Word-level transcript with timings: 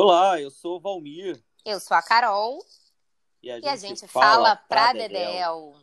Olá, 0.00 0.40
eu 0.40 0.48
sou 0.48 0.76
o 0.76 0.80
Valmir. 0.80 1.42
Eu 1.64 1.80
sou 1.80 1.96
a 1.96 2.00
Carol. 2.00 2.64
E 3.42 3.50
a 3.50 3.56
gente, 3.56 3.64
e 3.64 3.68
a 3.68 3.74
gente 3.74 4.06
fala, 4.06 4.54
fala 4.54 4.54
pra 4.54 4.92
Dedéu. 4.92 5.08
Dedéu. 5.08 5.74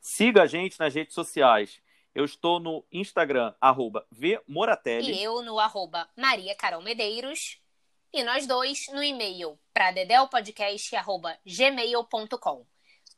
Siga 0.00 0.44
a 0.44 0.46
gente 0.46 0.80
nas 0.80 0.94
redes 0.94 1.14
sociais. 1.14 1.82
Eu 2.14 2.24
estou 2.24 2.58
no 2.58 2.82
Instagram, 2.90 3.54
arroba 3.60 4.06
Vmoratelli. 4.10 5.12
E 5.12 5.22
eu 5.22 5.42
no 5.42 5.58
arroba 5.58 6.08
Maria 6.16 6.54
Carol 6.54 6.80
Medeiros. 6.80 7.60
E 8.14 8.24
nós 8.24 8.46
dois 8.46 8.86
no 8.94 9.02
e-mail 9.02 9.58
para 9.74 9.90
dedelpodcast.gmail.com. 9.90 12.69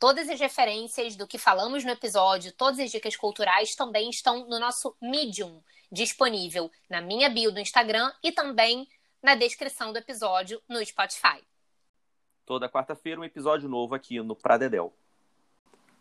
Todas 0.03 0.29
as 0.29 0.41
referências 0.41 1.15
do 1.15 1.29
que 1.29 1.39
falamos 1.39 1.85
no 1.85 1.93
episódio, 1.93 2.51
todas 2.51 2.81
as 2.81 2.91
dicas 2.91 3.15
culturais 3.15 3.77
também 3.77 4.11
estão 4.11 4.49
no 4.49 4.59
nosso 4.59 4.97
Medium, 5.01 5.63
disponível 5.93 6.73
na 6.91 7.01
minha 7.01 7.31
bio 7.31 7.53
do 7.53 7.61
Instagram 7.61 8.13
e 8.21 8.33
também 8.33 8.89
na 9.23 9.37
descrição 9.37 9.93
do 9.93 9.99
episódio 10.01 10.61
no 10.69 10.85
Spotify. 10.85 11.41
Toda 12.45 12.69
quarta-feira 12.69 13.21
um 13.21 13.25
episódio 13.25 13.69
novo 13.69 13.95
aqui 13.95 14.21
no 14.21 14.35
Pradedel. 14.35 14.93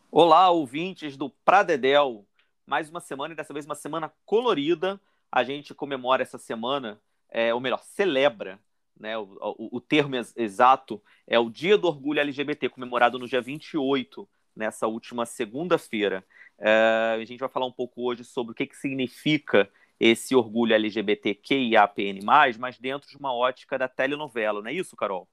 Olá, 0.10 0.50
ouvintes 0.50 1.16
do 1.16 1.30
Pradedel. 1.30 2.26
Mais 2.66 2.90
uma 2.90 3.02
semana 3.02 3.36
e 3.36 3.38
dessa 3.38 3.54
vez 3.54 3.68
uma 3.68 3.76
semana 3.76 4.12
colorida. 4.26 5.00
A 5.32 5.44
gente 5.44 5.76
comemora 5.76 6.24
essa 6.24 6.40
semana, 6.40 7.00
é, 7.30 7.54
ou 7.54 7.60
melhor, 7.60 7.84
celebra 7.84 8.60
né, 9.02 9.18
o, 9.18 9.24
o, 9.42 9.78
o, 9.78 9.82
termo 9.82 10.16
exato 10.36 11.02
é 11.28 11.40
o 11.40 11.50
Dia 11.50 11.78
do 11.78 11.88
Orgulho 11.88 12.20
LGBT, 12.20 12.70
comemorado 12.70 13.18
no 13.18 13.28
dia 13.28 13.42
28, 13.42 14.30
nessa 14.56 14.88
última 14.88 15.26
segunda-feira. 15.26 16.24
É, 16.60 17.18
a 17.20 17.26
gente 17.26 17.40
vai 17.40 17.50
falar 17.50 17.66
um 17.66 17.72
pouco 17.72 18.04
hoje 18.04 18.24
sobre 18.24 18.52
o 18.52 18.56
que, 18.56 18.68
que 18.68 18.78
significa 18.78 19.70
esse 20.00 20.36
orgulho 20.36 20.74
LGBTQIAPN+, 20.74 22.22
mas 22.60 22.80
dentro 22.80 23.10
de 23.10 23.18
uma 23.18 23.34
ótica 23.34 23.78
da 23.78 23.88
telenovela, 23.88 24.62
não 24.62 24.70
é 24.70 24.74
isso, 24.74 24.96
Carol? 24.96 25.28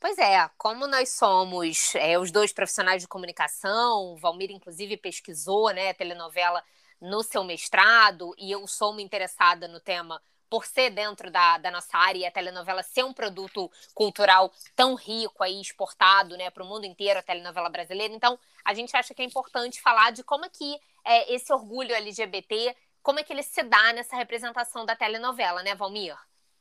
Pois 0.00 0.18
é, 0.18 0.48
como 0.58 0.86
nós 0.86 1.10
somos 1.10 1.94
é, 1.94 2.18
os 2.18 2.30
dois 2.30 2.52
profissionais 2.52 3.02
de 3.02 3.08
comunicação, 3.08 4.16
Valmir, 4.16 4.50
inclusive, 4.50 4.96
pesquisou 4.96 5.72
né, 5.72 5.90
a 5.90 5.94
telenovela 5.94 6.62
no 7.00 7.22
seu 7.22 7.42
mestrado, 7.42 8.34
e 8.38 8.50
eu 8.50 8.66
sou 8.66 8.92
uma 8.92 9.02
interessada 9.02 9.66
no 9.66 9.80
tema 9.80 10.20
por 10.48 10.64
ser 10.64 10.90
dentro 10.90 11.30
da, 11.30 11.58
da 11.58 11.70
nossa 11.70 11.96
área 11.96 12.18
e 12.18 12.26
a 12.26 12.30
telenovela 12.30 12.82
ser 12.82 13.04
um 13.04 13.12
produto 13.12 13.70
cultural 13.94 14.52
tão 14.76 14.94
rico 14.94 15.42
aí, 15.42 15.60
exportado 15.60 16.36
né, 16.36 16.50
para 16.50 16.62
o 16.62 16.66
mundo 16.66 16.84
inteiro, 16.84 17.18
a 17.18 17.22
telenovela 17.22 17.68
brasileira. 17.68 18.14
Então, 18.14 18.38
a 18.64 18.74
gente 18.74 18.96
acha 18.96 19.14
que 19.14 19.22
é 19.22 19.24
importante 19.24 19.80
falar 19.80 20.10
de 20.12 20.22
como 20.22 20.44
é 20.44 20.48
que 20.48 20.78
é, 21.04 21.34
esse 21.34 21.52
orgulho 21.52 21.94
LGBT, 21.94 22.76
como 23.02 23.20
é 23.20 23.22
que 23.22 23.32
ele 23.32 23.42
se 23.42 23.62
dá 23.62 23.92
nessa 23.92 24.16
representação 24.16 24.86
da 24.86 24.96
telenovela, 24.96 25.62
né, 25.62 25.74
Valmir? 25.74 26.16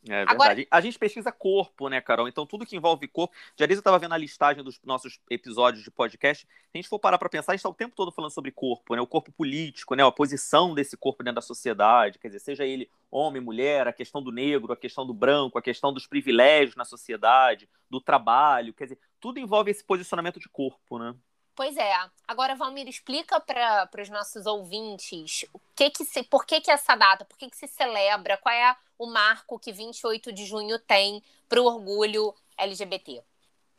É 0.09 0.26
verdade. 0.26 0.32
Agora... 0.34 0.68
A 0.70 0.82
gente 0.82 1.00
pesquisa 1.00 1.32
corpo, 1.32 1.88
né, 1.88 2.02
Carol? 2.02 2.28
Então, 2.28 2.46
tudo 2.46 2.66
que 2.66 2.76
envolve 2.76 3.08
corpo. 3.08 3.34
Eu 3.58 3.66
estava 3.66 3.98
vendo 4.00 4.14
a 4.14 4.18
listagem 4.18 4.64
dos 4.64 4.80
nossos 4.84 5.20
episódios 5.30 5.84
de 5.84 5.90
podcast. 5.90 6.46
Se 6.46 6.70
a 6.73 6.78
gente 6.78 6.90
for 6.90 7.00
parar 7.00 7.18
para 7.18 7.30
pensar, 7.30 7.52
a 7.52 7.56
gente 7.56 7.59
está 7.59 7.70
o 7.70 7.73
tempo 7.73 7.96
todo 7.96 8.12
falando 8.12 8.31
sobre 8.31 8.52
corpo, 8.52 8.96
né? 8.96 9.02
O 9.02 9.08
corpo 9.08 9.31
político, 9.31 9.96
né? 9.96 10.04
A 10.04 10.12
posição 10.12 10.74
desse 10.74 10.98
corpo 10.98 11.24
dentro 11.24 11.36
da 11.36 11.42
sociedade. 11.42 12.20
Quer 12.20 12.28
dizer, 12.28 12.40
seja 12.40 12.66
ele 12.66 12.90
homem, 13.09 13.42
mulher, 13.42 13.88
a 13.88 13.94
questão 13.94 14.22
do 14.22 14.31
negro, 14.31 14.74
a 14.74 14.78
questão 14.78 15.06
do 15.06 15.14
branco, 15.14 15.58
a 15.58 15.62
questão 15.62 15.94
dos 15.94 16.08
privilégios 16.08 16.76
na 16.76 16.84
sociedade, 16.84 17.70
do 17.90 18.02
trabalho. 18.02 18.74
Quer 18.74 18.86
dizer, 18.86 19.00
tudo 19.20 19.40
envolve 19.40 19.72
esse 19.72 19.84
posicionamento 19.84 20.40
de 20.40 20.50
corpo, 20.50 21.00
né? 21.00 21.16
Pois 21.56 21.78
é. 21.78 21.94
Agora, 22.28 22.56
Valmir, 22.56 22.88
explica 22.88 23.40
para 23.40 24.02
os 24.02 24.09
nossos 24.09 24.46
ouvintes 24.46 25.46
o 25.54 25.59
que 25.76 25.90
que 25.92 26.04
se, 26.04 26.23
por 26.23 26.46
que, 26.46 26.59
que 26.59 26.72
essa 26.72 26.96
data, 26.96 27.26
por 27.26 27.38
que, 27.38 27.50
que 27.50 27.58
se 27.58 27.68
celebra, 27.68 28.38
qual 28.38 28.54
é 28.54 28.76
o 28.98 29.06
marco 29.06 29.59
que 29.59 29.72
28 29.72 30.31
de 30.31 30.46
junho 30.46 30.80
tem 30.80 31.22
para 31.47 31.62
o 31.62 31.66
orgulho 31.66 32.34
LGBT. 32.58 33.22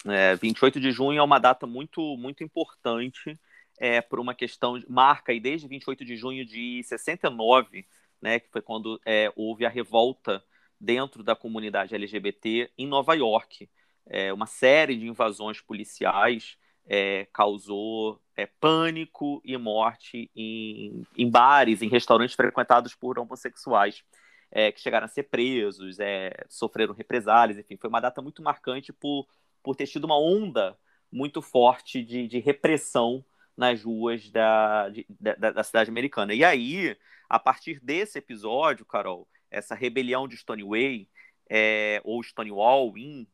É, 0.07 0.37
28 0.37 0.79
de 0.79 0.93
junho 0.93 1.19
é 1.19 1.23
uma 1.23 1.39
data 1.39 1.67
muito, 1.67 2.01
muito 2.17 2.45
importante 2.45 3.39
é, 3.79 4.01
por 4.01 4.21
uma 4.21 4.35
questão, 4.35 4.81
marca 4.89 5.33
e 5.33 5.41
desde 5.41 5.67
28 5.67 6.05
de 6.05 6.17
junho 6.17 6.45
de 6.45 6.83
69, 6.85 7.87
né, 8.21 8.39
que 8.39 8.49
foi 8.51 8.63
quando 8.63 9.01
é, 9.05 9.33
houve 9.35 9.67
a 9.67 9.69
revolta 9.69 10.45
dentro 10.79 11.23
da 11.23 11.35
comunidade 11.35 11.95
LGBT 11.95 12.71
em 12.77 12.87
Nova 12.87 13.15
York. 13.15 13.69
É, 14.07 14.33
uma 14.33 14.47
série 14.47 14.97
de 14.97 15.07
invasões 15.07 15.61
policiais 15.61 16.59
é, 16.87 17.27
causou 17.33 18.21
é, 18.37 18.47
pânico 18.47 19.41
e 19.45 19.57
morte 19.57 20.31
em, 20.35 21.03
em, 21.17 21.31
bares, 21.31 21.83
em 21.83 21.89
restaurantes 21.89 22.35
frequentados 22.35 22.95
por 22.95 23.19
homossexuais, 23.19 24.03
é, 24.51 24.71
que 24.71 24.81
chegaram 24.81 25.07
a 25.07 25.09
ser 25.09 25.25
presos, 25.25 25.99
é, 25.99 26.33
sofreram 26.49 26.95
represálias, 26.95 27.59
enfim, 27.59 27.77
foi 27.77 27.89
uma 27.89 28.01
data 28.01 28.21
muito 28.23 28.43
marcante 28.43 28.93
por, 28.93 29.27
por 29.63 29.75
ter 29.75 29.87
tido 29.87 30.05
uma 30.05 30.19
onda 30.19 30.77
muito 31.11 31.41
forte 31.41 32.03
de, 32.03 32.27
de 32.27 32.39
repressão 32.39 33.25
nas 33.57 33.83
ruas 33.83 34.31
da, 34.31 34.89
de, 34.89 35.07
da, 35.09 35.53
da, 35.53 35.63
cidade 35.63 35.91
americana. 35.91 36.35
E 36.35 36.45
aí, 36.45 36.97
a 37.29 37.39
partir 37.39 37.81
desse 37.81 38.19
episódio, 38.19 38.85
Carol, 38.85 39.29
essa 39.51 39.75
rebelião 39.75 40.27
de 40.27 40.37
Stonewall, 40.37 41.07
é, 41.49 42.01
ou 42.05 42.23
Stonewall 42.23 42.97
Inn, 42.99 43.27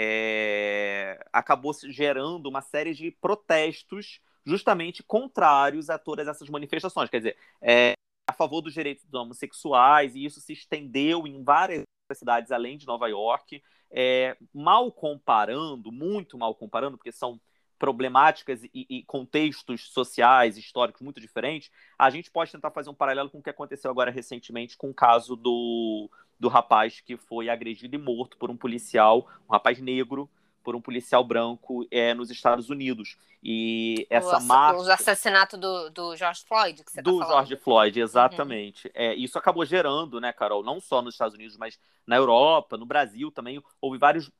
é, 0.00 1.18
acabou 1.32 1.74
gerando 1.88 2.48
uma 2.48 2.62
série 2.62 2.94
de 2.94 3.10
protestos 3.10 4.20
justamente 4.46 5.02
contrários 5.02 5.90
a 5.90 5.98
todas 5.98 6.28
essas 6.28 6.48
manifestações. 6.48 7.10
Quer 7.10 7.16
dizer, 7.18 7.36
é, 7.60 7.94
a 8.24 8.32
favor 8.32 8.60
dos 8.60 8.72
direitos 8.72 9.04
dos 9.04 9.20
homossexuais, 9.20 10.14
e 10.14 10.24
isso 10.24 10.40
se 10.40 10.52
estendeu 10.52 11.26
em 11.26 11.42
várias 11.42 11.82
cidades 12.12 12.52
além 12.52 12.78
de 12.78 12.86
Nova 12.86 13.08
York. 13.08 13.60
É, 13.90 14.36
mal 14.54 14.92
comparando, 14.92 15.90
muito 15.90 16.38
mal 16.38 16.54
comparando, 16.54 16.96
porque 16.96 17.10
são 17.10 17.40
problemáticas 17.78 18.64
e, 18.64 18.86
e, 18.88 19.02
contextos 19.04 19.90
sociais, 19.92 20.56
históricos 20.56 21.00
muito 21.00 21.20
diferentes, 21.20 21.70
a 21.98 22.10
gente 22.10 22.30
pode 22.30 22.50
tentar 22.50 22.70
fazer 22.70 22.90
um 22.90 22.94
paralelo 22.94 23.30
com 23.30 23.38
o 23.38 23.42
que 23.42 23.50
aconteceu 23.50 23.90
agora 23.90 24.10
recentemente 24.10 24.76
com 24.76 24.90
o 24.90 24.94
caso 24.94 25.36
do, 25.36 26.10
do 26.38 26.48
rapaz 26.48 27.00
que 27.00 27.16
foi 27.16 27.48
agredido 27.48 27.94
e 27.94 27.98
morto 27.98 28.36
por 28.36 28.50
um 28.50 28.56
policial, 28.56 29.28
um 29.48 29.52
rapaz 29.52 29.80
negro, 29.80 30.28
por 30.68 30.76
um 30.76 30.82
policial 30.82 31.24
branco 31.24 31.88
é, 31.90 32.12
nos 32.12 32.30
Estados 32.30 32.68
Unidos. 32.68 33.16
E 33.42 34.06
essa 34.10 34.36
o, 34.36 34.44
marcha... 34.44 34.82
O 34.82 34.92
assassinato 34.92 35.56
do, 35.56 35.88
do 35.88 36.14
George 36.14 36.44
Floyd, 36.46 36.84
que 36.84 36.92
você 36.92 37.02
tá 37.02 37.10
Do 37.10 37.20
tá 37.20 37.26
George 37.26 37.56
Floyd, 37.56 37.98
exatamente. 37.98 38.86
Uhum. 38.88 38.92
É, 38.94 39.14
isso 39.14 39.38
acabou 39.38 39.64
gerando, 39.64 40.20
né, 40.20 40.30
Carol, 40.30 40.62
não 40.62 40.78
só 40.78 41.00
nos 41.00 41.14
Estados 41.14 41.34
Unidos, 41.34 41.56
mas 41.56 41.80
na 42.06 42.16
Europa, 42.16 42.76
no 42.76 42.84
Brasil 42.84 43.30
também, 43.30 43.62
houve 43.80 43.96
vários, 43.96 44.30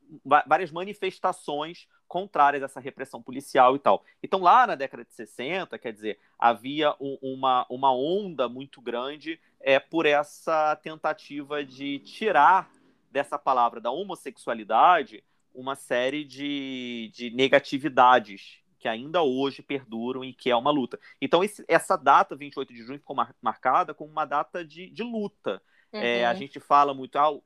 várias 0.46 0.70
manifestações 0.70 1.86
contrárias 2.06 2.62
a 2.62 2.66
essa 2.66 2.78
repressão 2.78 3.22
policial 3.22 3.74
e 3.74 3.78
tal. 3.78 4.04
Então, 4.22 4.38
lá 4.38 4.66
na 4.66 4.74
década 4.74 5.06
de 5.06 5.14
60, 5.14 5.78
quer 5.78 5.94
dizer, 5.94 6.18
havia 6.38 6.94
um, 7.00 7.16
uma, 7.22 7.64
uma 7.70 7.90
onda 7.90 8.50
muito 8.50 8.82
grande 8.82 9.40
é, 9.62 9.80
por 9.80 10.04
essa 10.04 10.76
tentativa 10.76 11.64
de 11.64 12.00
tirar 12.00 12.70
dessa 13.10 13.38
palavra 13.38 13.80
da 13.80 13.90
homossexualidade 13.90 15.24
uma 15.60 15.74
série 15.74 16.24
de, 16.24 17.10
de 17.12 17.30
negatividades 17.30 18.62
que 18.78 18.86
ainda 18.86 19.22
hoje 19.22 19.60
perduram 19.60 20.24
e 20.24 20.32
que 20.32 20.50
é 20.50 20.56
uma 20.56 20.70
luta. 20.70 20.98
Então, 21.20 21.42
esse, 21.42 21.64
essa 21.66 21.96
data, 21.96 22.36
28 22.36 22.72
de 22.72 22.82
junho, 22.82 23.00
ficou 23.00 23.16
mar, 23.16 23.34
marcada 23.42 23.92
como 23.92 24.10
uma 24.10 24.24
data 24.24 24.64
de, 24.64 24.88
de 24.90 25.02
luta. 25.02 25.60
Uhum. 25.92 26.00
É, 26.00 26.24
a 26.24 26.30
uhum. 26.30 26.36
gente 26.36 26.60
fala 26.60 26.94
muito, 26.94 27.16
ah, 27.16 27.36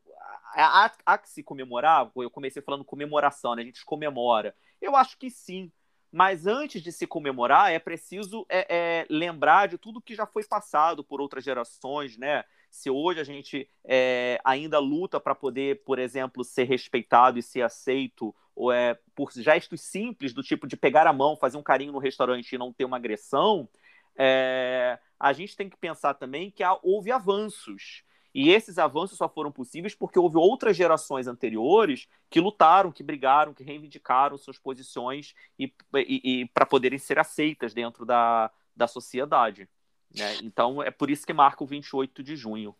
há, 0.54 0.92
há, 1.06 1.18
que 1.18 1.30
se 1.30 1.42
comemorar, 1.42 2.10
eu 2.16 2.30
comecei 2.30 2.60
falando 2.60 2.84
comemoração, 2.84 3.54
né? 3.54 3.62
a 3.62 3.64
gente 3.64 3.84
comemora. 3.84 4.54
Eu 4.78 4.94
acho 4.94 5.16
que 5.16 5.30
sim, 5.30 5.72
mas 6.10 6.46
antes 6.46 6.82
de 6.82 6.92
se 6.92 7.06
comemorar, 7.06 7.72
é 7.72 7.78
preciso 7.78 8.44
é, 8.50 8.66
é, 8.68 9.06
lembrar 9.08 9.68
de 9.68 9.78
tudo 9.78 10.02
que 10.02 10.14
já 10.14 10.26
foi 10.26 10.44
passado 10.44 11.02
por 11.02 11.20
outras 11.20 11.42
gerações, 11.42 12.18
né? 12.18 12.44
Se 12.72 12.88
hoje 12.88 13.20
a 13.20 13.24
gente 13.24 13.68
é, 13.84 14.40
ainda 14.42 14.78
luta 14.78 15.20
para 15.20 15.34
poder, 15.34 15.84
por 15.84 15.98
exemplo, 15.98 16.42
ser 16.42 16.64
respeitado 16.64 17.38
e 17.38 17.42
ser 17.42 17.60
aceito, 17.60 18.34
ou 18.56 18.72
é 18.72 18.98
por 19.14 19.30
gestos 19.30 19.82
simples 19.82 20.32
do 20.32 20.42
tipo 20.42 20.66
de 20.66 20.74
pegar 20.74 21.06
a 21.06 21.12
mão, 21.12 21.36
fazer 21.36 21.58
um 21.58 21.62
carinho 21.62 21.92
no 21.92 21.98
restaurante 21.98 22.50
e 22.50 22.58
não 22.58 22.72
ter 22.72 22.86
uma 22.86 22.96
agressão, 22.96 23.68
é, 24.16 24.98
a 25.20 25.34
gente 25.34 25.54
tem 25.54 25.68
que 25.68 25.76
pensar 25.76 26.14
também 26.14 26.50
que 26.50 26.62
há, 26.62 26.78
houve 26.82 27.12
avanços. 27.12 28.04
E 28.34 28.48
esses 28.48 28.78
avanços 28.78 29.18
só 29.18 29.28
foram 29.28 29.52
possíveis 29.52 29.94
porque 29.94 30.18
houve 30.18 30.38
outras 30.38 30.74
gerações 30.74 31.26
anteriores 31.26 32.08
que 32.30 32.40
lutaram, 32.40 32.90
que 32.90 33.02
brigaram, 33.02 33.52
que 33.52 33.62
reivindicaram 33.62 34.38
suas 34.38 34.58
posições 34.58 35.34
e, 35.58 35.70
e, 35.94 36.40
e 36.40 36.46
para 36.46 36.64
poderem 36.64 36.98
ser 36.98 37.18
aceitas 37.18 37.74
dentro 37.74 38.06
da, 38.06 38.50
da 38.74 38.86
sociedade. 38.86 39.68
Né? 40.14 40.36
Então 40.42 40.82
é 40.82 40.90
por 40.90 41.10
isso 41.10 41.26
que 41.26 41.32
marca 41.32 41.62
o 41.62 41.66
28 41.66 42.22
de 42.22 42.36
junho. 42.36 42.76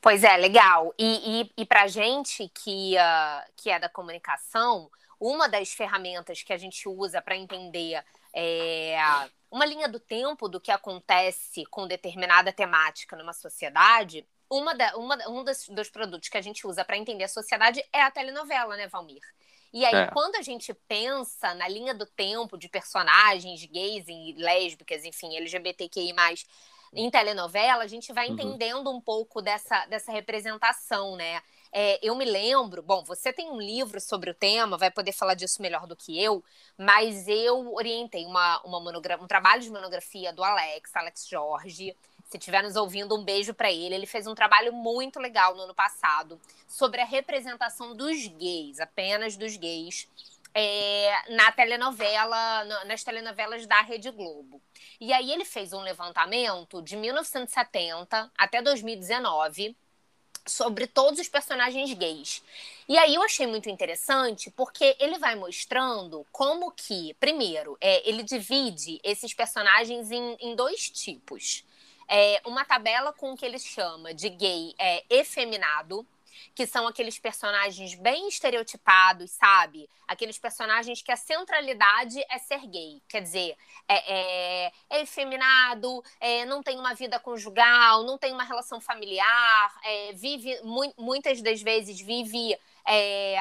Pois 0.00 0.22
é, 0.22 0.36
legal. 0.36 0.94
E, 0.98 1.42
e, 1.42 1.52
e 1.62 1.66
para 1.66 1.86
gente 1.86 2.48
que, 2.48 2.94
uh, 2.96 3.52
que 3.56 3.70
é 3.70 3.78
da 3.78 3.88
comunicação, 3.88 4.90
uma 5.20 5.48
das 5.48 5.72
ferramentas 5.72 6.42
que 6.42 6.52
a 6.52 6.56
gente 6.56 6.88
usa 6.88 7.20
para 7.20 7.36
entender 7.36 8.02
é, 8.32 8.96
uma 9.50 9.64
linha 9.64 9.88
do 9.88 9.98
tempo 9.98 10.48
do 10.48 10.60
que 10.60 10.70
acontece 10.70 11.64
com 11.66 11.88
determinada 11.88 12.52
temática 12.52 13.16
numa 13.16 13.32
sociedade, 13.32 14.24
uma, 14.48 14.74
da, 14.74 14.96
uma 14.96 15.16
um 15.28 15.42
dos, 15.42 15.68
dos 15.68 15.90
produtos 15.90 16.28
que 16.28 16.38
a 16.38 16.42
gente 16.42 16.66
usa 16.66 16.84
para 16.84 16.96
entender 16.96 17.24
a 17.24 17.28
sociedade 17.28 17.82
é 17.92 18.00
a 18.00 18.10
telenovela, 18.10 18.76
né, 18.76 18.86
Valmir? 18.86 19.22
E 19.72 19.84
aí, 19.84 19.94
é. 19.94 20.06
quando 20.12 20.36
a 20.36 20.42
gente 20.42 20.72
pensa 20.86 21.54
na 21.54 21.68
linha 21.68 21.94
do 21.94 22.06
tempo 22.06 22.56
de 22.56 22.68
personagens 22.68 23.64
gays 23.66 24.06
e 24.08 24.34
lésbicas, 24.36 25.04
enfim, 25.04 25.36
LGBTQI, 25.36 26.14
em 26.92 27.10
telenovela, 27.10 27.84
a 27.84 27.86
gente 27.86 28.12
vai 28.12 28.28
uhum. 28.28 28.34
entendendo 28.34 28.90
um 28.90 29.00
pouco 29.00 29.42
dessa, 29.42 29.86
dessa 29.86 30.10
representação, 30.10 31.16
né? 31.16 31.42
É, 31.70 31.98
eu 32.02 32.14
me 32.14 32.24
lembro, 32.24 32.82
bom, 32.82 33.04
você 33.04 33.30
tem 33.30 33.50
um 33.50 33.60
livro 33.60 34.00
sobre 34.00 34.30
o 34.30 34.34
tema, 34.34 34.78
vai 34.78 34.90
poder 34.90 35.12
falar 35.12 35.34
disso 35.34 35.60
melhor 35.60 35.86
do 35.86 35.94
que 35.94 36.22
eu, 36.22 36.42
mas 36.78 37.28
eu 37.28 37.74
orientei 37.74 38.24
uma, 38.24 38.60
uma 38.62 38.78
um 38.78 39.26
trabalho 39.26 39.60
de 39.60 39.70
monografia 39.70 40.32
do 40.32 40.42
Alex, 40.42 40.96
Alex 40.96 41.28
Jorge. 41.28 41.94
Se 42.28 42.36
estiver 42.36 42.62
nos 42.62 42.76
ouvindo, 42.76 43.16
um 43.16 43.24
beijo 43.24 43.54
para 43.54 43.72
ele. 43.72 43.94
Ele 43.94 44.06
fez 44.06 44.26
um 44.26 44.34
trabalho 44.34 44.72
muito 44.72 45.18
legal 45.18 45.54
no 45.54 45.62
ano 45.62 45.74
passado 45.74 46.38
sobre 46.66 47.00
a 47.00 47.04
representação 47.04 47.96
dos 47.96 48.26
gays, 48.26 48.78
apenas 48.78 49.34
dos 49.34 49.56
gays, 49.56 50.06
é, 50.54 51.10
na 51.30 51.50
telenovela, 51.52 52.64
nas 52.84 53.02
telenovelas 53.02 53.66
da 53.66 53.80
Rede 53.80 54.10
Globo. 54.10 54.60
E 55.00 55.12
aí 55.12 55.32
ele 55.32 55.44
fez 55.44 55.72
um 55.72 55.80
levantamento 55.80 56.82
de 56.82 56.96
1970 56.96 58.30
até 58.36 58.60
2019 58.60 59.74
sobre 60.46 60.86
todos 60.86 61.20
os 61.20 61.28
personagens 61.28 61.92
gays. 61.94 62.42
E 62.88 62.98
aí 62.98 63.14
eu 63.14 63.22
achei 63.22 63.46
muito 63.46 63.70
interessante 63.70 64.50
porque 64.50 64.96
ele 64.98 65.18
vai 65.18 65.34
mostrando 65.34 66.26
como 66.32 66.72
que, 66.72 67.14
primeiro, 67.14 67.76
é, 67.80 68.08
ele 68.08 68.22
divide 68.22 69.00
esses 69.02 69.32
personagens 69.32 70.10
em, 70.10 70.36
em 70.40 70.56
dois 70.56 70.90
tipos. 70.90 71.64
É, 72.08 72.40
uma 72.46 72.64
tabela 72.64 73.12
com 73.12 73.32
o 73.32 73.36
que 73.36 73.44
ele 73.44 73.58
chama 73.58 74.14
de 74.14 74.28
gay 74.30 74.74
é, 74.78 75.04
efeminado, 75.10 76.06
que 76.54 76.66
são 76.66 76.86
aqueles 76.86 77.18
personagens 77.18 77.94
bem 77.94 78.28
estereotipados, 78.28 79.30
sabe? 79.30 79.88
Aqueles 80.06 80.38
personagens 80.38 81.02
que 81.02 81.12
a 81.12 81.16
centralidade 81.16 82.20
é 82.28 82.38
ser 82.38 82.66
gay. 82.66 83.02
Quer 83.08 83.22
dizer, 83.22 83.56
é, 83.86 84.14
é, 84.66 84.72
é 84.90 85.00
efeminado, 85.02 86.02
é, 86.20 86.44
não 86.46 86.62
tem 86.62 86.78
uma 86.78 86.94
vida 86.94 87.18
conjugal, 87.18 88.04
não 88.04 88.18
tem 88.18 88.32
uma 88.32 88.44
relação 88.44 88.80
familiar, 88.80 89.78
é, 89.84 90.12
vive, 90.14 90.60
mu 90.62 90.92
muitas 90.96 91.42
das 91.42 91.60
vezes 91.60 92.00
vive 92.00 92.58
é, 92.86 93.36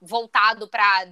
voltado 0.00 0.68
para 0.68 1.04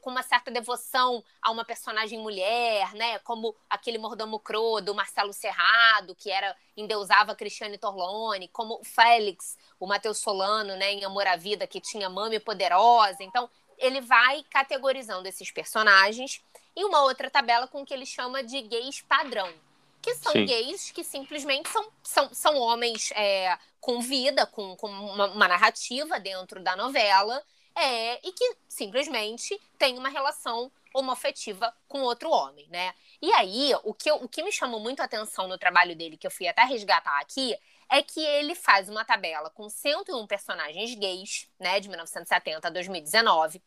com 0.00 0.10
uma 0.10 0.22
certa 0.22 0.50
devoção 0.50 1.22
a 1.40 1.50
uma 1.50 1.64
personagem 1.64 2.18
mulher, 2.18 2.94
né? 2.94 3.18
Como 3.20 3.54
aquele 3.68 3.98
mordomo 3.98 4.38
cro 4.38 4.80
do 4.80 4.94
Marcelo 4.94 5.32
Serrado, 5.32 6.14
que 6.14 6.30
era 6.30 6.56
endeusava 6.76 7.34
Cristiane 7.34 7.78
Torlone, 7.78 8.48
como 8.48 8.80
o 8.80 8.84
Félix, 8.84 9.58
o 9.78 9.86
Matheus 9.86 10.18
Solano, 10.18 10.76
né, 10.76 10.92
em 10.92 11.04
Amor 11.04 11.26
à 11.26 11.36
Vida, 11.36 11.66
que 11.66 11.80
tinha 11.80 12.08
mame 12.08 12.38
poderosa. 12.38 13.22
Então, 13.22 13.50
ele 13.76 14.00
vai 14.00 14.44
categorizando 14.44 15.26
esses 15.28 15.50
personagens 15.50 16.40
e 16.74 16.84
uma 16.84 17.02
outra 17.02 17.28
tabela 17.28 17.66
com 17.66 17.82
o 17.82 17.84
que 17.84 17.92
ele 17.92 18.06
chama 18.06 18.42
de 18.42 18.62
gays 18.62 19.02
padrão, 19.02 19.52
que 20.00 20.14
são 20.14 20.32
Sim. 20.32 20.46
gays 20.46 20.90
que 20.90 21.02
simplesmente 21.02 21.68
são, 21.68 21.88
são, 22.02 22.30
são 22.32 22.56
homens 22.56 23.10
é, 23.12 23.58
com 23.80 24.00
vida, 24.00 24.46
com, 24.46 24.76
com 24.76 24.88
uma, 24.88 25.26
uma 25.26 25.48
narrativa 25.48 26.18
dentro 26.20 26.62
da 26.62 26.76
novela 26.76 27.42
é, 27.82 28.20
e 28.22 28.32
que 28.32 28.56
simplesmente 28.68 29.60
tem 29.76 29.98
uma 29.98 30.08
relação 30.08 30.70
homoafetiva 30.94 31.74
com 31.88 32.02
outro 32.02 32.30
homem, 32.30 32.68
né? 32.68 32.94
E 33.20 33.32
aí, 33.32 33.72
o 33.82 33.92
que, 33.94 34.10
eu, 34.10 34.16
o 34.16 34.28
que 34.28 34.42
me 34.42 34.52
chamou 34.52 34.78
muito 34.78 35.00
a 35.00 35.04
atenção 35.04 35.48
no 35.48 35.58
trabalho 35.58 35.96
dele, 35.96 36.16
que 36.16 36.26
eu 36.26 36.30
fui 36.30 36.46
até 36.46 36.62
resgatar 36.64 37.18
aqui, 37.20 37.56
é 37.90 38.02
que 38.02 38.20
ele 38.20 38.54
faz 38.54 38.88
uma 38.88 39.04
tabela 39.04 39.50
com 39.50 39.68
101 39.68 40.26
personagens 40.26 40.94
gays, 40.94 41.48
né, 41.58 41.80
de 41.80 41.88
1970 41.88 42.68
a 42.68 42.70
2019. 42.70 43.62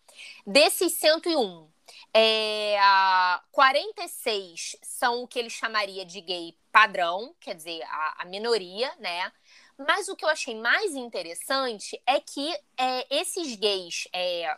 Desses 0.46 0.94
101, 0.94 1.70
é, 2.14 2.78
46 3.52 4.78
são 4.82 5.24
o 5.24 5.28
que 5.28 5.38
ele 5.38 5.50
chamaria 5.50 6.06
de 6.06 6.22
gay 6.22 6.58
padrão, 6.72 7.36
quer 7.40 7.56
dizer, 7.56 7.82
a, 7.84 8.24
a 8.24 8.26
minoria, 8.26 8.92
né? 9.00 9.32
Mas 9.78 10.08
o 10.08 10.16
que 10.16 10.24
eu 10.24 10.30
achei 10.30 10.56
mais 10.56 10.96
interessante 10.96 12.02
é 12.06 12.20
que 12.20 12.54
é, 12.78 13.08
esses 13.10 13.56
gays, 13.56 14.08
é, 14.14 14.58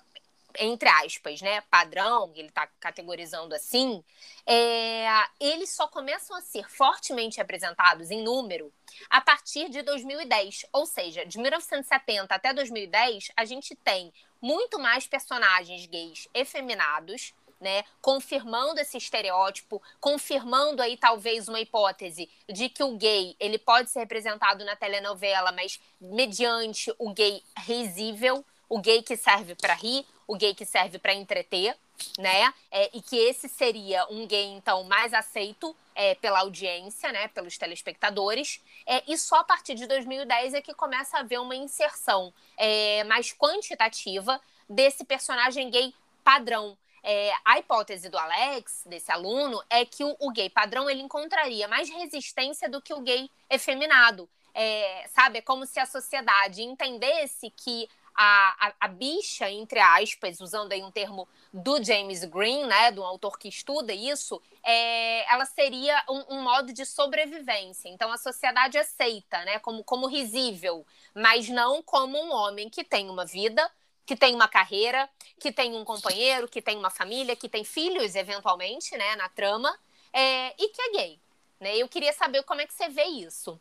entre 0.60 0.88
aspas, 0.90 1.42
né, 1.42 1.62
padrão, 1.72 2.31
ele 2.36 2.50
está 2.50 2.68
categorizando 2.80 3.56
assim, 3.56 4.04
é, 4.46 5.08
eles 5.40 5.72
só 5.72 5.88
começam 5.88 6.36
a 6.36 6.42
ser 6.42 6.69
fortemente 6.69 7.38
representados 7.38 8.12
em 8.12 8.24
número 8.24 8.72
a 9.10 9.19
partir 9.19 9.69
de 9.69 9.81
2010. 9.81 10.68
Ou 10.72 10.86
seja, 10.86 11.25
de 11.25 11.40
1970 11.40 12.34
até 12.34 12.54
2010, 12.54 13.31
a 13.36 13.44
gente 13.44 13.75
tem 13.75 14.14
muito 14.40 14.78
mais 14.78 15.08
personagens 15.08 15.86
gays 15.88 16.28
efeminados 16.34 17.34
né? 17.59 17.83
Confirmando 18.01 18.80
esse 18.80 18.98
estereótipo, 18.98 19.81
confirmando 20.00 20.81
aí 20.81 20.98
talvez 20.98 21.48
uma 21.48 21.59
hipótese 21.59 22.30
de 22.48 22.69
que 22.69 22.83
o 22.83 22.98
gay 22.98 23.36
ele 23.39 23.57
pode 23.57 23.89
ser 23.89 24.00
representado 24.00 24.63
na 24.63 24.75
telenovela, 24.75 25.51
mas 25.51 25.80
mediante 26.00 26.94
o 26.98 27.13
gay 27.13 27.44
risível, 27.59 28.45
o 28.69 28.80
gay 28.80 29.01
que 29.01 29.15
serve 29.15 29.56
para 29.56 29.74
rir, 29.74 30.06
o 30.27 30.36
gay 30.36 30.54
que 30.54 30.65
serve 30.65 31.00
para 31.00 31.13
entreter, 31.13 31.75
né? 32.18 32.54
É, 32.69 32.89
e 32.94 33.01
que 33.01 33.15
esse 33.15 33.50
seria 33.50 34.06
um 34.09 34.27
gay 34.27 34.45
então 34.45 34.83
mais 34.83 35.13
aceito 35.13 35.75
é, 35.95 36.15
pela 36.15 36.39
audiência, 36.39 37.12
né? 37.12 37.27
Pelos 37.30 37.57
telespectadores. 37.57 38.62
É, 38.86 39.04
e 39.07 39.18
só 39.18 39.38
a 39.38 39.44
partir 39.44 39.74
de 39.75 39.88
2010 39.88 40.54
é 40.54 40.62
que 40.62 40.74
começa 40.74 41.18
a 41.18 41.19
haver 41.21 41.39
uma 41.39 41.56
inserção 41.56 42.33
é, 42.57 43.04
mais 43.06 43.33
quantitativa 43.33 44.39
desse 44.69 45.06
personagem 45.06 45.69
gay 45.69 45.94
padrão, 46.24 46.77
é, 47.09 47.31
a 47.45 47.57
hipótese 47.57 48.09
do 48.09 48.18
Alex, 48.18 48.83
desse 48.86 49.09
aluno, 49.09 49.63
é 49.69 49.86
que 49.86 50.04
o, 50.04 50.13
o, 50.19 50.30
gay 50.30 50.50
padrão 50.50 50.89
ele 50.89 51.01
encontraria 51.01 51.65
mais 51.65 51.89
resistência 51.89 52.68
do 52.68 52.81
que 52.81 52.94
o 52.94 53.00
gay 53.00 53.31
efeminado. 53.50 54.30
É, 54.54 55.07
sabe? 55.15 55.38
É 55.38 55.42
como 55.42 55.65
se 55.65 55.80
a 55.80 55.86
sociedade 55.86 56.62
entendesse 56.63 57.50
que 57.51 57.88
a, 58.13 58.68
a, 58.68 58.74
a, 58.81 58.88
bicha, 58.89 59.50
entre 59.50 59.80
aspas, 59.80 60.42
usando 60.42 60.74
aí 60.74 60.83
um 60.83 60.92
termo 60.92 61.30
do 61.54 61.81
James 61.81 62.25
Green, 62.25 62.65
né, 62.65 62.92
do 62.92 63.01
autor 63.01 63.39
que 63.39 63.48
estuda 63.48 63.94
isso, 63.94 64.42
é, 64.62 65.31
ela 65.31 65.45
seria 65.45 66.04
um, 66.09 66.36
um, 66.36 66.42
modo 66.42 66.73
de 66.73 66.85
sobrevivência. 66.85 67.87
Então 67.87 68.11
a 68.11 68.18
sociedade 68.18 68.78
aceita, 68.78 69.45
né, 69.45 69.59
como, 69.59 69.81
como 69.81 70.07
risível, 70.07 70.85
mas 71.16 71.47
não 71.47 71.81
como 71.81 72.18
um 72.18 72.33
homem 72.33 72.69
que 72.69 72.83
tem 72.83 73.09
uma 73.09 73.23
vida, 73.23 73.71
que 74.07 74.16
tem 74.16 74.33
uma 74.33 74.47
carreira, 74.47 75.09
que 75.37 75.52
tem 75.52 75.76
um 75.76 75.83
companheiro, 75.83 76.47
que 76.47 76.61
tem 76.61 76.78
uma 76.78 76.90
família, 76.90 77.35
que 77.35 77.49
tem 77.49 77.66
filhos, 77.66 78.16
eventualmente, 78.16 78.97
né, 78.97 79.18
na 79.18 79.28
trama, 79.28 79.69
é, 80.14 80.56
e 80.57 80.69
que 80.69 80.81
é 80.81 80.92
gay. 80.94 81.19
Né? 81.59 81.76
Eu 81.76 81.90
queria 81.90 82.14
saber 82.14 82.42
como 82.44 82.61
é 82.61 82.66
que 82.66 82.73
você 82.73 82.87
vê 82.87 83.04
isso. 83.04 83.59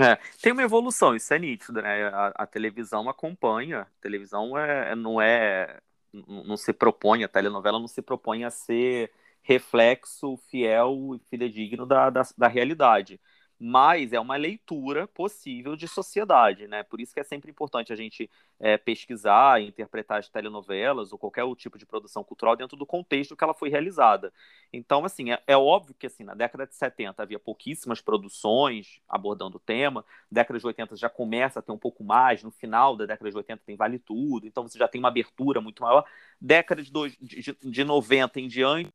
É, 0.00 0.16
tem 0.42 0.52
uma 0.52 0.62
evolução, 0.62 1.14
isso 1.14 1.32
é 1.32 1.38
nítido, 1.38 1.80
né? 1.80 2.08
A, 2.08 2.32
a 2.34 2.46
televisão 2.46 3.08
acompanha, 3.08 3.82
a 3.82 4.00
televisão 4.00 4.58
é, 4.58 4.94
não 4.94 5.20
é, 5.20 5.80
não 6.12 6.56
se 6.56 6.72
propõe, 6.72 7.22
a 7.22 7.28
telenovela 7.28 7.78
não 7.78 7.88
se 7.88 8.02
propõe 8.02 8.44
a 8.44 8.50
ser 8.50 9.12
reflexo 9.42 10.36
fiel 10.48 11.14
e 11.14 11.18
fidedigno 11.28 11.86
da, 11.86 12.10
da, 12.10 12.22
da 12.36 12.48
realidade 12.48 13.20
mas 13.66 14.12
é 14.12 14.20
uma 14.20 14.36
leitura 14.36 15.08
possível 15.08 15.74
de 15.74 15.88
sociedade, 15.88 16.68
né? 16.68 16.82
Por 16.82 17.00
isso 17.00 17.14
que 17.14 17.20
é 17.20 17.24
sempre 17.24 17.50
importante 17.50 17.94
a 17.94 17.96
gente 17.96 18.30
é, 18.60 18.76
pesquisar, 18.76 19.58
interpretar 19.62 20.18
as 20.18 20.28
telenovelas 20.28 21.12
ou 21.12 21.18
qualquer 21.18 21.44
outro 21.44 21.62
tipo 21.62 21.78
de 21.78 21.86
produção 21.86 22.22
cultural 22.22 22.56
dentro 22.56 22.76
do 22.76 22.84
contexto 22.84 23.34
que 23.34 23.42
ela 23.42 23.54
foi 23.54 23.70
realizada. 23.70 24.30
Então, 24.70 25.06
assim, 25.06 25.32
é, 25.32 25.42
é 25.46 25.56
óbvio 25.56 25.94
que 25.94 26.06
assim, 26.06 26.24
na 26.24 26.34
década 26.34 26.66
de 26.66 26.74
70 26.74 27.22
havia 27.22 27.38
pouquíssimas 27.38 28.02
produções 28.02 29.00
abordando 29.08 29.56
o 29.56 29.60
tema, 29.60 30.04
década 30.30 30.58
de 30.58 30.66
80 30.66 30.94
já 30.96 31.08
começa 31.08 31.60
a 31.60 31.62
ter 31.62 31.72
um 31.72 31.78
pouco 31.78 32.04
mais, 32.04 32.42
no 32.42 32.50
final 32.50 32.94
da 32.94 33.06
década 33.06 33.30
de 33.30 33.36
80 33.38 33.62
tem 33.64 33.76
Vale 33.76 33.98
Tudo, 33.98 34.46
então 34.46 34.68
você 34.68 34.78
já 34.78 34.86
tem 34.86 34.98
uma 34.98 35.08
abertura 35.08 35.62
muito 35.62 35.82
maior. 35.82 36.04
Década 36.38 36.82
de, 36.82 36.92
dois, 36.92 37.16
de, 37.18 37.56
de 37.62 37.84
90 37.84 38.40
em 38.40 38.46
diante, 38.46 38.90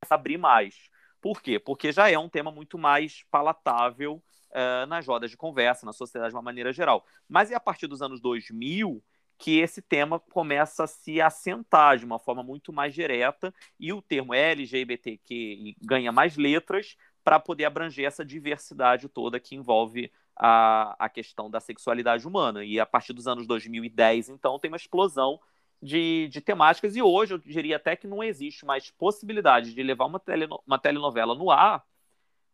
começa 0.00 0.14
a 0.14 0.16
abrir 0.16 0.38
mais. 0.38 0.89
Por 1.20 1.42
quê? 1.42 1.58
Porque 1.58 1.92
já 1.92 2.10
é 2.10 2.18
um 2.18 2.28
tema 2.28 2.50
muito 2.50 2.78
mais 2.78 3.24
palatável 3.30 4.22
uh, 4.50 4.86
nas 4.86 5.06
rodas 5.06 5.30
de 5.30 5.36
conversa, 5.36 5.86
na 5.86 5.92
sociedade 5.92 6.30
de 6.30 6.36
uma 6.36 6.42
maneira 6.42 6.72
geral. 6.72 7.04
Mas 7.28 7.50
é 7.50 7.54
a 7.54 7.60
partir 7.60 7.86
dos 7.86 8.02
anos 8.02 8.20
2000 8.20 9.02
que 9.38 9.58
esse 9.58 9.80
tema 9.80 10.20
começa 10.20 10.84
a 10.84 10.86
se 10.86 11.18
assentar 11.18 11.96
de 11.96 12.04
uma 12.04 12.18
forma 12.18 12.42
muito 12.42 12.74
mais 12.74 12.92
direta 12.92 13.54
e 13.78 13.90
o 13.90 14.02
termo 14.02 14.34
LGBTQ 14.34 15.76
ganha 15.80 16.12
mais 16.12 16.36
letras 16.36 16.94
para 17.24 17.40
poder 17.40 17.64
abranger 17.64 18.06
essa 18.06 18.22
diversidade 18.22 19.08
toda 19.08 19.40
que 19.40 19.54
envolve 19.54 20.12
a, 20.36 20.94
a 20.98 21.08
questão 21.08 21.50
da 21.50 21.58
sexualidade 21.58 22.26
humana. 22.26 22.64
E 22.64 22.78
a 22.78 22.84
partir 22.84 23.14
dos 23.14 23.26
anos 23.26 23.46
2010, 23.46 24.28
então, 24.28 24.58
tem 24.58 24.70
uma 24.70 24.76
explosão 24.76 25.40
de, 25.82 26.28
de 26.28 26.40
temáticas, 26.40 26.94
e 26.94 27.02
hoje 27.02 27.34
eu 27.34 27.38
diria 27.38 27.76
até 27.76 27.96
que 27.96 28.06
não 28.06 28.22
existe 28.22 28.64
mais 28.64 28.90
possibilidade 28.90 29.74
de 29.74 29.82
levar 29.82 30.06
uma, 30.06 30.20
tele, 30.20 30.48
uma 30.66 30.78
telenovela 30.78 31.34
no 31.34 31.50
ar 31.50 31.84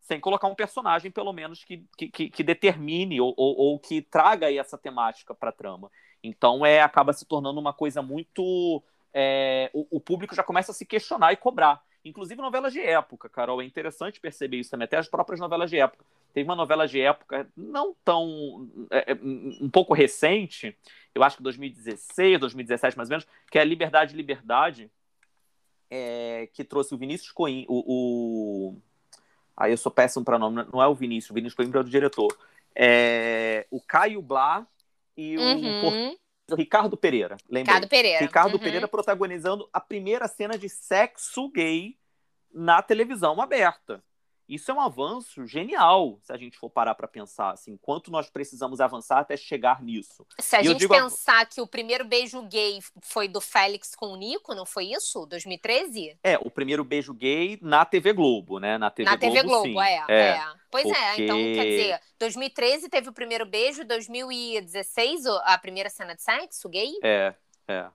sem 0.06 0.20
colocar 0.20 0.46
um 0.46 0.54
personagem, 0.54 1.10
pelo 1.10 1.32
menos, 1.32 1.64
que, 1.64 1.84
que, 1.96 2.30
que 2.30 2.42
determine 2.44 3.20
ou, 3.20 3.34
ou, 3.36 3.56
ou, 3.56 3.78
que 3.78 4.00
traga 4.00 4.52
essa 4.52 4.78
temática 4.78 5.34
para 5.34 5.48
a 5.48 5.52
trama. 5.52 5.90
Então, 6.22 6.64
é 6.64 6.80
acaba 6.80 7.12
se 7.12 7.26
tornando 7.26 7.58
uma 7.58 7.72
coisa 7.72 8.00
muito. 8.00 8.82
É, 9.12 9.68
o, 9.74 9.96
o, 9.96 10.00
público 10.00 10.34
já 10.34 10.44
começa 10.44 10.70
a 10.70 10.74
se 10.74 10.86
questionar 10.86 11.32
e 11.32 11.36
cobrar. 11.36 11.82
Inclusive 12.06 12.40
novelas 12.40 12.72
de 12.72 12.80
época, 12.80 13.28
Carol. 13.28 13.60
É 13.60 13.64
interessante 13.64 14.20
perceber 14.20 14.58
isso 14.58 14.70
também, 14.70 14.84
até 14.84 14.96
as 14.96 15.08
próprias 15.08 15.40
novelas 15.40 15.68
de 15.68 15.78
época. 15.78 16.04
Teve 16.32 16.48
uma 16.48 16.54
novela 16.54 16.86
de 16.86 17.00
época 17.00 17.48
não 17.56 17.94
tão. 18.04 18.70
É, 18.90 19.12
é 19.12 19.14
um 19.14 19.68
pouco 19.68 19.92
recente, 19.92 20.76
eu 21.14 21.24
acho 21.24 21.38
que 21.38 21.42
2016, 21.42 22.38
2017 22.38 22.96
mais 22.96 23.08
ou 23.08 23.14
menos, 23.14 23.26
que 23.50 23.58
é 23.58 23.64
Liberdade, 23.64 24.14
Liberdade, 24.14 24.90
é, 25.90 26.48
que 26.52 26.62
trouxe 26.62 26.94
o 26.94 26.98
Vinícius 26.98 27.32
Coimbra. 27.32 27.66
O, 27.68 27.84
o... 27.86 28.76
Aí 29.56 29.72
eu 29.72 29.78
sou 29.78 29.90
péssimo 29.90 30.24
para 30.24 30.38
nome, 30.38 30.64
não 30.72 30.80
é 30.80 30.86
o 30.86 30.94
Vinícius, 30.94 31.30
o 31.30 31.34
Vinícius 31.34 31.56
Coimbra 31.56 31.80
é 31.80 31.82
o 31.82 31.84
diretor. 31.84 32.36
É, 32.74 33.66
o 33.70 33.80
Caio 33.80 34.22
Blá 34.22 34.64
e 35.16 35.36
o 35.38 35.40
uhum. 35.40 36.16
Ricardo 36.54 36.96
Pereira. 36.96 37.36
Lembrei. 37.48 37.62
Ricardo 37.62 37.88
Pereira. 37.88 38.20
Ricardo 38.20 38.52
uhum. 38.54 38.58
Pereira 38.60 38.88
protagonizando 38.88 39.68
a 39.72 39.80
primeira 39.80 40.28
cena 40.28 40.56
de 40.56 40.68
sexo 40.68 41.48
gay 41.50 41.96
na 42.52 42.82
televisão 42.82 43.40
aberta. 43.40 44.02
Isso 44.48 44.70
é 44.70 44.74
um 44.74 44.80
avanço 44.80 45.44
genial, 45.44 46.20
se 46.22 46.32
a 46.32 46.36
gente 46.36 46.56
for 46.56 46.70
parar 46.70 46.94
para 46.94 47.08
pensar, 47.08 47.50
assim, 47.50 47.76
quanto 47.76 48.12
nós 48.12 48.30
precisamos 48.30 48.80
avançar 48.80 49.18
até 49.18 49.36
chegar 49.36 49.82
nisso. 49.82 50.24
Se 50.38 50.54
a 50.54 50.60
e 50.60 50.66
gente 50.66 50.86
pensar 50.86 51.44
que 51.46 51.60
o 51.60 51.66
primeiro 51.66 52.04
beijo 52.04 52.40
gay 52.42 52.78
foi 53.02 53.26
do 53.26 53.40
Félix 53.40 53.96
com 53.96 54.06
o 54.06 54.16
Nico, 54.16 54.54
não 54.54 54.64
foi 54.64 54.92
isso? 54.92 55.26
2013? 55.26 56.16
É, 56.22 56.38
o 56.38 56.48
primeiro 56.48 56.84
beijo 56.84 57.12
gay 57.12 57.58
na 57.60 57.84
TV 57.84 58.12
Globo, 58.12 58.60
né? 58.60 58.78
Na 58.78 58.88
TV 58.88 59.10
na 59.10 59.16
Globo, 59.16 59.34
TV 59.34 59.46
Globo, 59.48 59.64
sim. 59.64 59.80
É, 59.80 60.04
é. 60.08 60.28
é. 60.36 60.55
Pois 60.70 60.84
porque... 60.84 60.98
é, 60.98 61.20
então 61.20 61.36
quer 61.36 61.64
dizer, 61.64 62.00
2013 62.18 62.88
teve 62.88 63.08
o 63.08 63.12
primeiro 63.12 63.46
beijo, 63.46 63.84
2016 63.84 65.26
a 65.26 65.58
primeira 65.58 65.88
cena 65.90 66.14
de 66.14 66.22
sexo 66.22 66.68
gay? 66.68 66.92
É, 67.02 67.34
é. 67.68 67.86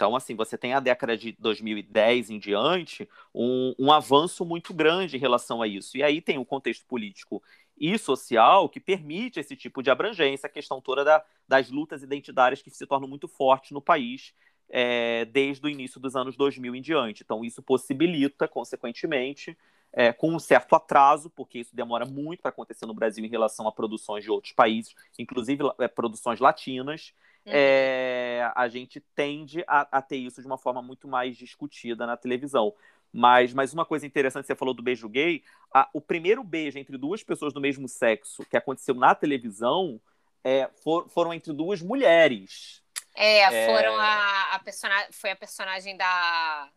Então, 0.00 0.16
assim, 0.16 0.34
você 0.34 0.56
tem 0.56 0.72
a 0.72 0.80
década 0.80 1.14
de 1.14 1.36
2010 1.38 2.30
em 2.30 2.38
diante 2.38 3.06
um, 3.34 3.74
um 3.78 3.92
avanço 3.92 4.46
muito 4.46 4.72
grande 4.72 5.18
em 5.18 5.20
relação 5.20 5.60
a 5.60 5.68
isso. 5.68 5.94
E 5.94 6.02
aí 6.02 6.22
tem 6.22 6.38
o 6.38 6.40
um 6.40 6.44
contexto 6.44 6.86
político 6.86 7.42
e 7.76 7.98
social 7.98 8.66
que 8.66 8.80
permite 8.80 9.38
esse 9.38 9.54
tipo 9.54 9.82
de 9.82 9.90
abrangência, 9.90 10.46
a 10.46 10.50
questão 10.50 10.80
toda 10.80 11.04
da, 11.04 11.22
das 11.46 11.70
lutas 11.70 12.02
identitárias 12.02 12.62
que 12.62 12.70
se 12.70 12.86
tornam 12.86 13.06
muito 13.06 13.28
fortes 13.28 13.72
no 13.72 13.80
país 13.82 14.32
é, 14.70 15.26
desde 15.26 15.66
o 15.66 15.68
início 15.68 16.00
dos 16.00 16.16
anos 16.16 16.34
2000 16.34 16.74
em 16.76 16.80
diante. 16.80 17.22
Então, 17.22 17.44
isso 17.44 17.62
possibilita, 17.62 18.48
consequentemente, 18.48 19.54
é, 19.92 20.12
com 20.12 20.30
um 20.30 20.38
certo 20.38 20.74
atraso, 20.74 21.30
porque 21.30 21.58
isso 21.58 21.74
demora 21.74 22.04
muito 22.04 22.40
para 22.40 22.50
acontecer 22.50 22.86
no 22.86 22.94
Brasil 22.94 23.24
em 23.24 23.28
relação 23.28 23.66
a 23.66 23.72
produções 23.72 24.24
de 24.24 24.30
outros 24.30 24.52
países, 24.52 24.94
inclusive 25.18 25.64
é, 25.78 25.88
produções 25.88 26.40
latinas, 26.40 27.12
Uhum. 27.46 27.52
É, 27.54 28.52
a 28.54 28.68
gente 28.68 29.00
tende 29.14 29.64
a, 29.66 29.98
a, 29.98 30.02
ter 30.02 30.18
isso 30.18 30.40
de 30.40 30.46
uma 30.46 30.58
forma 30.58 30.82
muito 30.82 31.08
mais 31.08 31.36
discutida 31.36 32.06
na 32.06 32.16
televisão. 32.16 32.74
Mas, 33.12 33.52
mas 33.52 33.72
uma 33.72 33.84
coisa 33.84 34.06
interessante, 34.06 34.46
você 34.46 34.54
falou 34.54 34.74
do 34.74 34.82
beijo 34.82 35.08
gay, 35.08 35.42
a, 35.74 35.88
o 35.92 36.00
primeiro 36.00 36.44
beijo 36.44 36.78
entre 36.78 36.96
duas 36.96 37.22
pessoas 37.22 37.52
do 37.52 37.60
mesmo 37.60 37.88
sexo 37.88 38.44
que 38.44 38.56
aconteceu 38.56 38.94
na 38.94 39.14
televisão 39.14 40.00
é, 40.44 40.68
for, 40.82 41.08
foram 41.08 41.34
entre 41.34 41.52
duas 41.52 41.82
mulheres. 41.82 42.82
É, 43.14 43.66
foram 43.66 44.00
é... 44.00 44.04
a, 44.04 44.54
a 44.54 44.58
personagem. 44.60 45.12
Foi 45.12 45.30
a 45.30 45.36
personagem 45.36 45.96
da. 45.96 46.70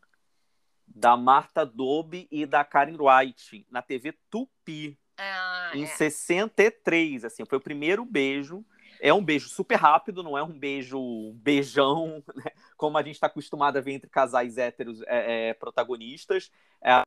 Da 0.95 1.17
Marta 1.17 1.65
Dobe 1.65 2.27
e 2.31 2.45
da 2.45 2.63
Karen 2.63 2.97
White, 2.99 3.65
na 3.69 3.81
TV 3.81 4.13
Tupi. 4.29 4.97
Ah, 5.17 5.71
em 5.73 5.83
é. 5.83 5.87
63, 5.87 7.25
assim, 7.25 7.45
foi 7.45 7.57
o 7.57 7.61
primeiro 7.61 8.05
beijo 8.05 8.65
é 9.03 9.13
um 9.13 9.21
beijo 9.21 9.49
super 9.49 9.75
rápido, 9.75 10.23
não 10.23 10.37
é 10.37 10.41
um 10.41 10.57
beijo 10.57 11.33
beijão, 11.33 12.23
né? 12.35 12.51
como 12.77 12.97
a 12.97 13.03
gente 13.03 13.15
está 13.15 13.27
acostumado 13.27 13.75
a 13.75 13.81
ver 13.81 13.91
entre 13.91 14.09
casais 14.09 14.57
héteros 14.57 15.01
é, 15.01 15.49
é, 15.49 15.53
protagonistas. 15.53 16.49
É, 16.81 17.01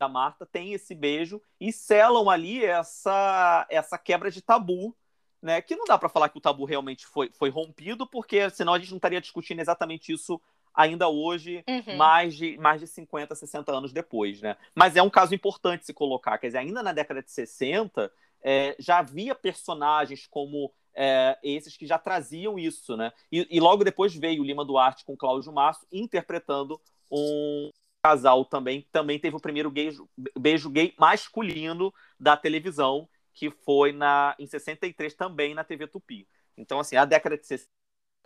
a 0.00 0.08
Marta 0.08 0.44
tem 0.44 0.72
esse 0.72 0.92
beijo 0.92 1.40
e 1.60 1.72
selam 1.72 2.28
ali 2.28 2.64
essa, 2.64 3.64
essa 3.70 3.96
quebra 3.96 4.28
de 4.28 4.42
tabu, 4.42 4.96
né? 5.40 5.62
Que 5.62 5.76
não 5.76 5.84
dá 5.84 5.96
para 5.96 6.08
falar 6.08 6.28
que 6.28 6.38
o 6.38 6.40
tabu 6.40 6.64
realmente 6.64 7.06
foi, 7.06 7.30
foi 7.32 7.48
rompido, 7.48 8.04
porque 8.04 8.50
senão 8.50 8.74
a 8.74 8.78
gente 8.80 8.90
não 8.90 8.98
estaria 8.98 9.20
discutindo 9.20 9.60
exatamente 9.60 10.12
isso 10.12 10.40
ainda 10.74 11.08
hoje, 11.08 11.64
uhum. 11.68 11.96
mais, 11.96 12.34
de, 12.34 12.56
mais 12.58 12.80
de 12.80 12.86
50, 12.86 13.34
60 13.34 13.72
anos 13.72 13.92
depois, 13.92 14.40
né? 14.40 14.56
Mas 14.74 14.96
é 14.96 15.02
um 15.02 15.10
caso 15.10 15.34
importante 15.34 15.84
se 15.84 15.92
colocar, 15.92 16.38
quer 16.38 16.48
dizer, 16.48 16.58
ainda 16.58 16.82
na 16.82 16.92
década 16.92 17.22
de 17.22 17.30
60, 17.30 18.10
é, 18.42 18.74
já 18.78 18.98
havia 18.98 19.34
personagens 19.34 20.26
como 20.26 20.72
é, 20.94 21.38
esses 21.42 21.76
que 21.76 21.86
já 21.86 21.98
traziam 21.98 22.58
isso, 22.58 22.96
né? 22.96 23.12
E, 23.30 23.46
e, 23.50 23.60
logo 23.60 23.84
depois 23.84 24.14
veio 24.14 24.42
o 24.42 24.44
Lima 24.44 24.64
Duarte 24.64 25.04
com 25.04 25.16
Cláudio 25.16 25.52
Masso 25.52 25.86
interpretando 25.90 26.80
um 27.10 27.70
casal 28.02 28.44
também, 28.44 28.82
que 28.82 28.90
também 28.90 29.18
teve 29.18 29.36
o 29.36 29.40
primeiro 29.40 29.70
beijo, 29.70 30.08
beijo 30.38 30.68
gay 30.68 30.92
masculino 30.98 31.94
da 32.18 32.36
televisão, 32.36 33.08
que 33.32 33.50
foi 33.50 33.92
na, 33.92 34.34
em 34.38 34.46
63 34.46 35.14
também 35.14 35.54
na 35.54 35.64
TV 35.64 35.86
Tupi. 35.86 36.26
Então, 36.56 36.80
assim, 36.80 36.96
a 36.96 37.04
década 37.04 37.38
de 37.38 37.46
60 37.46 37.68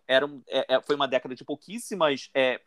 era, 0.06 0.26
é, 0.48 0.74
é, 0.74 0.82
foi 0.82 0.94
uma 0.94 1.08
década 1.08 1.34
de 1.34 1.44
pouquíssimas, 1.44 2.30
é, 2.34 2.60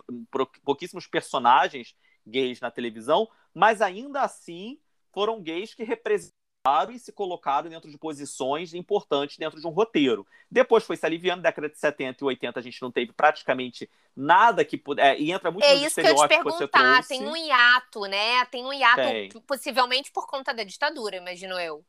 pouquíssimos 0.64 1.08
personagens 1.08 1.96
gays 2.26 2.60
na 2.60 2.70
televisão, 2.70 3.28
mas 3.54 3.82
ainda 3.82 4.22
assim 4.22 4.80
foram 5.12 5.42
gays 5.42 5.74
que 5.74 5.84
representaram 5.84 6.34
e 6.92 7.00
se 7.00 7.12
colocaram 7.12 7.70
dentro 7.70 7.90
de 7.90 7.98
posições 7.98 8.74
importantes 8.74 9.38
dentro 9.38 9.60
de 9.60 9.66
um 9.66 9.72
roteiro. 9.72 10.28
Depois 10.52 10.84
foi 10.84 10.98
se 10.98 11.06
aliviando, 11.06 11.42
década 11.42 11.70
de 11.70 11.80
70 11.80 12.24
e 12.24 12.26
80 12.26 12.60
a 12.60 12.64
gente 12.64 12.82
não 12.82 12.92
teve 12.92 13.14
praticamente 13.14 13.90
nada 14.16 14.64
que 14.66 14.78
pudesse. 14.78 15.08
É, 15.08 15.20
e 15.20 15.32
entra 15.32 15.50
muito 15.50 15.64
é 15.64 15.76
no 15.76 15.86
isso 15.86 16.00
que 16.00 16.08
eu 16.08 16.16
te 16.16 16.28
perguntar, 16.28 17.08
tem 17.08 17.26
um 17.26 17.36
hiato, 17.36 18.02
né? 18.02 18.46
Tem 18.46 18.64
um 18.64 18.74
hiato, 18.74 19.02
tem. 19.02 19.30
possivelmente 19.48 20.12
por 20.12 20.28
conta 20.28 20.54
da 20.54 20.64
ditadura, 20.64 21.16
imagino 21.16 21.58
eu. 21.60 21.84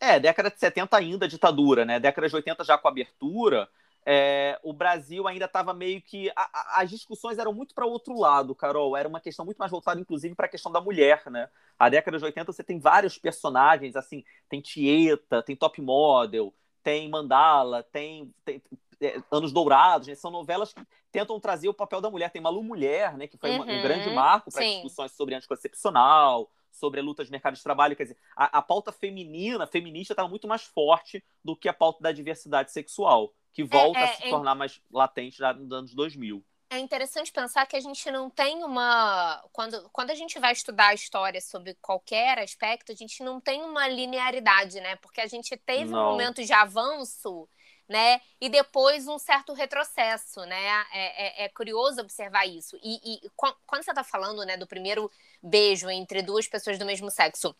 É, 0.00 0.18
década 0.18 0.50
de 0.50 0.58
70 0.58 0.96
ainda 0.96 1.28
ditadura, 1.28 1.84
né? 1.84 2.00
Década 2.00 2.26
de 2.26 2.34
80 2.34 2.64
já 2.64 2.78
com 2.78 2.88
abertura 2.88 3.68
é, 4.06 4.58
o 4.62 4.72
Brasil 4.72 5.28
ainda 5.28 5.44
estava 5.44 5.74
meio 5.74 6.00
que. 6.00 6.30
A, 6.30 6.42
a, 6.42 6.82
as 6.82 6.90
discussões 6.90 7.38
eram 7.38 7.52
muito 7.52 7.74
para 7.74 7.86
outro 7.86 8.18
lado, 8.18 8.54
Carol. 8.54 8.96
Era 8.96 9.08
uma 9.08 9.20
questão 9.20 9.44
muito 9.44 9.58
mais 9.58 9.70
voltada, 9.70 10.00
inclusive, 10.00 10.34
para 10.34 10.46
a 10.46 10.48
questão 10.48 10.72
da 10.72 10.80
mulher, 10.80 11.22
né? 11.30 11.48
A 11.78 11.88
década 11.88 12.18
de 12.18 12.24
80 12.24 12.52
você 12.52 12.64
tem 12.64 12.78
vários 12.78 13.18
personagens, 13.18 13.96
assim, 13.96 14.24
tem 14.48 14.60
Tieta, 14.60 15.42
tem 15.42 15.54
Top 15.54 15.80
Model, 15.80 16.54
tem 16.82 17.08
Mandala, 17.08 17.82
tem, 17.82 18.32
tem 18.44 18.62
é, 19.00 19.22
Anos 19.30 19.52
Dourados, 19.52 20.08
né? 20.08 20.14
São 20.14 20.30
novelas 20.30 20.72
que 20.72 20.82
tentam 21.12 21.38
trazer 21.38 21.68
o 21.68 21.74
papel 21.74 22.00
da 22.00 22.10
mulher. 22.10 22.30
Tem 22.30 22.40
Malu 22.40 22.62
Mulher, 22.62 23.18
né? 23.18 23.26
Que 23.26 23.36
foi 23.36 23.50
uhum, 23.50 23.62
um 23.62 23.82
grande 23.82 24.08
marco 24.14 24.50
para 24.50 24.64
discussões 24.64 25.12
sobre 25.12 25.34
anticoncepcional, 25.34 26.50
sobre 26.72 27.00
a 27.00 27.02
luta 27.02 27.22
de 27.22 27.30
mercado 27.30 27.54
de 27.54 27.62
trabalho. 27.62 27.94
Quer 27.94 28.04
dizer, 28.04 28.18
a, 28.34 28.58
a 28.58 28.62
pauta 28.62 28.92
feminina, 28.92 29.66
feminista, 29.66 30.14
estava 30.14 30.28
muito 30.28 30.48
mais 30.48 30.62
forte 30.62 31.22
do 31.44 31.54
que 31.54 31.68
a 31.68 31.74
pauta 31.74 32.02
da 32.02 32.12
diversidade 32.12 32.72
sexual 32.72 33.34
que 33.52 33.64
volta 33.64 33.98
é, 33.98 34.02
é, 34.02 34.04
a 34.04 34.16
se 34.16 34.26
é... 34.26 34.30
tornar 34.30 34.54
mais 34.54 34.80
latente 34.90 35.40
nos 35.40 35.72
anos 35.72 35.94
2000. 35.94 36.44
É 36.72 36.78
interessante 36.78 37.32
pensar 37.32 37.66
que 37.66 37.74
a 37.74 37.80
gente 37.80 38.08
não 38.12 38.30
tem 38.30 38.62
uma. 38.62 39.42
Quando, 39.52 39.90
quando 39.90 40.10
a 40.10 40.14
gente 40.14 40.38
vai 40.38 40.52
estudar 40.52 40.88
a 40.88 40.94
história 40.94 41.40
sobre 41.40 41.74
qualquer 41.82 42.38
aspecto, 42.38 42.92
a 42.92 42.94
gente 42.94 43.24
não 43.24 43.40
tem 43.40 43.60
uma 43.62 43.88
linearidade, 43.88 44.80
né? 44.80 44.94
Porque 44.96 45.20
a 45.20 45.26
gente 45.26 45.56
teve 45.56 45.90
não. 45.90 45.98
um 45.98 46.10
momento 46.12 46.44
de 46.44 46.52
avanço, 46.52 47.48
né? 47.88 48.20
E 48.40 48.48
depois 48.48 49.08
um 49.08 49.18
certo 49.18 49.52
retrocesso, 49.52 50.44
né? 50.46 50.64
É, 50.92 51.42
é, 51.42 51.44
é 51.46 51.48
curioso 51.48 52.02
observar 52.02 52.46
isso. 52.46 52.78
E, 52.80 53.16
e 53.16 53.30
quando 53.66 53.82
você 53.82 53.90
está 53.90 54.04
falando 54.04 54.44
né, 54.44 54.56
do 54.56 54.64
primeiro 54.64 55.10
beijo 55.42 55.90
entre 55.90 56.22
duas 56.22 56.46
pessoas 56.46 56.78
do 56.78 56.86
mesmo 56.86 57.10
sexo, 57.10 57.52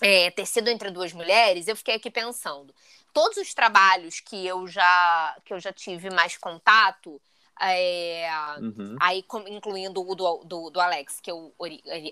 é, 0.00 0.32
ter 0.32 0.46
sido 0.46 0.68
entre 0.68 0.90
duas 0.90 1.12
mulheres, 1.12 1.68
eu 1.68 1.76
fiquei 1.76 1.94
aqui 1.94 2.10
pensando 2.10 2.74
todos 3.12 3.36
os 3.38 3.54
trabalhos 3.54 4.20
que 4.20 4.46
eu 4.46 4.66
já 4.66 5.36
que 5.44 5.52
eu 5.52 5.60
já 5.60 5.72
tive 5.72 6.10
mais 6.10 6.36
contato, 6.36 7.20
é, 7.60 8.28
uhum. 8.60 8.96
aí 9.00 9.24
incluindo 9.48 10.00
o 10.00 10.14
do, 10.14 10.44
do, 10.44 10.70
do, 10.70 10.80
Alex, 10.80 11.20
que 11.20 11.30
eu 11.30 11.52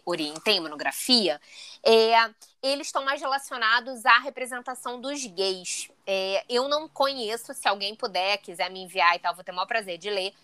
orientei 0.05 0.57
em 0.57 0.61
monografia, 0.61 1.41
é, 1.85 2.15
eles 2.63 2.89
estão 2.89 3.05
mais 3.05 3.21
relacionados 3.21 4.05
à 4.05 4.19
representação 4.19 5.01
dos 5.01 5.25
gays. 5.25 5.89
É, 6.07 6.45
eu 6.49 6.69
não 6.69 6.89
conheço, 6.89 7.55
se 7.55 7.69
alguém 7.69 7.95
puder, 7.95 8.39
quiser 8.39 8.71
me 8.71 8.83
enviar 8.83 9.15
e 9.15 9.21
tal, 9.21 9.35
vou 9.35 9.45
ter 9.45 9.53
o 9.53 9.55
maior 9.55 9.67
prazer 9.67 9.99
de 9.99 10.11
ler, 10.11 10.35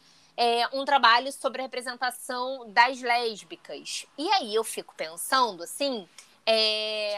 um 0.72 0.84
trabalho 0.84 1.30
sobre 1.30 1.60
a 1.60 1.64
representação 1.64 2.70
das 2.72 3.00
lésbicas. 3.02 4.06
E 4.16 4.28
aí 4.32 4.54
eu 4.54 4.64
fico 4.64 4.94
pensando, 4.96 5.62
assim, 5.62 6.08
é, 6.46 7.16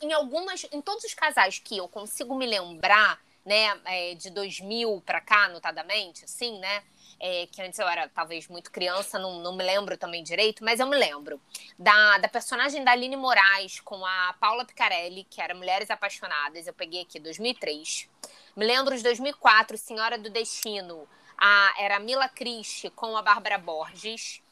em 0.00 0.12
algumas, 0.12 0.66
em 0.72 0.80
todos 0.80 1.04
os 1.04 1.14
casais 1.14 1.58
que 1.58 1.76
eu 1.76 1.88
consigo 1.88 2.34
me 2.34 2.46
lembrar 2.46 3.20
né, 3.44 3.80
é, 3.84 4.14
de 4.14 4.30
2000 4.30 5.02
para 5.04 5.20
cá, 5.20 5.48
notadamente, 5.48 6.24
assim, 6.24 6.58
né, 6.58 6.82
é, 7.18 7.46
que 7.46 7.60
antes 7.60 7.78
eu 7.78 7.88
era 7.88 8.08
talvez 8.08 8.48
muito 8.48 8.70
criança, 8.70 9.18
não, 9.18 9.40
não 9.40 9.54
me 9.54 9.64
lembro 9.64 9.96
também 9.96 10.22
direito, 10.22 10.64
mas 10.64 10.80
eu 10.80 10.86
me 10.86 10.96
lembro 10.96 11.40
da, 11.78 12.18
da 12.18 12.28
personagem 12.28 12.82
da 12.84 12.92
Aline 12.92 13.16
Moraes 13.16 13.80
com 13.80 14.04
a 14.04 14.34
Paula 14.40 14.64
Picarelli, 14.64 15.24
que 15.24 15.40
era 15.40 15.54
Mulheres 15.54 15.90
Apaixonadas, 15.90 16.66
eu 16.66 16.72
peguei 16.72 17.02
aqui 17.02 17.18
2003. 17.18 18.08
Me 18.56 18.66
lembro 18.66 18.96
de 18.96 19.02
2004, 19.02 19.76
Senhora 19.76 20.18
do 20.18 20.30
Destino, 20.30 21.06
a, 21.36 21.74
era 21.78 21.96
a 21.96 22.00
Mila 22.00 22.28
Christie 22.28 22.90
com 22.90 23.16
a 23.16 23.22
Bárbara 23.22 23.58
Borges. 23.58 24.42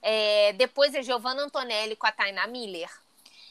É, 0.00 0.52
depois 0.54 0.94
a 0.94 1.02
Giovanna 1.02 1.42
Antonelli 1.42 1.96
com 1.96 2.06
a 2.06 2.12
Tainá 2.12 2.46
Miller. 2.46 2.90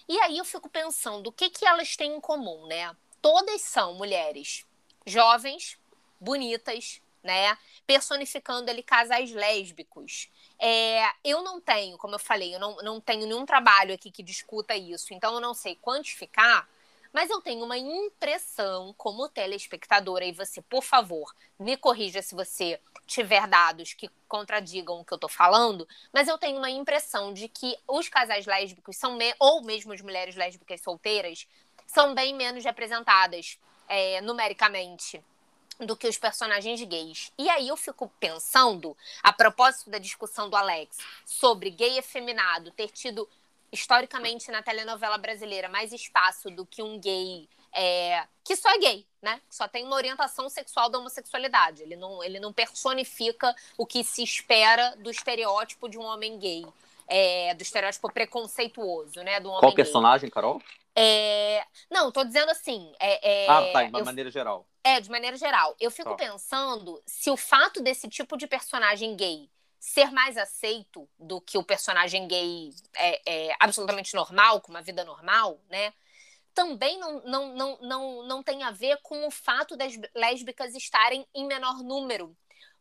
E 0.07 0.17
aí 0.21 0.37
eu 0.37 0.45
fico 0.45 0.69
pensando, 0.69 1.27
o 1.27 1.31
que, 1.31 1.49
que 1.49 1.65
elas 1.65 1.95
têm 1.95 2.15
em 2.15 2.21
comum, 2.21 2.65
né? 2.65 2.95
Todas 3.21 3.61
são 3.61 3.93
mulheres 3.95 4.65
jovens, 5.05 5.77
bonitas, 6.19 7.01
né? 7.21 7.57
Personificando 7.85 8.71
ali 8.71 8.81
casais 8.81 9.31
lésbicos. 9.31 10.29
É, 10.59 11.03
eu 11.23 11.43
não 11.43 11.59
tenho, 11.59 11.97
como 11.97 12.15
eu 12.15 12.19
falei, 12.19 12.55
eu 12.55 12.59
não, 12.59 12.77
não 12.77 13.01
tenho 13.01 13.27
nenhum 13.27 13.45
trabalho 13.45 13.93
aqui 13.93 14.09
que 14.09 14.23
discuta 14.23 14.75
isso, 14.75 15.13
então 15.13 15.35
eu 15.35 15.41
não 15.41 15.53
sei 15.53 15.75
quantificar, 15.75 16.67
mas 17.13 17.29
eu 17.29 17.41
tenho 17.41 17.63
uma 17.63 17.77
impressão 17.77 18.93
como 18.97 19.29
telespectadora, 19.29 20.25
e 20.25 20.31
você, 20.31 20.61
por 20.61 20.83
favor, 20.83 21.33
me 21.59 21.77
corrija 21.77 22.21
se 22.21 22.35
você 22.35 22.79
tiver 23.05 23.47
dados 23.47 23.93
que 23.93 24.09
contradigam 24.27 24.99
o 24.99 25.05
que 25.05 25.13
eu 25.13 25.17
tô 25.17 25.29
falando, 25.29 25.87
mas 26.11 26.27
eu 26.27 26.37
tenho 26.37 26.57
uma 26.57 26.69
impressão 26.69 27.33
de 27.33 27.47
que 27.47 27.77
os 27.87 28.09
casais 28.09 28.45
lésbicos 28.45 28.97
são, 28.97 29.15
me... 29.15 29.33
ou 29.39 29.61
mesmo 29.63 29.93
as 29.93 30.01
mulheres 30.01 30.35
lésbicas 30.35 30.81
solteiras, 30.81 31.47
são 31.87 32.13
bem 32.13 32.35
menos 32.35 32.63
representadas 32.63 33.57
é, 33.87 34.19
numericamente 34.21 35.23
do 35.79 35.95
que 35.95 36.07
os 36.07 36.17
personagens 36.17 36.81
gays. 36.83 37.31
E 37.37 37.49
aí 37.49 37.67
eu 37.67 37.77
fico 37.77 38.11
pensando, 38.19 38.97
a 39.21 39.31
propósito 39.31 39.89
da 39.89 39.97
discussão 39.97 40.49
do 40.49 40.55
Alex 40.55 40.97
sobre 41.25 41.69
gay 41.69 41.97
efeminado 41.97 42.71
ter 42.71 42.89
tido 42.89 43.29
historicamente 43.71 44.51
na 44.51 44.61
telenovela 44.61 45.17
brasileira 45.17 45.69
mais 45.69 45.91
espaço 45.91 46.49
do 46.49 46.65
que 46.65 46.81
um 46.81 46.99
gay 46.99 47.47
é, 47.73 48.23
que 48.43 48.55
só 48.55 48.69
é 48.71 48.77
gay, 48.79 49.07
né? 49.21 49.39
Só 49.49 49.67
tem 49.67 49.85
uma 49.85 49.95
orientação 49.95 50.49
sexual 50.49 50.89
da 50.89 50.97
homossexualidade. 50.97 51.83
Ele 51.83 51.95
não, 51.95 52.23
ele 52.23 52.39
não 52.39 52.51
personifica 52.51 53.53
o 53.77 53.85
que 53.85 54.03
se 54.03 54.23
espera 54.23 54.95
do 54.97 55.11
estereótipo 55.11 55.87
de 55.87 55.97
um 55.97 56.03
homem 56.03 56.39
gay. 56.39 56.65
É, 57.07 57.53
do 57.53 57.61
estereótipo 57.61 58.11
preconceituoso, 58.11 59.21
né? 59.21 59.39
Do 59.39 59.49
homem 59.49 59.61
Qual 59.61 59.73
personagem, 59.73 60.29
Carol? 60.29 60.61
É... 60.93 61.63
Não, 61.89 62.11
tô 62.11 62.23
dizendo 62.23 62.49
assim. 62.49 62.91
É, 62.99 63.43
é... 63.43 63.49
Ah, 63.49 63.71
tá, 63.71 63.83
de 63.83 63.89
uma 63.89 63.99
eu... 63.99 64.05
maneira 64.05 64.29
geral. 64.29 64.65
É, 64.83 64.99
de 64.99 65.09
maneira 65.09 65.37
geral. 65.37 65.75
Eu 65.79 65.89
fico 65.91 66.09
tá. 66.09 66.15
pensando 66.15 67.01
se 67.05 67.29
o 67.29 67.37
fato 67.37 67.81
desse 67.81 68.09
tipo 68.09 68.35
de 68.35 68.45
personagem 68.45 69.15
gay 69.15 69.49
ser 69.87 70.11
mais 70.11 70.35
aceito 70.35 71.07
do 71.17 71.39
que 71.39 71.57
o 71.57 71.63
personagem 71.63 72.27
gay 72.27 72.73
é, 72.93 73.21
é 73.25 73.55
absolutamente 73.57 74.13
normal, 74.15 74.59
com 74.59 74.69
uma 74.69 74.81
vida 74.81 75.05
normal, 75.05 75.61
né? 75.69 75.93
Também 76.53 76.99
não, 76.99 77.21
não, 77.21 77.55
não, 77.55 77.77
não, 77.79 78.23
não 78.23 78.43
tem 78.43 78.63
a 78.63 78.71
ver 78.71 78.97
com 79.01 79.25
o 79.25 79.31
fato 79.31 79.77
das 79.77 79.93
lésbicas 80.13 80.75
estarem 80.75 81.25
em 81.33 81.47
menor 81.47 81.81
número. 81.83 82.35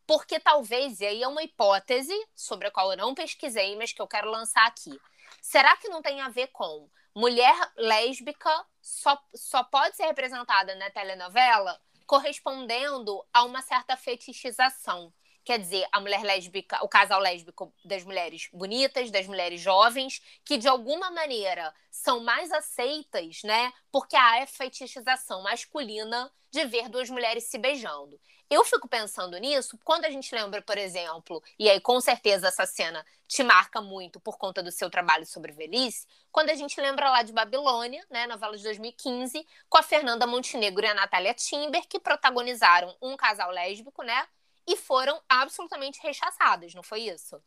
Porque 0.04 0.40
talvez, 0.40 1.00
e 1.00 1.06
aí 1.06 1.22
é 1.22 1.28
uma 1.28 1.44
hipótese 1.44 2.12
sobre 2.34 2.66
a 2.66 2.70
qual 2.72 2.90
eu 2.90 2.96
não 2.96 3.14
pesquisei, 3.14 3.76
mas 3.76 3.92
que 3.92 4.02
eu 4.02 4.08
quero 4.08 4.28
lançar 4.28 4.66
aqui. 4.66 4.98
Será 5.40 5.76
que 5.76 5.88
não 5.88 6.02
tem 6.02 6.20
a 6.20 6.28
ver 6.28 6.48
com 6.48 6.90
mulher 7.14 7.54
lésbica 7.76 8.66
só, 8.82 9.16
só 9.32 9.62
pode 9.62 9.96
ser 9.96 10.06
representada 10.06 10.75
na 10.75 10.90
telenovela 10.90 11.80
correspondendo 12.04 13.25
a 13.32 13.44
uma 13.44 13.62
certa 13.62 13.96
fetichização? 13.96 15.12
Quer 15.46 15.60
dizer, 15.60 15.86
a 15.92 16.00
mulher 16.00 16.24
lésbica, 16.24 16.84
o 16.84 16.88
casal 16.88 17.20
lésbico 17.20 17.72
das 17.84 18.02
mulheres 18.02 18.48
bonitas, 18.52 19.12
das 19.12 19.28
mulheres 19.28 19.60
jovens, 19.60 20.20
que 20.44 20.58
de 20.58 20.66
alguma 20.66 21.08
maneira 21.12 21.72
são 21.88 22.18
mais 22.18 22.50
aceitas, 22.50 23.44
né? 23.44 23.72
Porque 23.92 24.16
há 24.16 24.42
a 24.42 24.46
fetichização 24.48 25.44
masculina 25.44 26.32
de 26.50 26.64
ver 26.64 26.88
duas 26.88 27.09
mulheres 27.09 27.44
se 27.44 27.59
beijando. 27.59 28.18
Eu 28.50 28.64
fico 28.64 28.88
pensando 28.88 29.38
nisso 29.38 29.78
quando 29.85 30.04
a 30.04 30.11
gente 30.11 30.35
lembra, 30.35 30.61
por 30.61 30.76
exemplo, 30.76 31.40
e 31.56 31.70
aí 31.70 31.80
com 31.80 32.00
certeza 32.00 32.48
essa 32.48 32.66
cena 32.66 33.06
te 33.28 33.44
marca 33.44 33.80
muito 33.80 34.18
por 34.18 34.38
conta 34.38 34.64
do 34.64 34.72
seu 34.72 34.90
trabalho 34.90 35.26
sobre 35.26 35.52
velhice, 35.52 36.09
quando 36.32 36.50
a 36.50 36.54
gente 36.56 36.80
lembra 36.80 37.09
lá 37.09 37.22
de 37.22 37.32
Babilônia, 37.32 38.04
né, 38.11 38.26
novela 38.26 38.56
de 38.56 38.64
2015, 38.64 39.46
com 39.68 39.78
a 39.78 39.82
Fernanda 39.85 40.26
Montenegro 40.26 40.85
e 40.85 40.88
a 40.88 40.94
Natália 40.94 41.35
Timber, 41.35 41.87
que 41.87 42.00
protagonizaram 42.00 42.96
um 43.00 43.16
casal 43.16 43.52
lésbico, 43.52 44.02
né, 44.02 44.26
e 44.66 44.76
foram 44.76 45.20
absolutamente 45.29 46.00
rechaçadas, 46.02 46.74
não 46.74 46.83
foi 46.83 47.02
isso? 47.02 47.40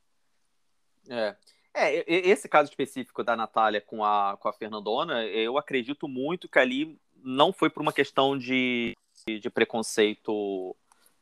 É. 1.10 1.36
É, 1.74 2.04
esse 2.08 2.50
caso 2.50 2.70
específico 2.70 3.24
da 3.24 3.36
Natália 3.36 3.80
com 3.80 4.04
a, 4.04 4.38
com 4.38 4.48
a 4.48 4.54
Fernandona, 4.54 5.24
eu 5.26 5.58
acredito 5.58 6.08
muito 6.08 6.50
que 6.50 6.58
ali 6.58 7.00
não 7.16 7.54
foi 7.54 7.70
por 7.70 7.82
uma 7.82 7.94
questão 7.94 8.38
de, 8.38 8.96
de 9.28 9.50
preconceito 9.50 10.76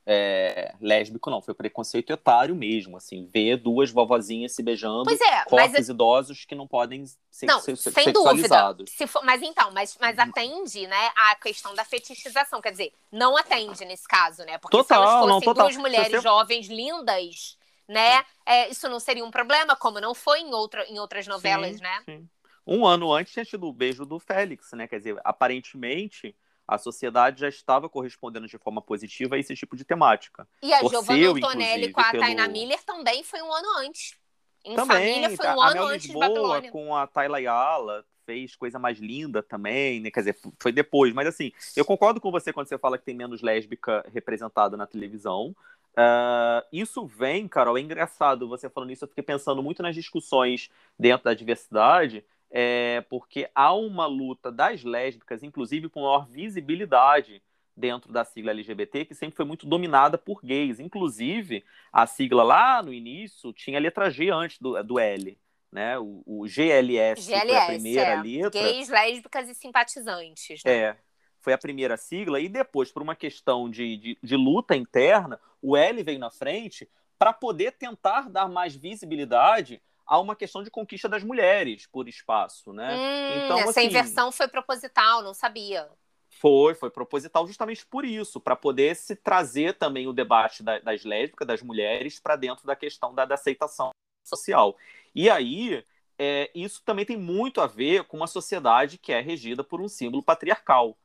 é, 0.10 0.74
lésbico, 0.80 1.30
não. 1.30 1.42
Foi 1.42 1.54
preconceito 1.54 2.14
etário 2.14 2.56
mesmo, 2.56 2.96
assim. 2.96 3.26
Ver 3.26 3.58
duas 3.58 3.92
vovozinhas 3.92 4.54
se 4.54 4.64
beijando, 4.64 5.04
pois 5.04 5.20
é, 5.20 5.44
corpos 5.44 5.74
mas... 5.74 5.90
idosos 5.90 6.46
que 6.46 6.56
não 6.56 6.66
podem 6.66 7.06
ser, 7.30 7.46
não, 7.46 7.60
sem 7.60 7.76
sexualizados. 7.76 8.86
Dúvida. 8.90 9.08
For... 9.08 9.22
Mas 9.26 9.42
então, 9.42 9.70
mas, 9.74 9.98
mas 10.00 10.18
atende, 10.18 10.88
né, 10.88 11.12
a 11.14 11.36
questão 11.36 11.76
da 11.76 11.84
fetichização. 11.84 12.62
Quer 12.62 12.72
dizer, 12.72 12.94
não 13.12 13.36
atende 13.36 13.84
nesse 13.84 14.08
caso, 14.08 14.46
né? 14.46 14.58
Porque 14.58 14.78
total, 14.78 14.86
se 14.86 14.94
elas 14.94 15.14
fossem 15.20 15.30
não, 15.30 15.42
total. 15.42 15.66
duas 15.66 15.76
mulheres 15.76 16.12
você... 16.12 16.22
jovens 16.22 16.68
lindas, 16.68 17.58
né, 17.86 18.24
é, 18.46 18.70
isso 18.70 18.88
não 18.88 19.02
seria 19.02 19.26
um 19.26 19.32
problema, 19.32 19.76
como 19.76 20.00
não 20.00 20.16
foi 20.16 20.40
em, 20.40 20.54
outra, 20.54 20.86
em 20.86 21.00
outras 21.00 21.28
novelas, 21.28 21.76
sim, 21.76 21.84
né? 21.84 22.02
Sim. 22.06 22.30
Um 22.66 22.86
ano 22.86 23.12
antes 23.14 23.34
tinha 23.34 23.46
tido 23.46 23.68
o 23.68 23.74
beijo 23.74 24.06
do 24.06 24.20
Félix, 24.20 24.72
né? 24.72 24.88
Quer 24.88 25.00
dizer, 25.00 25.20
aparentemente 25.26 26.34
a 26.68 26.78
sociedade 26.78 27.42
já 27.42 27.48
estava 27.48 27.88
correspondendo 27.88 28.48
de 28.48 28.58
forma 28.58 28.82
positiva 28.82 29.36
a 29.36 29.40
esse 29.40 29.56
tipo 29.56 29.76
de 29.76 29.86
temática. 29.86 30.48
E 30.62 30.74
a 30.74 30.80
Giovanna 30.80 31.30
Antonelli 31.30 31.92
com 31.92 32.02
a 32.02 32.12
pelo... 32.12 32.24
Tayna 32.24 32.48
Miller 32.48 32.84
também 32.84 33.24
foi 33.24 33.42
um 33.42 33.54
ano 33.54 33.68
antes. 33.78 34.18
Em 34.66 34.76
também, 34.76 35.22
família 35.22 35.38
foi 35.38 35.48
um 35.48 35.62
a, 35.62 35.70
ano 35.70 35.82
a 35.82 35.92
antes 35.92 36.06
Lisboa, 36.08 36.26
de 36.28 36.34
Babilônia. 36.34 36.72
com 36.72 36.96
a 36.96 37.08
Tayla 37.08 37.40
Yala 37.40 38.06
fez 38.26 38.58
coisa 38.58 38.78
mais 38.78 39.00
linda 39.00 39.42
também, 39.42 40.02
né? 40.02 40.12
Quer 40.12 40.20
dizer, 40.20 40.38
foi 40.60 40.74
depois. 40.74 41.14
Mas 41.14 41.28
assim, 41.28 41.54
eu 41.76 41.86
concordo 41.86 42.20
com 42.20 42.30
você 42.30 42.52
quando 42.52 42.68
você 42.68 42.78
fala 42.78 42.98
que 42.98 43.06
tem 43.06 43.16
menos 43.16 43.42
lésbica 43.42 44.06
representada 44.14 44.76
na 44.76 44.86
televisão. 44.86 45.56
Uh, 45.98 46.62
isso 46.72 47.08
vem, 47.08 47.48
Carol, 47.48 47.78
é 47.78 47.82
engraçado 47.82 48.48
você 48.48 48.70
falando 48.70 48.92
isso. 48.92 49.06
Eu 49.06 49.08
fiquei 49.08 49.24
pensando 49.24 49.64
muito 49.64 49.82
nas 49.82 49.96
discussões 49.96 50.70
dentro 51.00 51.24
da 51.24 51.34
diversidade, 51.34 52.26
é, 52.50 53.02
porque 53.10 53.50
há 53.54 53.74
uma 53.74 54.06
luta 54.06 54.52
das 54.52 54.84
lésbicas, 54.84 55.44
inclusive 55.44 55.90
com 55.90 56.02
maior 56.02 56.26
visibilidade 56.28 57.42
dentro 57.76 58.12
da 58.12 58.26
sigla 58.26 58.52
LGBT, 58.52 59.06
que 59.06 59.14
sempre 59.14 59.36
foi 59.36 59.46
muito 59.46 59.68
dominada 59.68 60.18
por 60.18 60.42
gays. 60.44 60.80
Inclusive, 60.80 61.64
a 61.94 62.08
sigla 62.08 62.44
lá 62.44 62.82
no 62.82 62.92
início 62.92 63.54
tinha 63.54 63.78
a 63.78 63.82
letra 63.82 64.10
G 64.10 64.30
antes 64.30 64.60
do, 64.60 64.82
do 64.84 65.00
L. 65.00 65.38
Né? 65.72 66.00
O, 66.00 66.24
o 66.26 66.48
GLS, 66.48 67.22
GLS 67.22 67.46
foi 67.46 67.56
a 67.56 67.66
primeira 67.68 68.02
é. 68.02 68.22
letra. 68.22 68.50
Gays, 68.50 68.90
lésbicas 68.90 69.50
e 69.50 69.54
simpatizantes. 69.54 70.64
Né? 70.66 70.72
É, 70.72 70.98
foi 71.40 71.54
a 71.54 71.58
primeira 71.58 71.98
sigla, 71.98 72.40
e 72.40 72.50
depois, 72.50 72.92
por 72.92 73.04
uma 73.04 73.16
questão 73.16 73.70
de, 73.70 73.98
de, 73.98 74.18
de 74.24 74.36
luta 74.36 74.76
interna, 74.76 75.40
o 75.62 75.78
L 75.78 76.02
veio 76.04 76.20
na 76.20 76.32
frente 76.32 76.90
para 77.20 77.32
poder 77.32 77.74
tentar 77.74 78.30
dar 78.30 78.48
mais 78.48 78.76
visibilidade 78.76 79.82
a 80.08 80.20
uma 80.20 80.36
questão 80.36 80.64
de 80.64 80.72
conquista 80.72 81.10
das 81.10 81.24
mulheres 81.24 81.86
por 81.86 82.08
espaço, 82.08 82.72
né? 82.72 82.96
Hum, 82.96 83.44
então, 83.44 83.60
essa 83.60 83.70
assim, 83.72 83.86
inversão 83.88 84.32
foi 84.32 84.48
proposital, 84.48 85.22
não 85.22 85.34
sabia. 85.34 85.90
Foi, 86.30 86.74
foi 86.76 86.90
proposital 86.90 87.46
justamente 87.46 87.86
por 87.86 88.06
isso, 88.06 88.40
para 88.40 88.56
poder 88.56 88.96
se 88.96 89.16
trazer 89.16 89.74
também 89.74 90.08
o 90.08 90.14
debate 90.14 90.64
da, 90.64 90.80
das 90.80 91.04
lésbicas, 91.04 91.48
das 91.48 91.62
mulheres, 91.62 92.20
para 92.20 92.36
dentro 92.36 92.66
da 92.66 92.76
questão 92.76 93.14
da, 93.14 93.26
da, 93.26 93.36
aceitação 93.36 93.90
social. 94.24 94.78
E 95.14 95.30
aí, 95.30 95.84
é, 96.18 96.50
isso 96.56 96.82
também 96.86 97.06
tem 97.06 97.18
muito 97.18 97.60
a 97.60 97.68
ver 97.68 98.06
com 98.06 98.18
uma 98.18 98.28
sociedade 98.28 98.98
que 98.98 99.12
é 99.12 99.20
regida 99.20 99.64
por 99.64 99.82
um 99.82 99.90
símbolo 99.90 100.24
patriarcal. 100.24 100.98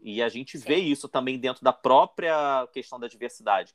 E 0.00 0.22
a 0.22 0.28
gente 0.28 0.58
Sim. 0.58 0.64
vê 0.66 0.76
isso 0.76 1.08
também 1.08 1.38
dentro 1.38 1.62
da 1.62 1.72
própria 1.72 2.66
questão 2.72 2.98
da 2.98 3.06
diversidade 3.06 3.74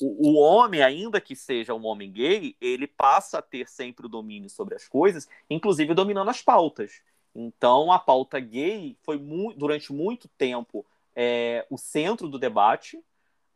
o, 0.00 0.30
o, 0.30 0.34
homem, 0.38 0.82
ainda 0.82 1.20
que 1.20 1.36
seja 1.36 1.74
um 1.74 1.84
homem 1.84 2.10
gay, 2.10 2.56
ele 2.58 2.86
passa 2.86 3.38
a 3.38 3.42
ter 3.42 3.68
sempre 3.68 4.06
o 4.06 4.08
domínio 4.08 4.48
sobre 4.48 4.74
as 4.74 4.88
coisas, 4.88 5.28
inclusive 5.50 5.92
dominando 5.92 6.30
as 6.30 6.40
pautas. 6.40 7.02
Então, 7.34 7.92
a 7.92 7.98
pauta 7.98 8.40
gay 8.40 8.96
foi 9.02 9.18
mu 9.18 9.52
durante 9.52 9.92
muito 9.92 10.26
tempo 10.38 10.86
é, 11.14 11.66
o 11.68 11.76
centro 11.76 12.28
do 12.30 12.38
debate. 12.38 12.96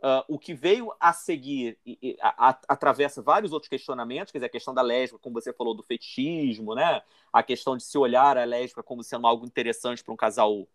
Uh, 0.01 0.23
o 0.29 0.39
que 0.39 0.55
veio 0.55 0.93
a 1.01 1.13
seguir 1.13 1.77
e, 1.85 1.99
e, 2.01 2.17
a, 2.21 2.51
a, 2.51 2.59
atravessa 2.69 3.21
vários 3.21 3.53
outros 3.53 3.69
questionamentos, 3.69 4.31
quer 4.31 4.39
dizer, 4.39 4.47
a 4.47 4.51
questão 4.51 4.73
da 4.73 4.81
lésbica, 4.81 5.19
como 5.21 5.41
você 5.41 5.53
falou, 5.53 5.75
do 5.75 5.83
fetichismo, 5.83 6.73
né? 6.73 7.03
A 7.33 7.43
questão 7.43 7.77
de 7.77 7.83
se 7.83 7.99
olhar 7.99 8.39
a 8.39 8.45
lésbica 8.45 8.81
como 8.81 9.03
sendo 9.03 9.27
algo 9.27 9.45
interessante 9.45 10.05
para 10.05 10.15
um 10.15 10.17
casal 10.17 10.69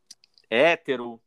hétero, 0.50 1.22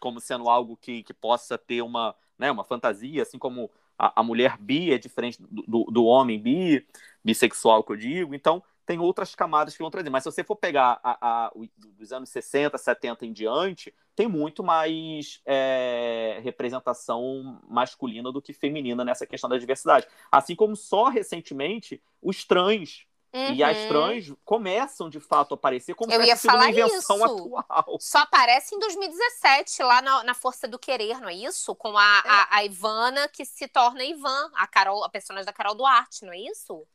como 0.00 0.18
sendo 0.18 0.48
algo 0.48 0.78
que, 0.78 1.02
que 1.02 1.12
possa 1.12 1.58
ter 1.58 1.82
uma, 1.82 2.14
né, 2.38 2.50
uma 2.50 2.64
fantasia, 2.64 3.22
assim 3.22 3.38
como 3.38 3.70
a, 3.98 4.20
a 4.20 4.22
mulher 4.22 4.56
bi 4.58 4.92
é 4.92 4.98
diferente 4.98 5.42
do, 5.42 5.62
do, 5.62 5.84
do, 5.90 6.04
homem 6.04 6.40
bi, 6.40 6.86
bissexual 7.24 7.82
que 7.82 7.92
eu 7.92 7.96
digo. 7.96 8.34
Então, 8.34 8.62
tem 8.86 8.98
outras 8.98 9.34
camadas 9.34 9.76
que 9.76 9.82
vão 9.82 9.90
trazer. 9.90 10.08
Mas 10.08 10.22
se 10.22 10.30
você 10.30 10.44
for 10.44 10.56
pegar 10.56 11.00
a, 11.02 11.46
a, 11.46 11.52
dos 11.76 12.12
anos 12.12 12.30
60, 12.30 12.78
70 12.78 13.26
em 13.26 13.32
diante, 13.32 13.92
tem 14.14 14.28
muito 14.28 14.62
mais 14.62 15.42
é, 15.44 16.40
representação 16.42 17.60
masculina 17.68 18.32
do 18.32 18.40
que 18.40 18.52
feminina 18.52 19.04
nessa 19.04 19.26
questão 19.26 19.50
da 19.50 19.58
diversidade. 19.58 20.06
Assim 20.30 20.54
como 20.54 20.76
só 20.76 21.08
recentemente 21.08 22.00
os 22.22 22.44
trans 22.44 23.07
Uhum. 23.32 23.54
E 23.54 23.62
as 23.62 23.76
trans 23.88 24.32
começam, 24.44 25.10
de 25.10 25.20
fato, 25.20 25.52
a 25.52 25.56
aparecer 25.56 25.94
como 25.94 26.10
Eu 26.10 26.22
se 26.22 26.30
fosse 26.30 26.48
uma 26.48 26.70
invenção 26.70 27.16
isso. 27.16 27.56
atual. 27.58 27.98
Só 28.00 28.18
aparece 28.20 28.74
em 28.74 28.78
2017, 28.78 29.82
lá 29.82 30.00
na, 30.00 30.24
na, 30.24 30.34
Força 30.34 30.66
do 30.66 30.78
Querer, 30.78 31.20
não 31.20 31.28
é 31.28 31.34
isso? 31.34 31.74
Com 31.74 31.96
a, 31.96 32.22
é. 32.24 32.28
a, 32.28 32.48
a, 32.56 32.64
Ivana, 32.64 33.28
que 33.28 33.44
se 33.44 33.68
torna 33.68 34.02
Ivan, 34.02 34.50
a, 34.54 34.66
Carol, 34.66 35.04
a 35.04 35.10
personagem 35.10 35.44
da 35.44 35.52
Carol 35.52 35.74
Duarte, 35.74 36.24
não 36.24 36.32
é 36.32 36.38
isso? 36.38 36.86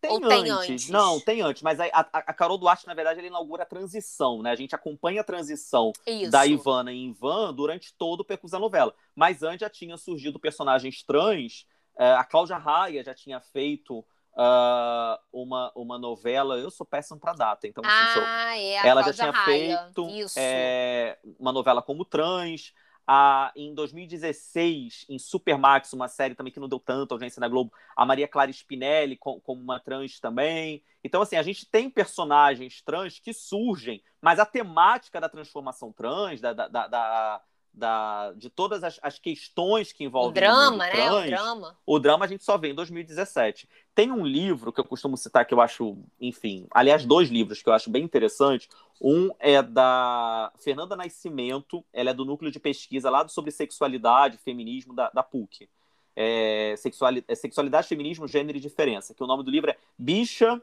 Tem, 0.00 0.10
Ou 0.10 0.16
antes. 0.16 0.28
tem 0.28 0.50
antes? 0.50 0.88
Não, 0.88 1.20
tem 1.20 1.40
antes. 1.42 1.62
Mas 1.62 1.78
a, 1.78 1.84
a, 1.84 2.00
a, 2.00 2.32
Carol 2.32 2.56
Duarte, 2.56 2.86
na 2.86 2.94
verdade, 2.94 3.18
ela 3.18 3.28
inaugura 3.28 3.64
a 3.64 3.66
transição, 3.66 4.42
né? 4.42 4.50
A 4.50 4.56
gente 4.56 4.74
acompanha 4.74 5.20
a 5.20 5.24
transição 5.24 5.92
Isso. 6.06 6.30
da 6.30 6.46
Ivana 6.46 6.90
em 6.90 7.10
Ivan 7.10 7.52
durante 7.52 7.92
todo 7.94 8.20
o 8.20 8.24
percurso 8.24 8.52
da 8.52 8.58
novela. 8.58 8.94
Mas 9.14 9.42
antes 9.42 9.60
já 9.60 9.68
tinha 9.68 9.98
surgido 9.98 10.40
personagens 10.40 11.02
trans. 11.02 11.66
É, 11.98 12.12
a 12.12 12.24
Cláudia 12.24 12.56
Raia 12.56 13.04
já 13.04 13.14
tinha 13.14 13.40
feito 13.40 14.02
uh, 14.32 15.18
uma, 15.32 15.72
uma 15.74 15.98
novela. 15.98 16.56
Eu 16.56 16.70
sou 16.70 16.86
péssimo 16.86 17.18
para 17.18 17.32
data, 17.32 17.66
então 17.66 17.82
assim, 17.84 18.20
ah, 18.24 18.58
é, 18.58 18.86
ela 18.86 19.02
já 19.02 19.12
tinha 19.12 19.30
Raia. 19.30 19.44
feito 19.44 20.06
é, 20.36 21.18
uma 21.38 21.52
novela 21.52 21.82
como 21.82 22.04
Trans. 22.04 22.72
Ah, 23.12 23.50
em 23.56 23.74
2016, 23.74 25.06
em 25.08 25.18
Supermax, 25.18 25.92
uma 25.92 26.06
série 26.06 26.36
também 26.36 26.52
que 26.52 26.60
não 26.60 26.68
deu 26.68 26.78
tanta 26.78 27.12
audiência 27.12 27.40
na 27.40 27.48
Globo, 27.48 27.72
a 27.96 28.06
Maria 28.06 28.28
Clara 28.28 28.52
Spinelli 28.52 29.16
como 29.16 29.40
com 29.40 29.54
uma 29.54 29.80
trans 29.80 30.20
também. 30.20 30.84
Então, 31.02 31.20
assim, 31.20 31.34
a 31.34 31.42
gente 31.42 31.66
tem 31.66 31.90
personagens 31.90 32.80
trans 32.82 33.18
que 33.18 33.32
surgem, 33.32 34.00
mas 34.20 34.38
a 34.38 34.46
temática 34.46 35.20
da 35.20 35.28
transformação 35.28 35.92
trans, 35.92 36.40
da, 36.40 36.52
da, 36.52 36.68
da, 36.68 37.42
da, 37.72 38.32
de 38.32 38.50
todas 38.50 38.82
as, 38.82 38.98
as, 39.02 39.18
questões 39.18 39.92
que 39.92 40.04
envolvem 40.04 40.30
o 40.30 40.34
drama, 40.34 40.86
o 40.86 40.90
trans, 40.90 40.94
né? 40.94 41.10
O 41.10 41.26
drama. 41.26 41.78
O 41.86 41.98
drama 41.98 42.24
a 42.24 42.28
gente 42.28 42.44
só 42.44 42.58
vê 42.58 42.70
em 42.70 42.74
2017. 42.74 43.68
Tem 43.94 44.10
um 44.10 44.26
livro 44.26 44.72
que 44.72 44.80
eu 44.80 44.84
costumo 44.84 45.16
citar 45.16 45.44
que 45.46 45.54
eu 45.54 45.60
acho, 45.60 45.96
enfim, 46.20 46.66
aliás, 46.72 47.04
dois 47.04 47.28
livros 47.28 47.62
que 47.62 47.68
eu 47.68 47.72
acho 47.72 47.90
bem 47.90 48.02
interessantes. 48.02 48.68
Um 49.00 49.30
é 49.38 49.62
da 49.62 50.52
Fernanda 50.58 50.96
Nascimento, 50.96 51.84
ela 51.92 52.10
é 52.10 52.14
do 52.14 52.24
núcleo 52.24 52.50
de 52.50 52.60
pesquisa 52.60 53.08
lá 53.08 53.26
sobre 53.28 53.50
sexualidade, 53.50 54.36
feminismo 54.38 54.94
da, 54.94 55.10
da 55.10 55.22
PUC. 55.22 55.68
É, 56.16 56.74
sexualidade, 56.76 57.32
é 57.32 57.34
sexualidade, 57.34 57.86
feminismo, 57.86 58.28
gênero 58.28 58.58
e 58.58 58.60
diferença. 58.60 59.14
Que 59.14 59.22
o 59.22 59.26
nome 59.26 59.44
do 59.44 59.50
livro 59.50 59.70
é 59.70 59.76
Bicha 59.96 60.60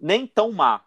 Nem 0.00 0.26
Tão 0.26 0.52
Má, 0.52 0.82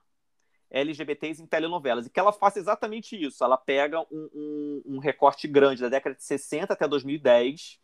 LGBTs 0.72 1.42
em 1.42 1.46
telenovelas, 1.46 2.06
e 2.06 2.10
que 2.10 2.20
ela 2.20 2.32
faça 2.32 2.60
exatamente 2.60 3.22
isso. 3.22 3.44
Ela 3.44 3.58
pega 3.58 4.00
um, 4.00 4.30
um, 4.34 4.82
um, 4.86 4.98
recorte 5.00 5.48
grande 5.48 5.82
da 5.82 5.90
década 5.90 6.16
de 6.16 6.24
60 6.24 6.74
até 6.74 6.88
2010 6.88 7.80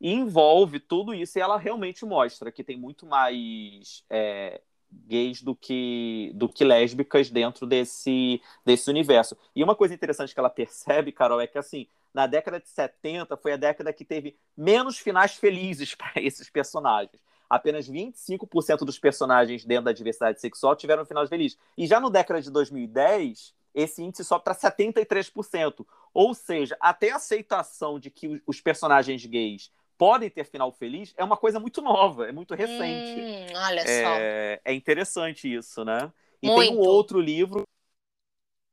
e 0.00 0.12
envolve 0.12 0.80
tudo 0.80 1.14
isso, 1.14 1.38
e 1.38 1.40
ela 1.40 1.58
realmente 1.58 2.04
mostra 2.04 2.50
que 2.50 2.64
tem 2.64 2.76
muito 2.76 3.06
mais 3.06 4.04
é, 4.10 4.60
gays 4.90 5.42
do 5.42 5.54
que, 5.54 6.32
do 6.34 6.48
que 6.48 6.64
lésbicas 6.64 7.30
dentro 7.30 7.66
desse, 7.66 8.40
desse 8.64 8.90
universo. 8.90 9.36
E 9.54 9.62
uma 9.62 9.76
coisa 9.76 9.94
interessante 9.94 10.34
que 10.34 10.40
ela 10.40 10.50
percebe, 10.50 11.12
Carol, 11.12 11.40
é 11.40 11.46
que 11.46 11.58
assim, 11.58 11.86
na 12.12 12.26
década 12.26 12.58
de 12.58 12.68
70 12.68 13.36
foi 13.36 13.52
a 13.52 13.56
década 13.56 13.92
que 13.92 14.04
teve 14.04 14.36
menos 14.56 14.98
finais 14.98 15.34
felizes 15.34 15.94
para 15.96 16.20
esses 16.20 16.50
personagens 16.50 17.20
apenas 17.52 17.86
25% 17.86 18.78
dos 18.78 18.98
personagens 18.98 19.62
dentro 19.62 19.84
da 19.84 19.92
diversidade 19.92 20.40
sexual 20.40 20.74
tiveram 20.74 21.02
um 21.02 21.04
final 21.04 21.28
feliz. 21.28 21.58
E 21.76 21.86
já 21.86 22.00
no 22.00 22.08
década 22.08 22.40
de 22.40 22.50
2010, 22.50 23.54
esse 23.74 24.02
índice 24.02 24.24
sobe 24.24 24.42
para 24.42 24.54
73%. 24.54 25.86
Ou 26.14 26.32
seja, 26.32 26.74
até 26.80 27.10
a 27.10 27.16
aceitação 27.16 27.98
de 27.98 28.10
que 28.10 28.42
os 28.46 28.58
personagens 28.62 29.26
gays 29.26 29.70
podem 29.98 30.30
ter 30.30 30.44
final 30.44 30.72
feliz 30.72 31.12
é 31.14 31.22
uma 31.22 31.36
coisa 31.36 31.60
muito 31.60 31.82
nova, 31.82 32.26
é 32.26 32.32
muito 32.32 32.54
recente. 32.54 33.20
Hum, 33.20 33.46
olha 33.54 33.80
é, 33.80 34.02
só. 34.02 34.10
É 34.64 34.72
interessante 34.72 35.54
isso, 35.54 35.84
né? 35.84 36.10
E 36.42 36.46
muito. 36.46 36.60
tem 36.62 36.74
um 36.74 36.80
outro 36.80 37.20
livro, 37.20 37.64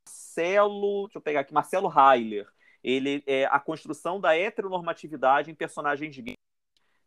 Marcelo, 0.08 1.02
deixa 1.04 1.18
eu 1.18 1.22
pegar 1.22 1.40
aqui, 1.40 1.52
Marcelo 1.52 1.92
Heiler. 1.94 2.48
Ele 2.82 3.22
é 3.26 3.44
a 3.44 3.60
construção 3.60 4.18
da 4.18 4.34
heteronormatividade 4.34 5.50
em 5.50 5.54
personagens 5.54 6.16
gays 6.18 6.36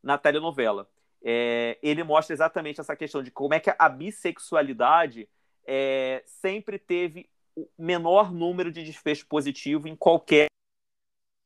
na 0.03 0.19
telenovela 0.19 0.87
é, 1.23 1.77
ele 1.81 2.03
mostra 2.03 2.33
exatamente 2.33 2.81
essa 2.81 2.95
questão 2.95 3.23
de 3.23 3.31
como 3.31 3.53
é 3.53 3.59
que 3.59 3.73
a 3.77 3.87
bissexualidade 3.87 5.29
é, 5.65 6.21
sempre 6.25 6.77
teve 6.77 7.29
o 7.55 7.67
menor 7.77 8.31
número 8.31 8.71
de 8.71 8.83
desfecho 8.83 9.25
positivo 9.27 9.87
em 9.87 9.95
qualquer. 9.95 10.47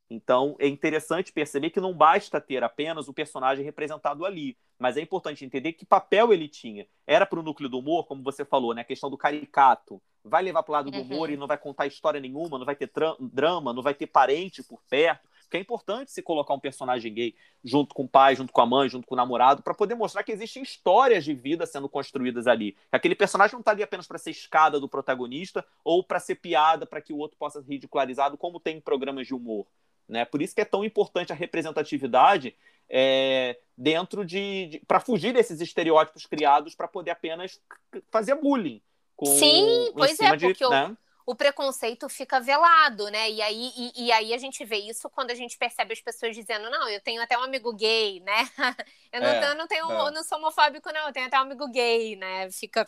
Então, 0.09 0.55
é 0.57 0.67
interessante 0.67 1.33
perceber 1.33 1.69
que 1.69 1.81
não 1.81 1.93
basta 1.93 2.39
ter 2.39 2.63
apenas 2.63 3.09
o 3.09 3.13
personagem 3.13 3.63
representado 3.63 4.25
ali, 4.25 4.57
mas 4.79 4.95
é 4.95 5.01
importante 5.01 5.43
entender 5.43 5.73
que 5.73 5.85
papel 5.85 6.31
ele 6.31 6.47
tinha. 6.47 6.87
Era 7.05 7.25
para 7.25 7.39
o 7.39 7.43
núcleo 7.43 7.69
do 7.69 7.79
humor, 7.79 8.07
como 8.07 8.23
você 8.23 8.45
falou, 8.45 8.73
né? 8.73 8.81
a 8.81 8.85
questão 8.85 9.09
do 9.09 9.17
caricato. 9.17 10.01
Vai 10.23 10.43
levar 10.43 10.63
para 10.63 10.71
o 10.71 10.73
lado 10.73 10.91
do 10.91 11.01
humor 11.01 11.27
uhum. 11.27 11.35
e 11.35 11.37
não 11.37 11.45
vai 11.45 11.57
contar 11.57 11.87
história 11.87 12.21
nenhuma, 12.21 12.57
não 12.57 12.65
vai 12.65 12.75
ter 12.75 12.89
drama, 13.19 13.73
não 13.73 13.83
vai 13.83 13.93
ter 13.93 14.07
parente 14.07 14.63
por 14.63 14.81
perto 14.89 15.26
porque 15.47 15.57
é 15.57 15.61
importante 15.61 16.11
se 16.11 16.21
colocar 16.21 16.53
um 16.53 16.59
personagem 16.59 17.13
gay 17.13 17.35
junto 17.63 17.95
com 17.95 18.03
o 18.03 18.07
pai, 18.07 18.35
junto 18.35 18.51
com 18.51 18.61
a 18.61 18.65
mãe, 18.65 18.89
junto 18.89 19.07
com 19.07 19.15
o 19.15 19.17
namorado, 19.17 19.63
para 19.63 19.73
poder 19.73 19.95
mostrar 19.95 20.21
que 20.21 20.31
existem 20.31 20.61
histórias 20.61 21.23
de 21.23 21.33
vida 21.33 21.65
sendo 21.65 21.87
construídas 21.87 22.47
ali. 22.47 22.75
Aquele 22.91 23.15
personagem 23.15 23.53
não 23.53 23.61
está 23.61 23.71
ali 23.71 23.81
apenas 23.81 24.05
para 24.05 24.17
ser 24.17 24.31
escada 24.31 24.79
do 24.79 24.89
protagonista 24.89 25.65
ou 25.83 26.03
para 26.03 26.19
ser 26.19 26.35
piada 26.35 26.85
para 26.85 27.01
que 27.01 27.13
o 27.13 27.17
outro 27.17 27.37
possa 27.37 27.61
ser 27.61 27.69
ridicularizado, 27.69 28.37
como 28.37 28.59
tem 28.59 28.77
em 28.77 28.81
programas 28.81 29.25
de 29.25 29.33
humor. 29.33 29.65
Né? 30.07 30.25
Por 30.25 30.41
isso 30.41 30.53
que 30.53 30.61
é 30.61 30.65
tão 30.65 30.83
importante 30.83 31.31
a 31.31 31.35
representatividade 31.35 32.53
é, 32.89 33.57
dentro 33.77 34.25
de, 34.25 34.67
de 34.67 34.79
para 34.85 34.99
fugir 34.99 35.33
desses 35.33 35.61
estereótipos 35.61 36.25
criados 36.25 36.75
para 36.75 36.87
poder 36.89 37.11
apenas 37.11 37.61
fazer 38.09 38.35
bullying. 38.35 38.81
Com, 39.15 39.25
Sim, 39.25 39.91
pois 39.95 40.19
é, 40.19 40.29
porque 40.29 40.53
de, 40.53 40.69
né? 40.69 40.95
O 41.27 41.35
preconceito 41.35 42.07
fica 42.07 42.39
velado, 42.39 43.11
né? 43.11 43.29
E 43.29 43.41
aí, 43.41 43.73
e, 43.75 44.05
e, 44.05 44.11
aí 44.13 44.33
a 44.33 44.37
gente 44.37 44.63
vê 44.63 44.77
isso 44.77 45.09
quando 45.09 45.29
a 45.29 45.35
gente 45.35 45.57
percebe 45.57 45.91
as 45.91 45.99
pessoas 45.99 46.33
dizendo, 46.33 46.69
não, 46.69 46.87
eu 46.87 47.01
tenho 47.01 47.21
até 47.21 47.37
um 47.37 47.43
amigo 47.43 47.73
gay, 47.73 48.21
né? 48.21 48.49
eu 49.11 49.19
não, 49.19 49.27
é, 49.27 49.51
eu 49.51 49.55
não 49.55 49.67
tenho, 49.67 49.91
é. 49.91 50.11
não 50.11 50.23
sou 50.23 50.37
homofóbico, 50.37 50.89
não, 50.93 51.07
eu 51.07 51.11
tenho 51.11 51.27
até 51.27 51.37
um 51.37 51.41
amigo 51.41 51.69
gay, 51.69 52.15
né? 52.15 52.49
Fica 52.49 52.85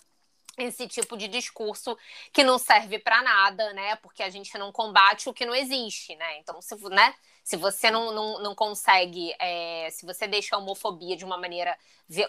esse 0.58 0.88
tipo 0.88 1.17
de 1.17 1.28
discurso 1.28 1.97
que 2.32 2.41
não 2.41 2.58
serve 2.58 2.97
para 2.97 3.21
nada, 3.21 3.73
né? 3.73 3.97
Porque 3.97 4.23
a 4.23 4.30
gente 4.30 4.58
não 4.58 4.71
combate 4.71 5.28
o 5.28 5.34
que 5.34 5.45
não 5.45 5.54
existe, 5.54 6.15
né? 6.15 6.38
Então, 6.38 6.62
se, 6.62 6.75
né? 6.89 7.13
Se 7.50 7.58
você 7.58 7.90
não, 7.90 8.12
não, 8.14 8.44
não 8.44 8.54
consegue, 8.54 9.34
é, 9.40 9.90
se 9.90 10.06
você 10.06 10.28
deixa 10.28 10.56
a 10.56 10.60
homofobia 10.60 11.18
de 11.18 11.26
uma 11.26 11.36
maneira, 11.36 11.76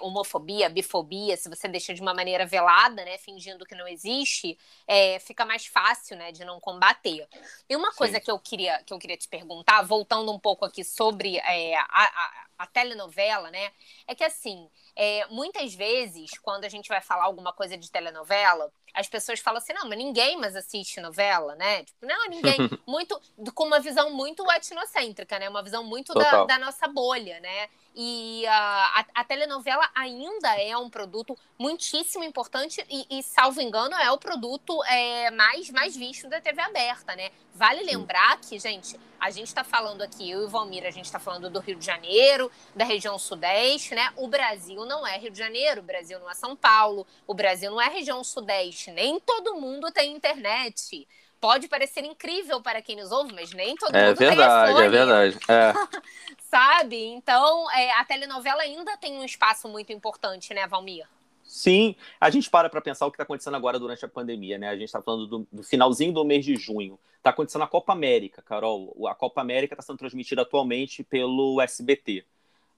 homofobia, 0.01 0.71
bifobia, 0.71 1.37
se 1.37 1.47
você 1.47 1.69
deixa 1.69 1.93
de 1.93 2.01
uma 2.01 2.15
maneira 2.15 2.47
velada, 2.47 3.05
né, 3.05 3.19
fingindo 3.19 3.67
que 3.67 3.75
não 3.75 3.87
existe, 3.87 4.59
é, 4.87 5.19
fica 5.19 5.45
mais 5.45 5.67
fácil, 5.67 6.17
né, 6.17 6.33
de 6.33 6.43
não 6.43 6.59
combater. 6.59 7.29
E 7.69 7.77
uma 7.77 7.91
Sim. 7.91 7.99
coisa 7.99 8.19
que 8.19 8.31
eu 8.31 8.39
queria 8.39 8.83
que 8.83 8.95
eu 8.95 8.99
queria 8.99 9.17
te 9.19 9.29
perguntar, 9.29 9.83
voltando 9.83 10.33
um 10.33 10.39
pouco 10.39 10.65
aqui 10.65 10.83
sobre 10.83 11.37
é, 11.37 11.77
a, 11.77 11.85
a, 11.91 12.47
a 12.61 12.67
telenovela, 12.67 13.51
né, 13.51 13.73
é 14.07 14.15
que 14.15 14.25
assim, 14.25 14.71
é, 15.03 15.27
muitas 15.31 15.75
vezes, 15.75 16.33
quando 16.43 16.67
a 16.67 16.69
gente 16.69 16.87
vai 16.87 17.01
falar 17.01 17.25
alguma 17.25 17.55
coisa 17.55 17.75
de 17.75 17.91
telenovela, 17.91 18.71
as 18.93 19.09
pessoas 19.09 19.41
falam 19.41 19.57
assim, 19.57 19.73
não, 19.73 19.89
mas 19.89 19.97
ninguém 19.97 20.37
mais 20.37 20.55
assiste 20.55 21.01
novela, 21.01 21.55
né? 21.55 21.85
Tipo, 21.85 22.05
não, 22.05 22.29
ninguém. 22.29 22.57
muito, 22.87 23.19
com 23.55 23.65
uma 23.65 23.81
visão 23.81 24.11
muito 24.11 24.45
etnocêntrica, 24.53 25.39
né? 25.39 25.49
Uma 25.49 25.63
visão 25.63 25.83
muito 25.83 26.13
da, 26.13 26.45
da, 26.45 26.59
nossa 26.59 26.87
bolha, 26.87 27.41
né? 27.41 27.69
E 27.97 28.43
uh, 28.45 28.51
a, 28.51 29.05
a, 29.15 29.25
telenovela 29.25 29.89
ainda 29.95 30.55
é 30.61 30.77
um 30.77 30.91
produto 30.91 31.37
muitíssimo 31.59 32.23
importante 32.23 32.85
e, 32.89 33.19
e 33.19 33.23
salvo 33.23 33.61
engano, 33.61 33.95
é 33.97 34.11
o 34.13 34.19
produto 34.19 34.85
é, 34.85 35.31
mais, 35.31 35.71
mais 35.71 35.97
visto 35.97 36.29
da 36.29 36.43
TV 36.43 36.61
aberta, 36.61 37.17
né? 37.17 37.31
Vale 37.55 37.83
lembrar 37.83 38.39
que, 38.41 38.59
gente, 38.59 38.99
a 39.19 39.31
gente 39.31 39.49
está 39.49 39.65
falando 39.65 40.03
aqui, 40.03 40.31
eu 40.31 40.43
e 40.43 40.45
o 40.45 40.49
Valmir, 40.49 40.87
a 40.87 40.91
gente 40.91 41.05
está 41.05 41.19
falando 41.19 41.51
do 41.51 41.59
Rio 41.61 41.77
de 41.77 41.85
Janeiro, 41.85 42.51
da 42.75 42.85
região 42.85 43.19
sudeste, 43.19 43.95
né? 43.95 44.13
O 44.17 44.29
Brasil 44.29 44.85
não 44.91 45.07
é 45.07 45.17
Rio 45.17 45.31
de 45.31 45.39
Janeiro, 45.39 45.81
o 45.81 45.85
Brasil 45.85 46.19
não 46.19 46.29
é 46.29 46.35
São 46.35 46.57
Paulo, 46.57 47.07
o 47.27 47.33
Brasil 47.33 47.71
não 47.71 47.81
é 47.81 47.89
região 47.89 48.23
sudeste, 48.25 48.91
nem 48.91 49.21
todo 49.21 49.55
mundo 49.55 49.91
tem 49.93 50.13
internet 50.13 51.07
pode 51.41 51.69
parecer 51.69 52.05
incrível 52.05 52.61
para 52.61 52.83
quem 52.83 52.97
nos 52.97 53.11
ouve, 53.11 53.33
mas 53.33 53.51
nem 53.53 53.75
todo 53.75 53.97
é 53.97 54.09
mundo 54.09 54.19
verdade, 54.19 54.75
tem 54.75 54.85
É 54.85 54.89
verdade, 54.89 55.39
é 55.39 55.39
verdade. 55.39 56.03
Sabe? 56.51 57.03
Então, 57.07 57.71
é, 57.73 57.93
a 57.93 58.05
telenovela 58.05 58.63
ainda 58.63 58.97
tem 58.99 59.17
um 59.17 59.25
espaço 59.25 59.67
muito 59.69 59.93
importante, 59.93 60.53
né, 60.53 60.67
Valmir? 60.67 61.09
Sim, 61.43 61.97
a 62.21 62.31
gente 62.31 62.49
para 62.49 62.69
para 62.69 62.81
pensar 62.81 63.07
o 63.07 63.11
que 63.11 63.17
está 63.17 63.25
acontecendo 63.25 63.57
agora 63.57 63.79
durante 63.79 64.05
a 64.05 64.09
pandemia, 64.09 64.57
né? 64.57 64.69
A 64.69 64.75
gente 64.75 64.85
está 64.85 65.03
falando 65.03 65.27
do, 65.27 65.49
do, 65.51 65.63
finalzinho 65.65 66.13
do 66.13 66.25
mês 66.25 66.45
de 66.45 66.55
junho. 66.55 66.97
Está 67.17 67.31
acontecendo 67.31 67.63
a 67.63 67.67
Copa 67.67 67.93
América, 67.93 68.41
Carol. 68.41 68.95
A 69.09 69.15
Copa 69.17 69.41
América 69.41 69.75
está 69.75 69.83
sendo 69.83 69.99
transmitida 69.99 70.43
atualmente 70.43 71.03
pelo 71.03 71.61
SBT. 71.61 72.25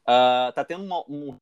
Está 0.01 0.63
uh, 0.63 0.65
tendo 0.65 0.85
uma, 0.85 1.01
um 1.07 1.37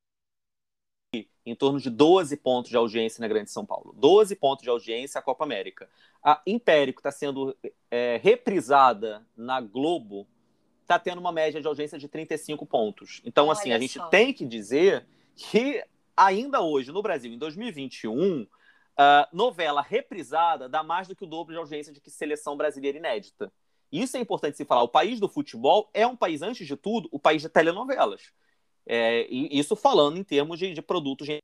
em 1.45 1.55
torno 1.55 1.79
de 1.79 1.89
12 1.89 2.37
pontos 2.37 2.69
de 2.69 2.77
audiência 2.77 3.21
na 3.21 3.27
Grande 3.27 3.51
São 3.51 3.65
Paulo. 3.65 3.93
12 3.97 4.35
pontos 4.35 4.63
de 4.63 4.69
audiência 4.69 5.19
a 5.19 5.21
Copa 5.21 5.43
América. 5.43 5.89
A 6.23 6.41
Impérico 6.47 6.99
está 6.99 7.11
sendo 7.11 7.55
é, 7.89 8.19
reprisada 8.23 9.25
na 9.35 9.59
Globo, 9.59 10.25
está 10.81 10.97
tendo 10.97 11.19
uma 11.19 11.31
média 11.31 11.59
de 11.59 11.67
audiência 11.67 11.97
de 11.97 12.07
35 12.07 12.65
pontos. 12.65 13.21
Então, 13.25 13.47
Olha 13.47 13.53
assim, 13.53 13.73
a 13.73 13.79
gente 13.79 13.99
tem 14.09 14.33
que 14.33 14.45
dizer 14.45 15.05
que 15.35 15.83
ainda 16.15 16.61
hoje, 16.61 16.91
no 16.91 17.01
Brasil, 17.01 17.33
em 17.33 17.37
2021, 17.37 18.43
uh, 18.43 18.47
novela 19.33 19.81
reprisada 19.81 20.69
dá 20.69 20.81
mais 20.81 21.07
do 21.07 21.15
que 21.15 21.25
o 21.25 21.27
dobro 21.27 21.53
de 21.53 21.59
audiência 21.59 21.91
de 21.91 21.99
que 21.99 22.09
seleção 22.09 22.55
brasileira 22.55 22.97
inédita. 22.97 23.51
Isso 23.91 24.15
é 24.15 24.19
importante 24.21 24.55
se 24.55 24.63
falar. 24.63 24.83
O 24.83 24.87
país 24.87 25.19
do 25.19 25.27
futebol 25.27 25.89
é 25.93 26.07
um 26.07 26.15
país, 26.15 26.41
antes 26.41 26.65
de 26.65 26.77
tudo, 26.77 27.09
o 27.11 27.19
país 27.19 27.41
de 27.41 27.49
telenovelas. 27.49 28.31
É, 28.85 29.27
isso 29.29 29.75
falando 29.75 30.17
em 30.17 30.23
termos 30.23 30.59
de, 30.59 30.73
de 30.73 30.81
produtos 30.81 31.27
de 31.27 31.41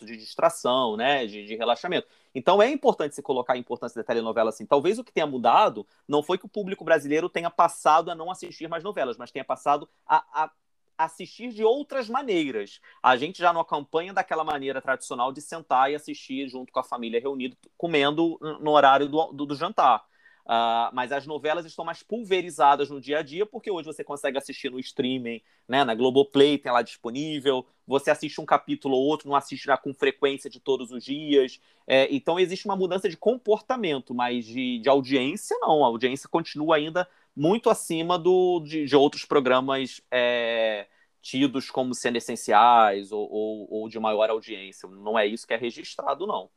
de 0.00 0.16
distração, 0.16 0.96
né, 0.96 1.26
de, 1.26 1.44
de, 1.44 1.56
relaxamento. 1.56 2.06
Então 2.32 2.62
é 2.62 2.70
importante 2.70 3.14
se 3.14 3.22
colocar 3.22 3.54
a 3.54 3.58
importância 3.58 4.00
da 4.00 4.06
telenovela 4.06 4.50
assim. 4.50 4.64
Talvez 4.64 4.98
o 4.98 5.04
que 5.04 5.12
tenha 5.12 5.26
mudado 5.26 5.84
não 6.06 6.22
foi 6.22 6.38
que 6.38 6.46
o 6.46 6.48
público 6.48 6.84
brasileiro 6.84 7.28
tenha 7.28 7.50
passado 7.50 8.08
a 8.10 8.14
não 8.14 8.30
assistir 8.30 8.68
mais 8.68 8.84
novelas, 8.84 9.16
mas 9.16 9.32
tenha 9.32 9.44
passado 9.44 9.88
a, 10.06 10.44
a 10.44 10.50
assistir 10.96 11.50
de 11.52 11.64
outras 11.64 12.08
maneiras. 12.08 12.80
A 13.02 13.16
gente 13.16 13.38
já 13.38 13.52
não 13.52 13.60
acompanha 13.60 14.12
daquela 14.12 14.44
maneira 14.44 14.80
tradicional 14.80 15.32
de 15.32 15.40
sentar 15.40 15.90
e 15.90 15.96
assistir 15.96 16.48
junto 16.48 16.72
com 16.72 16.78
a 16.78 16.84
família 16.84 17.20
reunida, 17.20 17.56
comendo 17.76 18.38
no 18.60 18.70
horário 18.70 19.08
do, 19.08 19.32
do, 19.32 19.46
do 19.46 19.56
jantar. 19.56 20.04
Uh, 20.46 20.92
mas 20.92 21.10
as 21.10 21.26
novelas 21.26 21.64
estão 21.64 21.84
mais 21.84 22.02
pulverizadas 22.02 22.90
no 22.90 23.00
dia 23.00 23.20
a 23.20 23.22
dia, 23.22 23.46
porque 23.46 23.70
hoje 23.70 23.86
você 23.86 24.04
consegue 24.04 24.36
assistir 24.36 24.70
no 24.70 24.78
streaming, 24.78 25.40
né? 25.66 25.84
Na 25.84 25.94
Globoplay 25.94 26.58
tem 26.58 26.70
lá 26.70 26.82
disponível. 26.82 27.66
Você 27.86 28.10
assiste 28.10 28.40
um 28.40 28.44
capítulo 28.44 28.94
ou 28.94 29.04
outro, 29.04 29.28
não 29.28 29.36
assiste 29.36 29.64
já 29.64 29.76
com 29.76 29.94
frequência 29.94 30.50
de 30.50 30.60
todos 30.60 30.90
os 30.90 31.02
dias. 31.02 31.58
É, 31.86 32.14
então 32.14 32.38
existe 32.38 32.66
uma 32.66 32.76
mudança 32.76 33.08
de 33.08 33.16
comportamento, 33.16 34.14
mas 34.14 34.44
de, 34.44 34.78
de 34.80 34.88
audiência, 34.88 35.56
não. 35.60 35.82
A 35.82 35.88
audiência 35.88 36.28
continua 36.28 36.76
ainda 36.76 37.08
muito 37.34 37.70
acima 37.70 38.18
do, 38.18 38.60
de, 38.60 38.84
de 38.84 38.96
outros 38.96 39.24
programas 39.24 40.00
é, 40.10 40.86
tidos 41.22 41.70
como 41.70 41.94
sendo 41.94 42.16
essenciais 42.16 43.10
ou, 43.10 43.26
ou, 43.30 43.66
ou, 43.70 43.88
de 43.88 43.98
maior 43.98 44.28
audiência. 44.28 44.86
Não 44.88 45.18
é 45.18 45.26
isso 45.26 45.46
que 45.46 45.54
é 45.54 45.56
registrado, 45.56 46.26
não. 46.26 46.50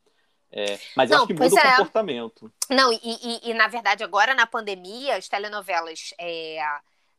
É, 0.51 0.79
mas 0.95 1.09
não, 1.09 1.17
acho 1.17 1.27
que 1.27 1.33
muda 1.33 1.55
o 1.55 1.59
é. 1.59 1.71
comportamento. 1.71 2.53
Não, 2.69 2.93
e, 2.93 2.99
e, 3.03 3.49
e, 3.49 3.53
na 3.53 3.67
verdade, 3.67 4.03
agora 4.03 4.33
na 4.33 4.47
pandemia, 4.47 5.17
as 5.17 5.27
telenovelas 5.27 6.13
é, 6.19 6.59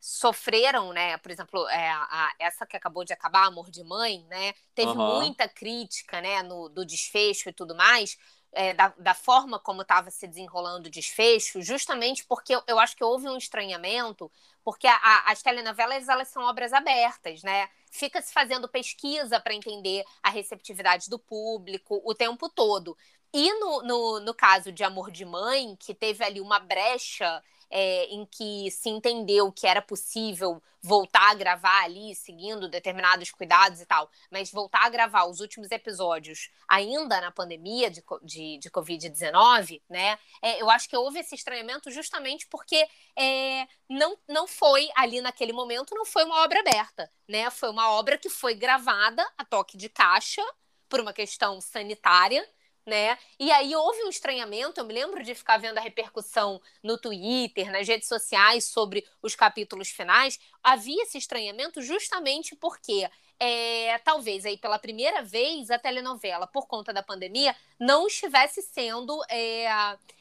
sofreram, 0.00 0.92
né? 0.92 1.18
Por 1.18 1.30
exemplo, 1.30 1.68
é, 1.68 1.90
a, 1.90 2.32
essa 2.38 2.66
que 2.66 2.76
acabou 2.76 3.04
de 3.04 3.12
acabar, 3.12 3.46
Amor 3.46 3.70
de 3.70 3.84
Mãe, 3.84 4.24
né? 4.28 4.54
Teve 4.74 4.92
uhum. 4.92 5.20
muita 5.20 5.48
crítica, 5.48 6.20
né? 6.20 6.42
No, 6.42 6.68
do 6.68 6.84
desfecho 6.84 7.48
e 7.48 7.52
tudo 7.52 7.74
mais 7.74 8.16
é, 8.52 8.72
da, 8.72 8.92
da, 8.98 9.14
forma 9.14 9.58
como 9.58 9.82
estava 9.82 10.10
se 10.10 10.26
desenrolando 10.26 10.88
o 10.88 10.90
desfecho, 10.90 11.60
justamente 11.62 12.24
porque 12.24 12.54
eu, 12.54 12.62
eu 12.66 12.78
acho 12.78 12.96
que 12.96 13.04
houve 13.04 13.28
um 13.28 13.36
estranhamento, 13.36 14.30
porque 14.64 14.86
a, 14.86 14.94
a, 14.94 15.32
as 15.32 15.42
telenovelas 15.42 16.08
elas 16.08 16.28
são 16.28 16.42
obras 16.44 16.72
abertas, 16.72 17.42
né? 17.42 17.68
Fica 17.90 18.20
se 18.20 18.32
fazendo 18.32 18.68
pesquisa 18.68 19.40
para 19.40 19.54
entender 19.54 20.04
a 20.22 20.30
receptividade 20.30 21.08
do 21.08 21.18
público 21.18 22.00
o 22.04 22.14
tempo 22.14 22.48
todo. 22.48 22.96
E 23.32 23.52
no, 23.60 23.82
no, 23.82 24.20
no 24.20 24.34
caso 24.34 24.72
de 24.72 24.82
Amor 24.82 25.10
de 25.10 25.24
Mãe, 25.24 25.76
que 25.76 25.94
teve 25.94 26.24
ali 26.24 26.40
uma 26.40 26.58
brecha 26.58 27.42
é, 27.70 28.04
em 28.06 28.24
que 28.24 28.70
se 28.70 28.88
entendeu 28.88 29.52
que 29.52 29.66
era 29.66 29.82
possível 29.82 30.62
voltar 30.80 31.30
a 31.30 31.34
gravar 31.34 31.82
ali, 31.84 32.14
seguindo 32.14 32.68
determinados 32.68 33.30
cuidados 33.30 33.80
e 33.80 33.86
tal, 33.86 34.10
mas 34.30 34.50
voltar 34.50 34.86
a 34.86 34.88
gravar 34.88 35.24
os 35.26 35.40
últimos 35.40 35.70
episódios 35.70 36.50
ainda 36.68 37.20
na 37.20 37.30
pandemia 37.30 37.90
de, 37.90 38.02
de, 38.22 38.58
de 38.58 38.70
Covid-19, 38.70 39.82
né? 39.88 40.18
É, 40.40 40.62
eu 40.62 40.70
acho 40.70 40.88
que 40.88 40.96
houve 40.96 41.18
esse 41.18 41.34
estranhamento 41.34 41.90
justamente 41.90 42.46
porque 42.46 42.88
é, 43.16 43.66
não, 43.88 44.16
não 44.28 44.46
foi 44.46 44.88
ali 44.96 45.20
naquele 45.20 45.52
momento, 45.52 45.94
não 45.94 46.06
foi 46.06 46.24
uma 46.24 46.42
obra 46.44 46.60
aberta, 46.60 47.10
né? 47.28 47.50
Foi 47.50 47.70
uma 47.70 47.90
obra 47.92 48.16
que 48.16 48.30
foi 48.30 48.54
gravada 48.54 49.26
a 49.36 49.44
toque 49.44 49.76
de 49.76 49.88
caixa 49.88 50.42
por 50.88 51.00
uma 51.00 51.12
questão 51.12 51.60
sanitária 51.60 52.48
né? 52.88 53.16
E 53.38 53.51
aí 53.53 53.77
houve 53.77 54.03
um 54.03 54.09
estranhamento, 54.09 54.81
eu 54.81 54.85
me 54.85 54.94
lembro 54.94 55.22
de 55.22 55.35
ficar 55.35 55.59
vendo 55.59 55.79
a 55.79 55.81
repercussão 55.81 56.61
no 56.83 56.98
Twitter, 56.98 57.70
nas 57.70 57.87
redes 57.87 58.09
sociais 58.09 58.64
sobre 58.64 59.07
os 59.22 59.37
capítulos 59.37 59.90
finais. 59.90 60.40
Havia 60.62 61.03
esse 61.03 61.18
estranhamento 61.18 61.81
justamente 61.83 62.57
porque 62.57 63.09
é, 63.38 63.98
talvez 63.98 64.44
aí 64.44 64.57
pela 64.57 64.79
primeira 64.79 65.22
vez 65.22 65.70
a 65.70 65.79
telenovela, 65.79 66.46
por 66.46 66.66
conta 66.66 66.92
da 66.92 67.03
pandemia, 67.03 67.55
não 67.79 68.07
estivesse 68.07 68.62
sendo 68.62 69.22
é, 69.31 69.68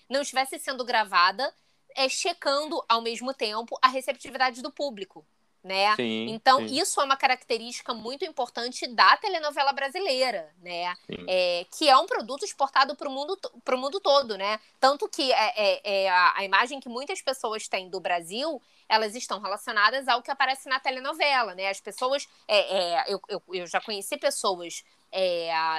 não 0.10 0.22
estivesse 0.22 0.60
sendo 0.60 0.86
gravada, 0.86 1.54
é, 1.96 2.08
checando 2.08 2.84
ao 2.88 3.02
mesmo 3.02 3.34
tempo 3.34 3.78
a 3.82 3.88
receptividade 3.88 4.62
do 4.62 4.72
público 4.72 5.26
né? 5.64 5.96
Sim, 5.96 6.30
então, 6.30 6.60
sim. 6.60 6.80
isso 6.80 7.02
é 7.02 7.04
uma 7.04 7.18
característica 7.18 7.94
muito 7.94 8.24
importante 8.24 8.88
da 8.88 9.18
telenovela 9.18 9.74
brasileira, 9.74 10.50
né? 10.62 10.96
É, 11.28 11.66
que 11.78 11.90
é 11.90 11.98
um 11.98 12.06
produto 12.06 12.46
exportado 12.46 12.96
para 12.96 13.10
o 13.10 13.12
mundo, 13.12 13.38
mundo 13.78 14.00
todo, 14.00 14.38
né? 14.38 14.60
Tanto 14.80 15.08
que 15.10 15.32
é, 15.32 15.54
é, 15.56 16.04
é 16.04 16.10
a, 16.10 16.38
a, 16.38 16.44
imagem 16.46 16.80
que 16.80 16.88
muitas 16.88 17.22
pessoas 17.22 17.68
têm 17.68 17.90
do 17.90 18.00
Brasil, 18.00 18.62
elas 18.88 19.16
estão 19.16 19.40
relacionadas 19.40 20.08
ao 20.08 20.22
que 20.22 20.32
aparece 20.32 20.70
na 20.70 20.80
telenovela, 20.80 21.54
né? 21.54 21.70
As 21.70 21.82
pessoas... 21.82 22.28
É, 22.48 22.78
é, 22.78 23.14
eu, 23.14 23.22
eu, 23.28 23.44
eu 23.54 23.68
já 23.68 23.82
conheci 23.82 24.18
pessoas 24.18 24.84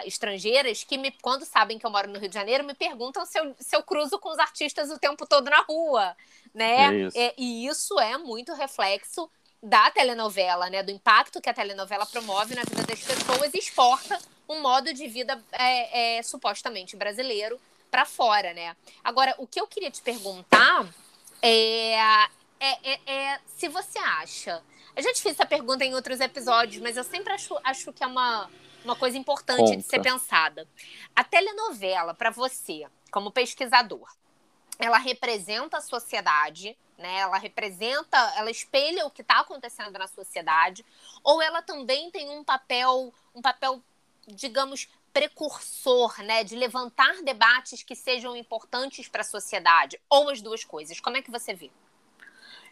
estrangeiras 0.07 0.83
que, 0.85 0.97
me, 0.97 1.13
quando 1.23 1.45
sabem 1.45 1.79
que 1.79 1.85
eu 1.85 1.91
moro 1.91 2.11
no 2.11 2.19
Rio 2.19 2.31
de 2.31 2.35
Janeiro, 2.35 2.65
me 2.65 2.75
perguntam 2.75 3.27
se 3.27 3.39
eu, 3.39 3.55
se 3.59 3.77
eu 3.77 3.83
cruzo 3.83 4.19
com 4.19 4.31
os 4.31 4.39
artistas 4.39 4.91
o 4.91 4.99
tempo 4.99 5.27
todo 5.27 5.51
na 5.51 5.61
rua, 5.61 6.17
né? 6.55 6.95
Isso. 6.95 7.17
E 7.37 7.67
isso 7.67 8.01
é 8.01 8.17
muito 8.17 8.55
reflexo 8.55 9.31
da 9.63 9.91
telenovela, 9.91 10.71
né? 10.71 10.83
Do 10.83 10.91
impacto 10.91 11.41
que 11.41 11.49
a 11.49 11.55
telenovela 11.55 12.07
promove 12.07 12.55
na 12.55 12.63
vida 12.63 12.83
das 12.85 13.01
pessoas 13.01 13.53
e 13.55 13.59
exporta 13.59 14.19
um 14.49 14.61
modo 14.61 14.93
de 14.93 15.07
vida 15.09 15.43
é, 15.53 16.19
é, 16.19 16.23
supostamente 16.23 16.97
brasileiro 16.97 17.61
para 17.91 18.05
fora, 18.05 18.53
né? 18.55 18.77
Agora, 19.03 19.35
o 19.39 19.47
que 19.47 19.61
eu 19.61 19.67
queria 19.67 19.91
te 19.91 20.01
perguntar 20.01 20.89
é, 21.43 21.93
é, 21.95 22.31
é, 22.61 23.01
é, 23.07 23.41
se 23.47 23.69
você 23.69 23.99
acha. 23.99 24.63
Eu 24.97 25.03
já 25.03 25.13
te 25.13 25.23
fiz 25.23 25.33
essa 25.33 25.47
pergunta 25.47 25.85
em 25.85 25.95
outros 25.95 26.21
episódios, 26.21 26.83
mas 26.83 26.97
eu 26.97 27.05
sempre 27.05 27.33
acho, 27.33 27.57
acho 27.63 27.93
que 27.93 28.03
é 28.03 28.07
uma, 28.07 28.51
uma 28.85 28.97
coisa 28.97 29.17
importante 29.17 29.61
Conta. 29.61 29.77
de 29.77 29.83
ser 29.83 30.01
pensada. 30.01 30.67
A 31.15 31.23
telenovela, 31.23 32.15
para 32.15 32.31
você, 32.31 32.85
como 33.11 33.31
pesquisador, 33.31 34.09
ela 34.79 34.99
representa 34.99 35.79
a 35.79 35.81
sociedade 35.81 36.77
né? 36.99 37.21
Ela 37.21 37.39
representa, 37.39 38.17
ela 38.37 38.51
espelha 38.51 39.07
o 39.07 39.11
que 39.11 39.23
está 39.23 39.41
acontecendo 39.41 39.97
na 39.99 40.09
sociedade, 40.09 40.85
ou 41.23 41.41
ela 41.41 41.63
também 41.63 42.11
tem 42.11 42.29
um 42.31 42.43
papel, 42.43 43.15
um 43.35 43.41
papel, 43.41 43.81
digamos, 44.27 44.89
precursor, 45.13 46.23
né, 46.23 46.45
de 46.45 46.55
levantar 46.55 47.23
debates 47.23 47.83
que 47.83 47.97
sejam 47.97 48.37
importantes 48.37 49.09
para 49.09 49.23
a 49.23 49.25
sociedade, 49.25 49.99
ou 50.09 50.29
as 50.29 50.43
duas 50.43 50.65
coisas. 50.65 51.01
Como 51.01 51.17
é 51.17 51.23
que 51.23 51.31
você 51.31 51.55
vê? 51.55 51.71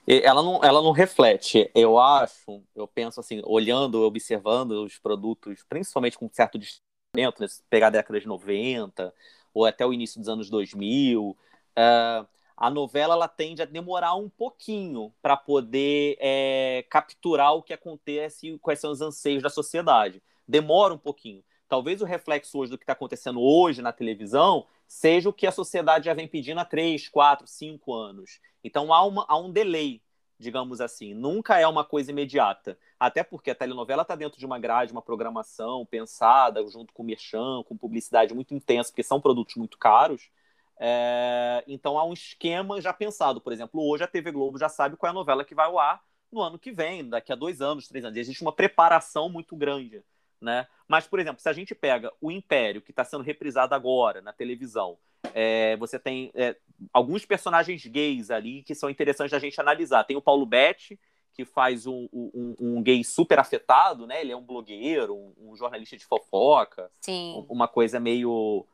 Ela 0.07 0.43
não, 0.43 0.63
ela 0.63 0.81
não 0.81 0.93
reflete. 0.93 1.69
Eu 1.75 1.99
acho, 1.99 2.63
eu 2.75 2.87
penso 2.87 3.19
assim, 3.19 3.43
olhando, 3.45 4.03
observando 4.03 4.85
os 4.85 4.99
produtos, 4.99 5.65
principalmente 5.69 6.17
com 6.17 6.29
certo 6.31 6.59
discernimento, 6.59 7.41
né, 7.41 7.47
pegar 7.69 7.89
a 7.89 7.91
década 7.91 8.21
de 8.21 8.27
90 8.27 9.13
ou 9.53 9.65
até 9.65 9.85
o 9.85 9.93
início 9.93 10.21
dos 10.21 10.29
anos 10.29 10.49
2000, 10.49 11.31
uh, 11.31 12.29
a 12.57 12.71
novela 12.71 13.15
ela 13.15 13.29
tende 13.29 13.61
a 13.61 13.67
demorar 13.67 14.15
um 14.15 14.29
pouquinho 14.29 15.13
para 15.21 15.37
poder 15.37 16.17
é, 16.19 16.85
capturar 16.89 17.55
o 17.55 17.63
que 17.63 17.75
acontece 17.75 18.49
e 18.49 18.59
quais 18.59 18.81
são 18.81 18.91
os 18.91 19.03
anseios 19.03 19.43
da 19.43 19.51
sociedade. 19.51 20.23
Demora 20.49 20.95
um 20.95 20.99
pouquinho. 20.99 21.45
Talvez 21.69 22.01
o 22.01 22.05
reflexo 22.05 22.59
hoje 22.59 22.71
do 22.71 22.79
que 22.79 22.85
está 22.85 22.93
acontecendo 22.95 23.41
hoje 23.41 23.83
na 23.83 23.93
televisão 23.93 24.67
seja 24.87 25.29
o 25.29 25.33
que 25.33 25.47
a 25.47 25.53
sociedade 25.53 26.07
já 26.07 26.15
vem 26.15 26.29
pedindo 26.29 26.61
há 26.61 26.65
três, 26.65 27.09
quatro, 27.09 27.47
cinco 27.47 27.93
anos. 27.93 28.41
Então 28.63 28.93
há, 28.93 29.05
uma, 29.05 29.27
há 29.29 29.37
um 29.37 29.51
delay, 29.51 30.01
digamos 30.39 30.81
assim. 30.81 31.13
Nunca 31.13 31.59
é 31.59 31.67
uma 31.67 31.85
coisa 31.85 32.11
imediata. 32.11 32.79
Até 32.99 33.23
porque 33.23 33.51
a 33.51 33.55
telenovela 33.55 34.03
está 34.03 34.15
dentro 34.15 34.39
de 34.39 34.47
uma 34.47 34.59
grade, 34.59 34.93
uma 34.93 35.03
programação 35.03 35.85
pensada, 35.85 36.65
junto 36.69 36.95
com 36.95 37.03
o 37.03 37.07
merchan, 37.07 37.63
com 37.65 37.77
publicidade 37.77 38.33
muito 38.33 38.55
intensa, 38.55 38.91
porque 38.91 39.03
são 39.03 39.21
produtos 39.21 39.57
muito 39.57 39.77
caros. 39.77 40.31
É, 40.79 41.65
então 41.67 41.99
há 41.99 42.05
um 42.05 42.13
esquema 42.13 42.81
já 42.81 42.93
pensado. 42.93 43.41
Por 43.41 43.53
exemplo, 43.53 43.83
hoje 43.83 44.05
a 44.05 44.09
TV 44.09 44.31
Globo 44.31 44.59
já 44.59 44.69
sabe 44.69 44.97
qual 44.97 45.09
é 45.09 45.11
a 45.11 45.15
novela 45.15 45.45
que 45.45 45.55
vai 45.55 45.67
ao 45.67 45.79
ar 45.79 46.03
no 46.31 46.41
ano 46.41 46.59
que 46.59 46.73
vem, 46.73 47.09
daqui 47.09 47.33
a 47.33 47.37
dois 47.37 47.61
anos, 47.61 47.89
três 47.89 48.05
anos. 48.05 48.19
Existe 48.19 48.43
uma 48.43 48.53
preparação 48.53 49.29
muito 49.29 49.57
grande 49.57 50.03
né? 50.41 50.67
Mas, 50.87 51.07
por 51.07 51.19
exemplo, 51.19 51.41
se 51.41 51.49
a 51.49 51.53
gente 51.53 51.75
pega 51.75 52.13
o 52.21 52.31
Império, 52.31 52.81
que 52.81 52.91
está 52.91 53.05
sendo 53.05 53.23
reprisado 53.23 53.75
agora 53.75 54.21
na 54.21 54.33
televisão, 54.33 54.99
é, 55.35 55.77
você 55.77 55.99
tem 55.99 56.31
é, 56.35 56.57
alguns 56.93 57.25
personagens 57.25 57.85
gays 57.87 58.31
ali 58.31 58.63
que 58.63 58.75
são 58.75 58.89
interessantes 58.89 59.33
da 59.33 59.39
gente 59.39 59.61
analisar. 59.61 60.05
Tem 60.05 60.17
o 60.17 60.23
Paulo 60.23 60.47
Betti, 60.47 60.99
que 61.33 61.45
faz 61.45 61.87
um, 61.87 62.09
um, 62.13 62.55
um, 62.59 62.83
gay 62.83 63.03
super 63.05 63.39
afetado, 63.39 64.07
né? 64.07 64.21
Ele 64.21 64.33
é 64.33 64.37
um 64.37 64.45
blogueiro, 64.45 65.15
um, 65.15 65.35
um 65.51 65.57
jornalista 65.57 65.97
de 65.97 66.07
fofoca. 66.07 66.91
Sim. 67.01 67.45
Uma 67.49 67.69
coisa 67.69 68.01
meio. 68.01 68.67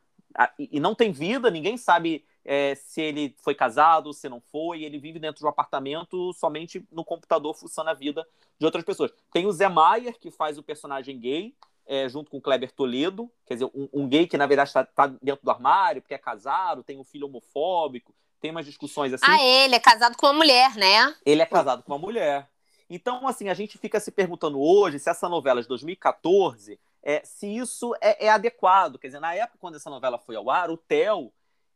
E 0.59 0.81
não 0.81 0.95
tem 0.95 1.13
vida, 1.13 1.51
ninguém 1.51 1.77
sabe 1.77 2.25
é, 2.45 2.75
se 2.75 3.01
ele 3.01 3.35
foi 3.39 3.55
casado, 3.55 4.13
se 4.13 4.29
não 4.29 4.41
foi. 4.41 4.83
Ele 4.83 4.99
vive 4.99 5.19
dentro 5.19 5.41
de 5.41 5.45
um 5.45 5.49
apartamento 5.49 6.33
somente 6.33 6.85
no 6.91 7.05
computador, 7.05 7.55
fuçando 7.55 7.91
a 7.91 7.95
vida 7.95 8.27
de 8.59 8.67
outras 8.67 8.85
pessoas. 8.85 9.13
Tem 9.33 9.47
o 9.47 9.53
Zé 9.53 9.69
Maier, 9.69 10.19
que 10.19 10.31
faz 10.31 10.59
o 10.59 10.63
personagem 10.63 11.19
gay, 11.19 11.55
é, 11.87 12.09
junto 12.09 12.31
com 12.31 12.39
o 12.39 12.41
Kleber 12.41 12.73
Toledo, 12.73 13.31
quer 13.47 13.55
dizer, 13.55 13.71
um, 13.75 13.89
um 13.93 14.09
gay 14.09 14.27
que 14.27 14.37
na 14.37 14.47
verdade 14.47 14.71
está 14.71 14.85
tá 14.85 15.07
dentro 15.21 15.45
do 15.45 15.51
armário, 15.51 16.01
porque 16.01 16.15
é 16.15 16.19
casado, 16.19 16.83
tem 16.83 16.99
um 16.99 17.05
filho 17.05 17.27
homofóbico, 17.27 18.15
tem 18.41 18.51
umas 18.51 18.67
discussões 18.67 19.13
assim. 19.13 19.25
Ah, 19.27 19.43
ele 19.43 19.75
é 19.75 19.81
casado 19.81 20.17
com 20.17 20.27
uma 20.27 20.33
mulher, 20.33 20.75
né? 20.77 21.15
Ele 21.25 21.43
é 21.43 21.47
casado 21.47 21.83
com 21.83 21.93
uma 21.93 21.99
mulher. 21.99 22.49
Então, 22.89 23.27
assim, 23.27 23.49
a 23.49 23.55
gente 23.55 23.79
fica 23.79 23.99
se 23.99 24.11
perguntando 24.11 24.61
hoje 24.61 24.99
se 24.99 25.09
essa 25.09 25.29
novela 25.29 25.63
de 25.63 25.69
2014, 25.69 26.79
é, 27.03 27.23
se 27.25 27.47
isso 27.47 27.95
é, 28.01 28.27
é 28.27 28.29
adequado. 28.29 28.99
Quer 28.99 29.09
dizer, 29.09 29.21
na 29.21 29.35
época, 29.35 29.59
quando 29.61 29.77
essa 29.77 29.91
novela 29.91 30.19
foi 30.19 30.37
ao 30.37 30.49
ar, 30.51 30.71
o 30.71 30.77
Theo, 30.77 31.33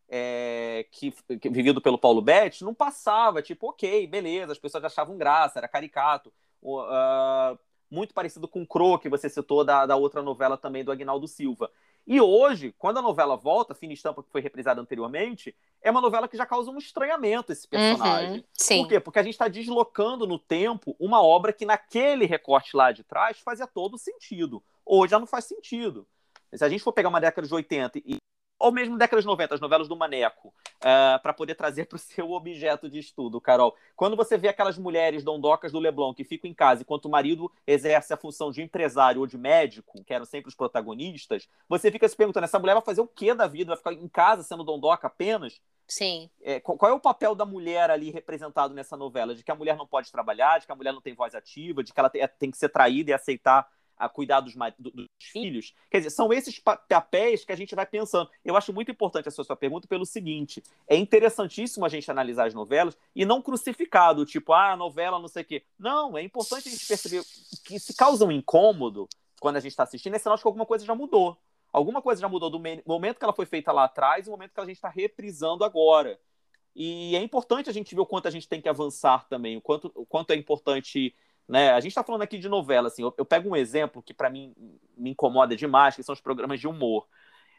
é, 0.08 0.86
que, 0.92 1.10
que, 1.38 1.48
vivido 1.48 1.80
pelo 1.80 1.98
Paulo 1.98 2.22
Betti, 2.22 2.64
não 2.64 2.74
passava, 2.74 3.42
tipo, 3.42 3.68
ok, 3.68 4.06
beleza, 4.06 4.52
as 4.52 4.58
pessoas 4.58 4.84
achavam 4.84 5.18
graça, 5.18 5.58
era 5.58 5.68
caricato. 5.68 6.32
Uh, 6.62 7.58
muito 7.90 8.14
parecido 8.14 8.48
com 8.48 8.62
o 8.62 8.66
Cro, 8.66 8.98
que 8.98 9.08
você 9.08 9.28
citou 9.28 9.64
da, 9.64 9.86
da 9.86 9.96
outra 9.96 10.22
novela 10.22 10.56
também 10.56 10.84
do 10.84 10.92
Agnaldo 10.92 11.28
Silva. 11.28 11.70
E 12.06 12.20
hoje, 12.20 12.72
quando 12.78 12.98
a 12.98 13.02
novela 13.02 13.36
volta, 13.36 13.74
Fina 13.74 13.92
Estampa, 13.92 14.22
que 14.22 14.30
foi 14.30 14.40
reprisada 14.40 14.80
anteriormente, 14.80 15.56
é 15.82 15.90
uma 15.90 16.00
novela 16.00 16.28
que 16.28 16.36
já 16.36 16.46
causa 16.46 16.70
um 16.70 16.78
estranhamento 16.78 17.50
esse 17.50 17.66
personagem. 17.66 18.38
Uhum, 18.38 18.44
sim. 18.52 18.82
Por 18.82 18.88
quê? 18.88 19.00
Porque 19.00 19.18
a 19.18 19.22
gente 19.22 19.34
está 19.34 19.48
deslocando 19.48 20.26
no 20.26 20.38
tempo 20.38 20.94
uma 21.00 21.20
obra 21.20 21.52
que 21.52 21.66
naquele 21.66 22.24
recorte 22.24 22.76
lá 22.76 22.92
de 22.92 23.02
trás 23.02 23.40
fazia 23.40 23.66
todo 23.66 23.98
sentido. 23.98 24.62
Hoje 24.86 25.10
já 25.10 25.18
não 25.18 25.26
faz 25.26 25.44
sentido. 25.44 26.06
Se 26.54 26.64
a 26.64 26.68
gente 26.68 26.82
for 26.82 26.92
pegar 26.92 27.08
uma 27.08 27.20
década 27.20 27.46
de 27.46 27.52
80 27.52 27.98
e 27.98 28.18
ou 28.58 28.72
mesmo 28.72 28.96
década 28.96 29.20
de 29.20 29.26
90, 29.26 29.54
as 29.54 29.60
novelas 29.60 29.88
do 29.88 29.96
Maneco, 29.96 30.48
uh, 30.48 30.52
eh, 30.82 31.18
para 31.22 31.34
poder 31.34 31.54
trazer 31.54 31.84
para 31.84 31.96
o 31.96 31.98
seu 32.00 32.30
objeto 32.32 32.88
de 32.88 32.98
estudo, 32.98 33.40
Carol. 33.40 33.76
Quando 33.94 34.16
você 34.16 34.38
vê 34.38 34.48
aquelas 34.48 34.78
mulheres 34.78 35.22
dondocas 35.22 35.72
do 35.72 35.78
Leblon 35.78 36.14
que 36.14 36.24
ficam 36.24 36.50
em 36.50 36.54
casa 36.54 36.82
enquanto 36.82 37.04
o 37.04 37.10
marido 37.10 37.52
exerce 37.66 38.12
a 38.12 38.16
função 38.16 38.50
de 38.50 38.62
empresário 38.62 39.20
ou 39.20 39.26
de 39.26 39.36
médico, 39.36 40.02
que 40.04 40.14
eram 40.14 40.24
sempre 40.24 40.48
os 40.48 40.54
protagonistas, 40.54 41.48
você 41.68 41.90
fica 41.90 42.08
se 42.08 42.16
perguntando: 42.16 42.44
essa 42.44 42.58
mulher 42.58 42.74
vai 42.74 42.82
fazer 42.82 43.00
o 43.00 43.06
que 43.06 43.34
da 43.34 43.46
vida? 43.46 43.68
Vai 43.68 43.76
ficar 43.76 43.92
em 43.92 44.08
casa 44.08 44.42
sendo 44.42 44.64
dondoca 44.64 45.06
apenas? 45.06 45.60
Sim. 45.86 46.28
É, 46.42 46.58
qual 46.58 46.90
é 46.90 46.94
o 46.94 47.00
papel 47.00 47.34
da 47.34 47.44
mulher 47.44 47.90
ali 47.90 48.10
representado 48.10 48.74
nessa 48.74 48.96
novela? 48.96 49.34
De 49.34 49.44
que 49.44 49.52
a 49.52 49.54
mulher 49.54 49.76
não 49.76 49.86
pode 49.86 50.10
trabalhar, 50.10 50.58
de 50.58 50.66
que 50.66 50.72
a 50.72 50.76
mulher 50.76 50.92
não 50.92 51.00
tem 51.00 51.14
voz 51.14 51.34
ativa, 51.34 51.84
de 51.84 51.92
que 51.92 52.00
ela 52.00 52.10
tem, 52.10 52.26
tem 52.38 52.50
que 52.50 52.56
ser 52.56 52.70
traída 52.70 53.10
e 53.10 53.14
aceitar 53.14 53.68
a 53.96 54.08
cuidar 54.08 54.40
dos, 54.40 54.54
dos, 54.78 55.06
filhos. 55.18 55.74
Quer 55.90 55.98
dizer, 55.98 56.10
são 56.10 56.32
esses 56.32 56.58
papéis 56.58 57.44
que 57.44 57.52
a 57.52 57.56
gente 57.56 57.74
vai 57.74 57.86
pensando. 57.86 58.30
Eu 58.44 58.56
acho 58.56 58.72
muito 58.72 58.90
importante 58.90 59.28
essa 59.28 59.42
sua 59.42 59.56
pergunta 59.56 59.88
pelo 59.88 60.04
seguinte: 60.04 60.62
é 60.86 60.96
interessantíssimo 60.96 61.84
a 61.84 61.88
gente 61.88 62.10
analisar 62.10 62.46
as 62.46 62.54
novelas 62.54 62.96
e 63.14 63.24
não 63.24 63.40
crucificado, 63.40 64.24
tipo, 64.24 64.52
ah, 64.52 64.72
a 64.72 64.76
novela 64.76 65.18
não 65.18 65.28
sei 65.28 65.42
o 65.42 65.46
quê. 65.46 65.62
Não, 65.78 66.16
é 66.16 66.22
importante 66.22 66.68
a 66.68 66.70
gente 66.70 66.86
perceber 66.86 67.22
que 67.64 67.78
se 67.78 67.94
causa 67.94 68.24
um 68.24 68.32
incômodo 68.32 69.08
quando 69.40 69.56
a 69.56 69.60
gente 69.60 69.72
está 69.72 69.82
assistindo, 69.82 70.14
é 70.14 70.18
sinal 70.18 70.36
de 70.36 70.42
que 70.42 70.48
alguma 70.48 70.66
coisa 70.66 70.84
já 70.84 70.94
mudou. 70.94 71.36
Alguma 71.72 72.00
coisa 72.00 72.20
já 72.20 72.28
mudou 72.28 72.48
do 72.48 72.58
momento 72.86 73.18
que 73.18 73.24
ela 73.24 73.34
foi 73.34 73.44
feita 73.44 73.70
lá 73.70 73.84
atrás 73.84 74.26
e 74.26 74.28
o 74.28 74.32
momento 74.32 74.52
que 74.54 74.60
a 74.60 74.64
gente 74.64 74.76
está 74.76 74.88
reprisando 74.88 75.62
agora. 75.62 76.18
E 76.74 77.16
é 77.16 77.22
importante 77.22 77.70
a 77.70 77.72
gente 77.72 77.94
ver 77.94 78.02
o 78.02 78.06
quanto 78.06 78.28
a 78.28 78.30
gente 78.30 78.48
tem 78.48 78.60
que 78.60 78.68
avançar 78.68 79.26
também, 79.28 79.56
o 79.56 79.62
quanto, 79.62 79.90
o 79.94 80.04
quanto 80.04 80.30
é 80.32 80.36
importante 80.36 81.14
né? 81.48 81.72
A 81.72 81.80
gente 81.80 81.90
está 81.90 82.02
falando 82.02 82.22
aqui 82.22 82.38
de 82.38 82.48
novela, 82.48 82.88
assim, 82.88 83.02
eu, 83.02 83.14
eu 83.16 83.24
pego 83.24 83.48
um 83.48 83.56
exemplo 83.56 84.02
que 84.02 84.12
para 84.12 84.28
mim 84.30 84.54
me 84.96 85.10
incomoda 85.10 85.54
demais, 85.56 85.94
que 85.94 86.02
são 86.02 86.12
os 86.12 86.20
programas 86.20 86.58
de 86.60 86.66
humor. 86.66 87.06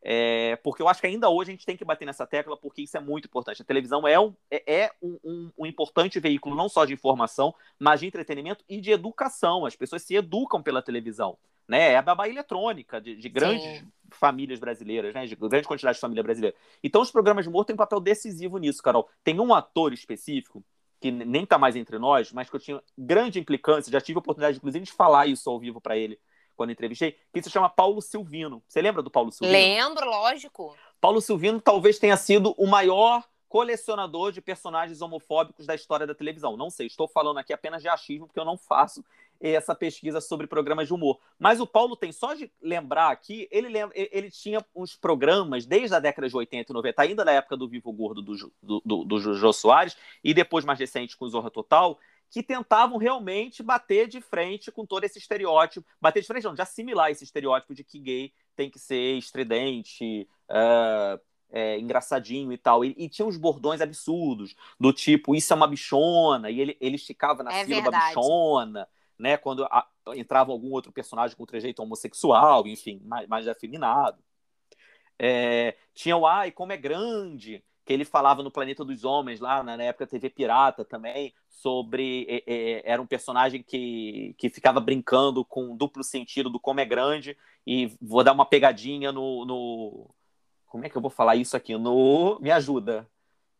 É, 0.01 0.55
porque 0.57 0.81
eu 0.81 0.87
acho 0.87 1.01
que 1.01 1.07
ainda 1.07 1.29
hoje 1.29 1.51
a 1.51 1.53
gente 1.53 1.65
tem 1.65 1.75
que 1.75 1.83
bater 1.83 2.05
nessa 2.05 2.25
tecla, 2.25 2.55
porque 2.55 2.83
isso 2.83 2.95
é 2.95 2.99
muito 2.99 3.25
importante. 3.25 3.61
A 3.61 3.65
televisão 3.65 4.07
é 4.07 4.19
um, 4.19 4.33
é, 4.49 4.83
é 4.83 4.91
um, 5.01 5.17
um, 5.23 5.51
um, 5.57 5.65
importante 5.65 6.19
veículo 6.19 6.55
não 6.55 6.69
só 6.69 6.85
de 6.85 6.93
informação, 6.93 7.53
mas 7.79 7.99
de 7.99 8.07
entretenimento 8.07 8.63
e 8.69 8.79
de 8.79 8.91
educação. 8.91 9.65
As 9.65 9.75
pessoas 9.75 10.03
se 10.03 10.15
educam 10.15 10.61
pela 10.61 10.81
televisão. 10.81 11.37
Né? 11.67 11.93
É 11.93 11.97
a 11.97 12.01
babá 12.01 12.29
eletrônica 12.29 13.01
de, 13.01 13.15
de 13.15 13.27
grandes 13.27 13.79
Sim. 13.79 13.87
famílias 14.11 14.59
brasileiras, 14.59 15.13
né? 15.13 15.25
de 15.25 15.35
grande 15.35 15.67
quantidade 15.67 15.95
de 15.95 16.01
família 16.01 16.23
brasileira. 16.23 16.55
Então, 16.81 17.01
os 17.01 17.11
programas 17.11 17.43
de 17.43 17.49
humor 17.49 17.65
têm 17.65 17.73
um 17.73 17.77
papel 17.77 17.99
decisivo 17.99 18.57
nisso, 18.57 18.81
Carol. 18.81 19.09
Tem 19.23 19.37
um 19.39 19.53
ator 19.53 19.91
específico 19.91 20.63
que 20.99 21.11
nem 21.11 21.43
está 21.43 21.57
mais 21.57 21.75
entre 21.75 21.99
nós, 21.99 22.31
mas 22.31 22.49
que 22.49 22.55
eu 22.55 22.59
tinha 22.59 22.83
grande 22.97 23.39
implicância, 23.39 23.91
já 23.91 24.01
tive 24.01 24.17
a 24.17 24.21
oportunidade, 24.21 24.57
inclusive, 24.57 24.85
de 24.85 24.91
falar 24.91 25.27
isso 25.27 25.49
ao 25.49 25.59
vivo 25.59 25.79
para 25.79 25.97
ele 25.97 26.19
quando 26.55 26.71
entrevistei, 26.71 27.15
que 27.31 27.41
se 27.41 27.51
chama 27.51 27.69
Paulo 27.69 28.01
Silvino. 28.01 28.63
Você 28.67 28.81
lembra 28.81 29.03
do 29.03 29.11
Paulo 29.11 29.31
Silvino? 29.31 29.57
Lembro, 29.57 30.09
lógico. 30.09 30.75
Paulo 30.99 31.21
Silvino 31.21 31.61
talvez 31.61 31.99
tenha 31.99 32.17
sido 32.17 32.55
o 32.57 32.65
maior 32.65 33.23
colecionador 33.47 34.31
de 34.31 34.41
personagens 34.41 35.01
homofóbicos 35.01 35.65
da 35.65 35.75
história 35.75 36.07
da 36.07 36.15
televisão. 36.15 36.57
Não 36.57 36.69
sei, 36.69 36.87
estou 36.87 37.07
falando 37.07 37.37
aqui 37.37 37.53
apenas 37.53 37.81
de 37.81 37.87
achismo, 37.87 38.25
porque 38.27 38.39
eu 38.39 38.45
não 38.45 38.57
faço 38.57 39.05
essa 39.41 39.75
pesquisa 39.75 40.19
sobre 40.21 40.47
programas 40.47 40.87
de 40.87 40.93
humor. 40.93 41.19
Mas 41.37 41.59
o 41.59 41.67
Paulo 41.67 41.95
tem, 41.95 42.11
só 42.11 42.33
de 42.33 42.51
lembrar 42.61 43.11
aqui, 43.11 43.47
ele, 43.51 43.69
lembra, 43.69 43.93
ele 43.95 44.29
tinha 44.31 44.63
uns 44.75 44.95
programas 44.95 45.65
desde 45.65 45.95
a 45.95 45.99
década 45.99 46.27
de 46.27 46.35
80 46.35 46.71
e 46.71 46.73
90, 46.73 47.01
ainda 47.01 47.25
na 47.25 47.31
época 47.31 47.57
do 47.57 47.67
Vivo 47.67 47.91
Gordo 47.91 48.21
do, 48.21 48.35
do, 48.61 48.81
do, 48.85 49.03
do 49.03 49.19
Jô 49.35 49.53
Soares, 49.53 49.95
e 50.23 50.33
depois 50.33 50.65
mais 50.65 50.79
recente 50.79 51.15
com 51.15 51.25
o 51.25 51.29
Zorra 51.29 51.51
Total, 51.51 51.97
que 52.29 52.43
tentavam 52.43 52.97
realmente 52.97 53.63
bater 53.63 54.07
de 54.07 54.19
frente 54.21 54.71
com 54.71 54.85
todo 54.85 55.03
esse 55.03 55.17
estereótipo, 55.17 55.87
bater 55.99 56.21
de 56.21 56.27
frente 56.27 56.43
não, 56.43 56.53
de 56.53 56.61
assimilar 56.61 57.09
esse 57.09 57.23
estereótipo 57.23 57.73
de 57.73 57.83
que 57.83 57.99
gay 57.99 58.33
tem 58.55 58.69
que 58.69 58.79
ser 58.79 59.17
estridente, 59.17 60.27
uh, 60.49 61.19
é, 61.49 61.79
engraçadinho 61.79 62.51
e 62.51 62.57
tal. 62.57 62.83
E, 62.83 62.93
e, 62.97 63.07
tinha 63.07 63.25
uns 63.25 63.37
bordões 63.37 63.81
absurdos, 63.81 64.55
do 64.79 64.91
tipo, 64.91 65.35
isso 65.35 65.53
é 65.53 65.55
uma 65.55 65.67
bichona, 65.67 66.49
e 66.49 66.59
ele, 66.59 66.77
ele 66.81 66.95
esticava 66.95 67.43
na 67.43 67.53
é 67.53 67.65
sílaba 67.65 67.91
verdade. 67.91 68.15
bichona 68.15 68.87
né? 69.17 69.37
Quando 69.37 69.65
a, 69.65 69.87
entrava 70.15 70.51
algum 70.51 70.71
outro 70.71 70.91
personagem 70.91 71.35
com 71.35 71.45
trejeito 71.45 71.81
homossexual, 71.81 72.67
enfim, 72.67 73.01
mais, 73.03 73.27
mais 73.27 73.47
afeminado. 73.47 74.21
É, 75.19 75.75
tinha 75.93 76.15
o 76.15 76.27
Ai, 76.27 76.51
como 76.51 76.71
é 76.71 76.77
grande, 76.77 77.63
que 77.85 77.93
ele 77.93 78.05
falava 78.05 78.43
no 78.43 78.51
Planeta 78.51 78.83
dos 78.83 79.03
Homens, 79.03 79.39
lá 79.39 79.63
na 79.63 79.81
época 79.81 80.05
TV 80.05 80.29
Pirata 80.29 80.83
também, 80.83 81.33
sobre. 81.49 82.25
É, 82.29 82.43
é, 82.45 82.91
era 82.91 83.01
um 83.01 83.07
personagem 83.07 83.63
que, 83.63 84.35
que 84.37 84.49
ficava 84.49 84.79
brincando 84.79 85.43
com 85.43 85.75
duplo 85.75 86.03
sentido 86.03 86.49
do 86.49 86.59
como 86.59 86.79
é 86.79 86.85
grande, 86.85 87.37
e 87.65 87.95
vou 88.01 88.23
dar 88.23 88.33
uma 88.33 88.45
pegadinha 88.45 89.11
no. 89.11 89.45
no 89.45 90.13
como 90.67 90.85
é 90.85 90.89
que 90.89 90.97
eu 90.97 91.01
vou 91.01 91.09
falar 91.09 91.37
isso 91.37 91.55
aqui? 91.55 91.77
No. 91.77 92.37
Me 92.41 92.51
ajuda. 92.51 93.09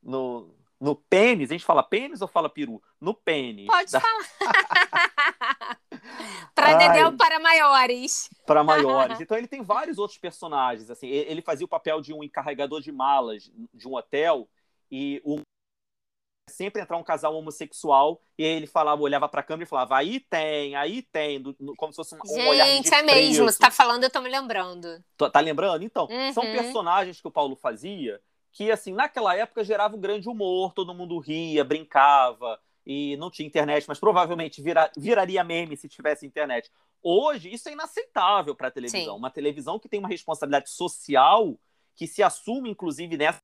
No, 0.04 0.54
no 0.80 0.96
pênis, 0.96 1.50
a 1.50 1.54
gente 1.54 1.66
fala 1.66 1.82
pênis 1.82 2.22
ou 2.22 2.28
fala 2.28 2.50
peru? 2.50 2.82
No 3.00 3.14
pênis. 3.14 3.66
Pode 3.66 3.92
da... 3.92 4.00
falar. 4.00 4.28
para 6.62 6.78
Dedéu 6.78 7.16
para 7.16 7.40
maiores. 7.40 8.30
Para 8.46 8.64
maiores. 8.66 9.22
Então 9.22 9.38
ele 9.38 9.48
tem 9.48 9.62
vários 9.62 9.98
outros 9.98 10.18
personagens. 10.18 10.90
Assim, 10.90 11.08
ele 11.08 11.42
fazia 11.42 11.66
o 11.66 11.70
papel 11.70 12.02
de 12.02 12.14
um 12.14 12.24
encarregador 12.24 12.82
de 12.82 12.92
malas 12.92 13.52
de 13.74 13.88
um 13.88 13.96
hotel 13.96 14.50
e 14.92 15.22
um 15.24 15.42
sempre 16.50 16.82
entrar 16.82 16.98
um 16.98 17.04
casal 17.04 17.36
homossexual 17.36 18.22
e 18.38 18.44
ele 18.44 18.68
falava, 18.68 19.02
olhava 19.02 19.28
para 19.28 19.42
a 19.42 19.44
câmera 19.44 19.66
e 19.66 19.70
falava, 19.70 19.98
aí 19.98 20.22
tem, 20.22 20.76
aí 20.76 21.02
tem, 21.02 21.42
do, 21.42 21.54
no, 21.60 21.76
como 21.76 21.92
se 21.92 21.98
fosse 21.98 22.16
um, 22.16 22.20
Gente, 22.26 22.40
um 22.40 22.48
olhar 22.48 22.66
Gente, 22.68 22.94
é 22.94 23.04
mesmo, 23.04 23.44
você 23.44 23.60
tá 23.60 23.70
falando, 23.70 24.06
eu 24.06 24.10
tô 24.10 24.22
me 24.22 24.30
lembrando. 24.30 25.04
Tá, 25.18 25.30
tá 25.30 25.40
lembrando? 25.42 25.84
Então, 25.84 26.08
uhum. 26.10 26.32
são 26.32 26.44
personagens 26.44 27.20
que 27.20 27.28
o 27.28 27.32
Paulo 27.32 27.58
fazia 27.58 28.22
que, 28.58 28.72
assim, 28.72 28.92
naquela 28.92 29.36
época 29.36 29.64
gerava 29.64 29.96
um 29.96 30.00
grande 30.00 30.28
humor, 30.28 30.74
todo 30.74 30.94
mundo 30.94 31.20
ria, 31.20 31.64
brincava, 31.64 32.60
e 32.90 33.18
não 33.18 33.30
tinha 33.30 33.46
internet, 33.46 33.86
mas 33.86 34.00
provavelmente 34.00 34.62
vira, 34.62 34.90
viraria 34.98 35.44
meme 35.44 35.76
se 35.76 35.90
tivesse 35.90 36.26
internet. 36.26 36.72
Hoje, 37.04 37.54
isso 37.54 37.68
é 37.68 37.74
inaceitável 37.74 38.56
para 38.56 38.70
a 38.70 38.72
televisão. 38.72 39.14
Sim. 39.14 39.20
Uma 39.20 39.30
televisão 39.30 39.78
que 39.78 39.90
tem 39.90 40.00
uma 40.00 40.08
responsabilidade 40.08 40.70
social, 40.70 41.60
que 41.94 42.08
se 42.08 42.24
assume, 42.24 42.70
inclusive, 42.70 43.18
nessa 43.18 43.42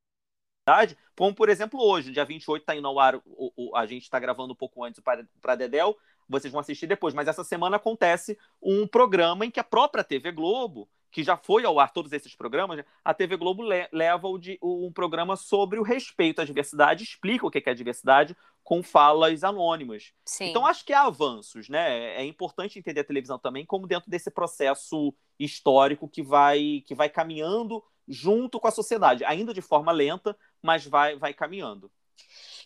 como, 1.13 1.35
por 1.35 1.49
exemplo, 1.49 1.77
hoje, 1.77 2.13
dia 2.13 2.23
28 2.23 2.61
está 2.61 2.73
indo 2.73 2.87
ao 2.87 2.97
ar, 2.97 3.17
o, 3.25 3.51
o, 3.57 3.75
a 3.75 3.85
gente 3.85 4.03
está 4.03 4.17
gravando 4.17 4.53
um 4.53 4.55
pouco 4.55 4.81
antes 4.81 5.01
para 5.41 5.55
Dedel, 5.57 5.97
vocês 6.29 6.49
vão 6.49 6.61
assistir 6.61 6.87
depois, 6.87 7.13
mas 7.13 7.27
essa 7.27 7.43
semana 7.43 7.75
acontece 7.75 8.39
um 8.61 8.87
programa 8.87 9.45
em 9.45 9.51
que 9.51 9.59
a 9.59 9.63
própria 9.63 10.05
TV 10.05 10.31
Globo 10.31 10.87
que 11.13 11.23
já 11.23 11.37
foi 11.37 11.63
ao 11.63 11.79
ar 11.79 11.93
todos 11.93 12.11
esses 12.11 12.33
programas, 12.35 12.83
a 13.05 13.13
TV 13.13 13.37
Globo 13.37 13.61
le 13.61 13.87
leva 13.91 14.27
o 14.27 14.39
de, 14.39 14.57
um 14.63 14.91
programa 14.91 15.35
sobre 15.35 15.79
o 15.79 15.83
respeito 15.83 16.41
à 16.41 16.43
diversidade, 16.43 17.03
explica 17.03 17.45
o 17.45 17.51
que 17.51 17.61
é 17.69 17.73
diversidade 17.75 18.35
com 18.63 18.81
falas 18.81 19.43
anônimas. 19.43 20.11
Sim. 20.25 20.45
Então, 20.45 20.65
acho 20.65 20.83
que 20.83 20.91
há 20.91 21.03
avanços, 21.03 21.69
né? 21.69 22.15
É 22.15 22.25
importante 22.25 22.79
entender 22.79 23.01
a 23.01 23.05
televisão 23.05 23.37
também 23.37 23.63
como 23.63 23.85
dentro 23.85 24.09
desse 24.09 24.31
processo 24.31 25.13
histórico 25.37 26.09
que 26.09 26.23
vai, 26.23 26.83
que 26.87 26.95
vai 26.95 27.09
caminhando 27.09 27.83
junto 28.07 28.59
com 28.59 28.67
a 28.67 28.71
sociedade, 28.71 29.23
ainda 29.23 29.53
de 29.53 29.61
forma 29.61 29.91
lenta, 29.91 30.35
mas 30.63 30.83
vai, 30.83 31.15
vai 31.15 31.31
caminhando. 31.31 31.91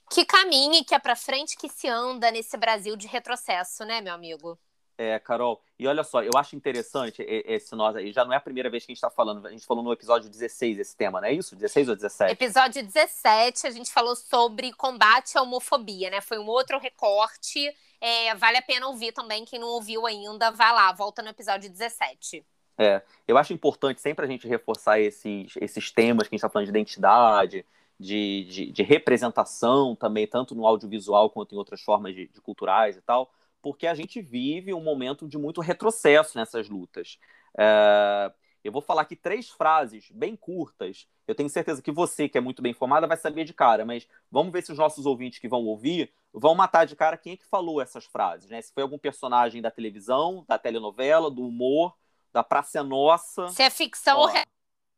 Que 0.09 0.23
caminhe, 0.23 0.85
que 0.85 0.95
é 0.95 0.99
para 0.99 1.17
frente 1.17 1.57
que 1.57 1.67
se 1.67 1.89
anda 1.89 2.31
nesse 2.31 2.55
Brasil 2.55 2.95
de 2.95 3.07
retrocesso, 3.07 3.83
né, 3.83 3.99
meu 3.99 4.13
amigo? 4.13 4.57
É, 4.97 5.19
Carol, 5.19 5.61
e 5.77 5.87
olha 5.87 6.03
só, 6.03 6.23
eu 6.23 6.31
acho 6.35 6.55
interessante 6.55 7.23
esse 7.27 7.75
nós 7.75 7.95
aí, 7.95 8.11
já 8.11 8.25
não 8.25 8.33
é 8.33 8.37
a 8.37 8.41
primeira 8.41 8.67
vez 8.67 8.83
que 8.83 8.91
a 8.91 8.93
gente 8.93 8.97
está 8.97 9.11
falando, 9.11 9.45
a 9.45 9.51
gente 9.51 9.63
falou 9.63 9.83
no 9.83 9.93
episódio 9.93 10.27
16 10.27 10.79
esse 10.79 10.97
tema, 10.97 11.21
não 11.21 11.27
é 11.27 11.33
isso? 11.33 11.55
16 11.55 11.89
ou 11.89 11.95
17? 11.95 12.31
Episódio 12.31 12.83
17, 12.83 13.67
a 13.67 13.69
gente 13.69 13.91
falou 13.91 14.15
sobre 14.15 14.73
combate 14.73 15.37
à 15.37 15.43
homofobia, 15.43 16.09
né? 16.09 16.19
Foi 16.19 16.39
um 16.39 16.47
outro 16.47 16.79
recorte, 16.79 17.71
é, 18.01 18.33
vale 18.33 18.57
a 18.57 18.61
pena 18.63 18.87
ouvir 18.87 19.11
também, 19.11 19.45
quem 19.45 19.59
não 19.59 19.67
ouviu 19.67 20.07
ainda, 20.07 20.49
vai 20.49 20.73
lá, 20.73 20.91
volta 20.91 21.21
no 21.21 21.29
episódio 21.29 21.69
17. 21.69 22.43
É, 22.75 23.01
eu 23.27 23.37
acho 23.37 23.53
importante 23.53 24.01
sempre 24.01 24.25
a 24.25 24.27
gente 24.27 24.47
reforçar 24.47 24.99
esses, 24.99 25.53
esses 25.61 25.91
temas 25.91 26.27
que 26.27 26.33
a 26.33 26.35
gente 26.35 26.39
está 26.39 26.49
falando 26.49 26.65
de 26.65 26.71
identidade, 26.71 27.63
de, 27.99 28.45
de, 28.45 28.71
de, 28.71 28.83
representação 28.83 29.95
também, 29.95 30.27
tanto 30.27 30.53
no 30.53 30.65
audiovisual 30.65 31.29
quanto 31.29 31.55
em 31.55 31.57
outras 31.57 31.81
formas 31.81 32.13
de, 32.13 32.27
de 32.27 32.41
culturais 32.41 32.95
e 32.95 33.01
tal, 33.01 33.31
porque 33.67 33.85
a 33.85 33.93
gente 33.93 34.21
vive 34.21 34.73
um 34.73 34.81
momento 34.81 35.27
de 35.27 35.37
muito 35.37 35.59
retrocesso 35.59 36.37
nessas 36.37 36.69
lutas. 36.69 37.19
É, 37.57 38.31
eu 38.63 38.71
vou 38.71 38.81
falar 38.81 39.01
aqui 39.01 39.13
três 39.13 39.49
frases 39.49 40.09
bem 40.09 40.37
curtas. 40.37 41.05
Eu 41.27 41.35
tenho 41.35 41.49
certeza 41.49 41.81
que 41.81 41.91
você, 41.91 42.29
que 42.29 42.37
é 42.37 42.41
muito 42.41 42.61
bem 42.61 42.71
informada, 42.71 43.05
vai 43.05 43.17
saber 43.17 43.43
de 43.43 43.53
cara, 43.53 43.85
mas 43.85 44.07
vamos 44.31 44.53
ver 44.53 44.63
se 44.63 44.71
os 44.71 44.77
nossos 44.77 45.05
ouvintes 45.05 45.39
que 45.39 45.49
vão 45.49 45.65
ouvir 45.65 46.13
vão 46.31 46.55
matar 46.55 46.85
de 46.85 46.95
cara 46.95 47.17
quem 47.17 47.33
é 47.33 47.35
que 47.35 47.45
falou 47.45 47.81
essas 47.81 48.05
frases, 48.05 48.49
né? 48.49 48.61
Se 48.61 48.71
foi 48.71 48.83
algum 48.83 48.97
personagem 48.97 49.61
da 49.61 49.69
televisão, 49.69 50.45
da 50.47 50.57
telenovela, 50.57 51.29
do 51.29 51.45
humor, 51.45 51.93
da 52.31 52.45
Praça 52.45 52.81
Nossa. 52.81 53.49
Se 53.49 53.63
é 53.63 53.69
ficção 53.69 54.17
ou 54.17 54.27
realidade, 54.27 54.47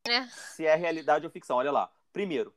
né? 0.08 0.30
Se 0.32 0.64
é 0.64 0.76
realidade 0.76 1.26
ou 1.26 1.32
ficção, 1.32 1.58
olha 1.58 1.72
lá. 1.72 1.92
Primeiro, 2.14 2.54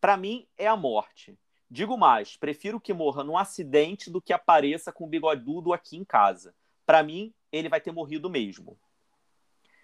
para 0.00 0.16
mim 0.16 0.46
é 0.56 0.68
a 0.68 0.76
morte. 0.76 1.36
Digo 1.68 1.96
mais, 1.96 2.36
prefiro 2.36 2.80
que 2.80 2.92
morra 2.92 3.24
num 3.24 3.36
acidente 3.36 4.10
do 4.10 4.22
que 4.22 4.32
apareça 4.32 4.92
com 4.92 5.04
o 5.04 5.08
bigodudo 5.08 5.72
aqui 5.72 5.96
em 5.96 6.04
casa. 6.04 6.54
Para 6.84 7.02
mim, 7.02 7.34
ele 7.50 7.68
vai 7.68 7.80
ter 7.80 7.90
morrido 7.90 8.30
mesmo. 8.30 8.78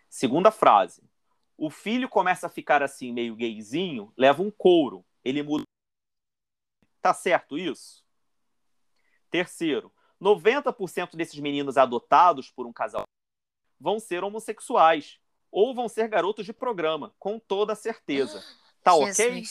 Segunda 0.08 0.50
frase. 0.50 1.02
O 1.56 1.70
filho 1.70 2.08
começa 2.08 2.46
a 2.46 2.50
ficar 2.50 2.82
assim, 2.82 3.12
meio 3.12 3.34
gayzinho, 3.34 4.12
leva 4.16 4.42
um 4.42 4.50
couro. 4.50 5.04
Ele 5.24 5.42
muda. 5.42 5.64
Tá 7.00 7.12
certo 7.12 7.58
isso? 7.58 8.04
Terceiro, 9.30 9.92
90% 10.20 11.16
desses 11.16 11.38
meninos 11.40 11.76
adotados 11.76 12.50
por 12.50 12.66
um 12.66 12.72
casal 12.72 13.04
vão 13.80 13.98
ser 13.98 14.22
homossexuais 14.22 15.18
ou 15.50 15.74
vão 15.74 15.88
ser 15.88 16.06
garotos 16.08 16.46
de 16.46 16.52
programa, 16.52 17.12
com 17.18 17.38
toda 17.38 17.74
certeza. 17.74 18.40
Tá 18.82 18.92
Jesus. 18.92 19.18
ok? 19.18 19.42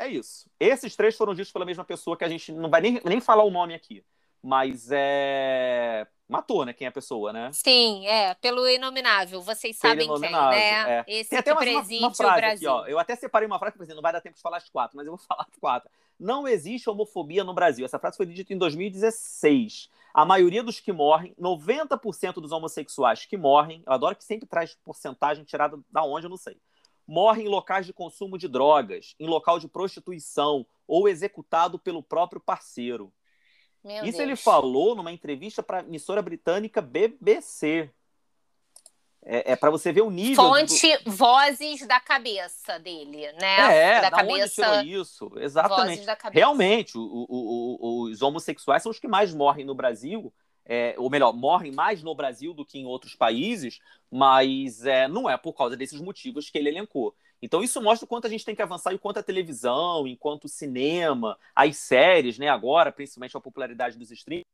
É 0.00 0.08
isso. 0.08 0.48
Esses 0.58 0.96
três 0.96 1.14
foram 1.14 1.34
ditos 1.34 1.52
pela 1.52 1.66
mesma 1.66 1.84
pessoa 1.84 2.16
que 2.16 2.24
a 2.24 2.28
gente 2.28 2.50
não 2.52 2.70
vai 2.70 2.80
nem, 2.80 3.00
nem 3.04 3.20
falar 3.20 3.44
o 3.44 3.50
nome 3.50 3.74
aqui. 3.74 4.02
Mas 4.42 4.88
é. 4.90 6.06
Matou, 6.26 6.64
né? 6.64 6.72
Quem 6.72 6.86
é 6.86 6.88
a 6.88 6.92
pessoa, 6.92 7.34
né? 7.34 7.50
Sim, 7.52 8.06
é. 8.06 8.32
Pelo 8.34 8.66
inominável. 8.66 9.42
Vocês 9.42 9.76
sabem 9.76 10.08
quem, 10.08 10.30
né? 10.30 11.00
É. 11.00 11.04
Esse 11.06 11.30
Tem 11.30 11.38
até 11.38 11.52
uma, 11.52 11.60
uma 11.60 12.14
frase 12.14 12.40
Brasil. 12.40 12.72
Aqui, 12.72 12.84
ó. 12.84 12.86
Eu 12.86 12.98
até 12.98 13.14
separei 13.14 13.46
uma 13.46 13.58
frase, 13.58 13.76
porque 13.76 13.92
não 13.92 14.00
vai 14.00 14.12
dar 14.12 14.22
tempo 14.22 14.36
de 14.36 14.40
falar 14.40 14.56
as 14.56 14.70
quatro, 14.70 14.96
mas 14.96 15.06
eu 15.06 15.12
vou 15.16 15.18
falar 15.28 15.46
as 15.46 15.58
quatro. 15.58 15.90
Não 16.18 16.48
existe 16.48 16.88
homofobia 16.88 17.44
no 17.44 17.52
Brasil. 17.52 17.84
Essa 17.84 17.98
frase 17.98 18.16
foi 18.16 18.24
dita 18.24 18.54
em 18.54 18.58
2016. 18.58 19.90
A 20.14 20.24
maioria 20.24 20.62
dos 20.62 20.80
que 20.80 20.92
morrem, 20.92 21.34
90% 21.38 22.34
dos 22.34 22.52
homossexuais 22.52 23.26
que 23.26 23.36
morrem, 23.36 23.82
eu 23.86 23.92
adoro 23.92 24.16
que 24.16 24.24
sempre 24.24 24.48
traz 24.48 24.74
porcentagem 24.82 25.44
tirada 25.44 25.78
da 25.90 26.02
onde, 26.02 26.24
eu 26.24 26.30
não 26.30 26.38
sei 26.38 26.56
morre 27.10 27.42
em 27.42 27.48
locais 27.48 27.84
de 27.84 27.92
consumo 27.92 28.38
de 28.38 28.46
drogas, 28.46 29.16
em 29.18 29.26
local 29.26 29.58
de 29.58 29.66
prostituição 29.66 30.64
ou 30.86 31.08
executado 31.08 31.76
pelo 31.76 32.04
próprio 32.04 32.40
parceiro. 32.40 33.12
Meu 33.82 34.04
Isso 34.04 34.18
Deus. 34.18 34.20
ele 34.20 34.36
falou 34.36 34.94
numa 34.94 35.10
entrevista 35.10 35.60
para 35.60 35.78
a 35.78 35.82
emissora 35.82 36.22
britânica 36.22 36.80
BBC. 36.80 37.90
É, 39.22 39.52
é 39.52 39.56
para 39.56 39.70
você 39.70 39.92
ver 39.92 40.02
o 40.02 40.10
nível. 40.10 40.36
Fonte 40.36 40.96
do... 40.98 41.10
vozes 41.10 41.84
da 41.84 41.98
cabeça 41.98 42.78
dele, 42.78 43.32
né? 43.32 43.76
É, 43.76 44.00
da, 44.02 44.10
da 44.10 44.16
cabeça. 44.16 44.70
Onde 44.70 44.88
tirou 44.88 45.02
isso? 45.02 45.32
Exatamente. 45.36 46.06
Realmente, 46.32 46.96
o, 46.96 47.02
o, 47.02 47.26
o, 47.28 48.02
os 48.04 48.22
homossexuais 48.22 48.84
são 48.84 48.90
os 48.90 49.00
que 49.00 49.08
mais 49.08 49.34
morrem 49.34 49.64
no 49.64 49.74
Brasil 49.74 50.32
é, 50.72 50.94
ou 50.96 51.10
melhor, 51.10 51.32
morrem 51.32 51.72
mais 51.72 52.00
no 52.00 52.14
Brasil 52.14 52.54
do 52.54 52.64
que 52.64 52.78
em 52.78 52.86
outros 52.86 53.16
países, 53.16 53.80
mas 54.08 54.86
é, 54.86 55.08
não 55.08 55.28
é 55.28 55.36
por 55.36 55.52
causa 55.52 55.76
desses 55.76 56.00
motivos 56.00 56.48
que 56.48 56.56
ele 56.56 56.68
elencou. 56.68 57.12
Então 57.42 57.60
isso 57.60 57.82
mostra 57.82 58.04
o 58.04 58.08
quanto 58.08 58.28
a 58.28 58.30
gente 58.30 58.44
tem 58.44 58.54
que 58.54 58.62
avançar, 58.62 58.94
e 58.94 58.98
quanto 58.98 59.18
a 59.18 59.22
televisão, 59.22 60.06
enquanto 60.06 60.44
o 60.44 60.48
cinema, 60.48 61.36
as 61.56 61.76
séries, 61.76 62.38
né, 62.38 62.48
agora, 62.48 62.92
principalmente 62.92 63.36
a 63.36 63.40
popularidade 63.40 63.98
dos 63.98 64.12
streams, 64.12 64.44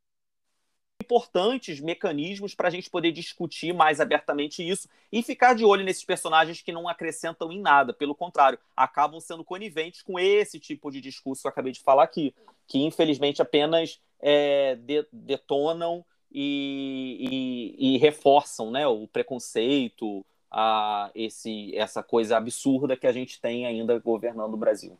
importantes 1.02 1.80
mecanismos 1.80 2.54
para 2.54 2.68
a 2.68 2.70
gente 2.70 2.88
poder 2.88 3.12
discutir 3.12 3.74
mais 3.74 4.00
abertamente 4.00 4.66
isso 4.66 4.88
e 5.12 5.22
ficar 5.22 5.54
de 5.54 5.66
olho 5.66 5.84
nesses 5.84 6.02
personagens 6.02 6.62
que 6.62 6.72
não 6.72 6.88
acrescentam 6.88 7.52
em 7.52 7.60
nada, 7.60 7.92
pelo 7.92 8.14
contrário, 8.14 8.58
acabam 8.74 9.20
sendo 9.20 9.44
coniventes 9.44 10.00
com 10.00 10.18
esse 10.18 10.58
tipo 10.58 10.90
de 10.90 11.02
discurso 11.02 11.42
que 11.42 11.46
eu 11.46 11.50
acabei 11.50 11.72
de 11.72 11.80
falar 11.80 12.04
aqui, 12.04 12.34
que 12.66 12.78
infelizmente 12.78 13.42
apenas 13.42 14.00
é, 14.20 14.76
de, 14.76 15.06
detonam 15.12 16.04
e, 16.30 17.74
e, 17.78 17.94
e, 17.94 17.98
reforçam 17.98 18.70
né, 18.70 18.86
o 18.86 19.06
preconceito, 19.08 20.24
a 20.50 21.10
esse, 21.14 21.74
essa 21.76 22.02
coisa 22.02 22.36
absurda 22.36 22.96
que 22.96 23.06
a 23.06 23.12
gente 23.12 23.40
tem 23.40 23.66
ainda 23.66 23.98
governando 23.98 24.54
o 24.54 24.58
Brasil. 24.58 24.98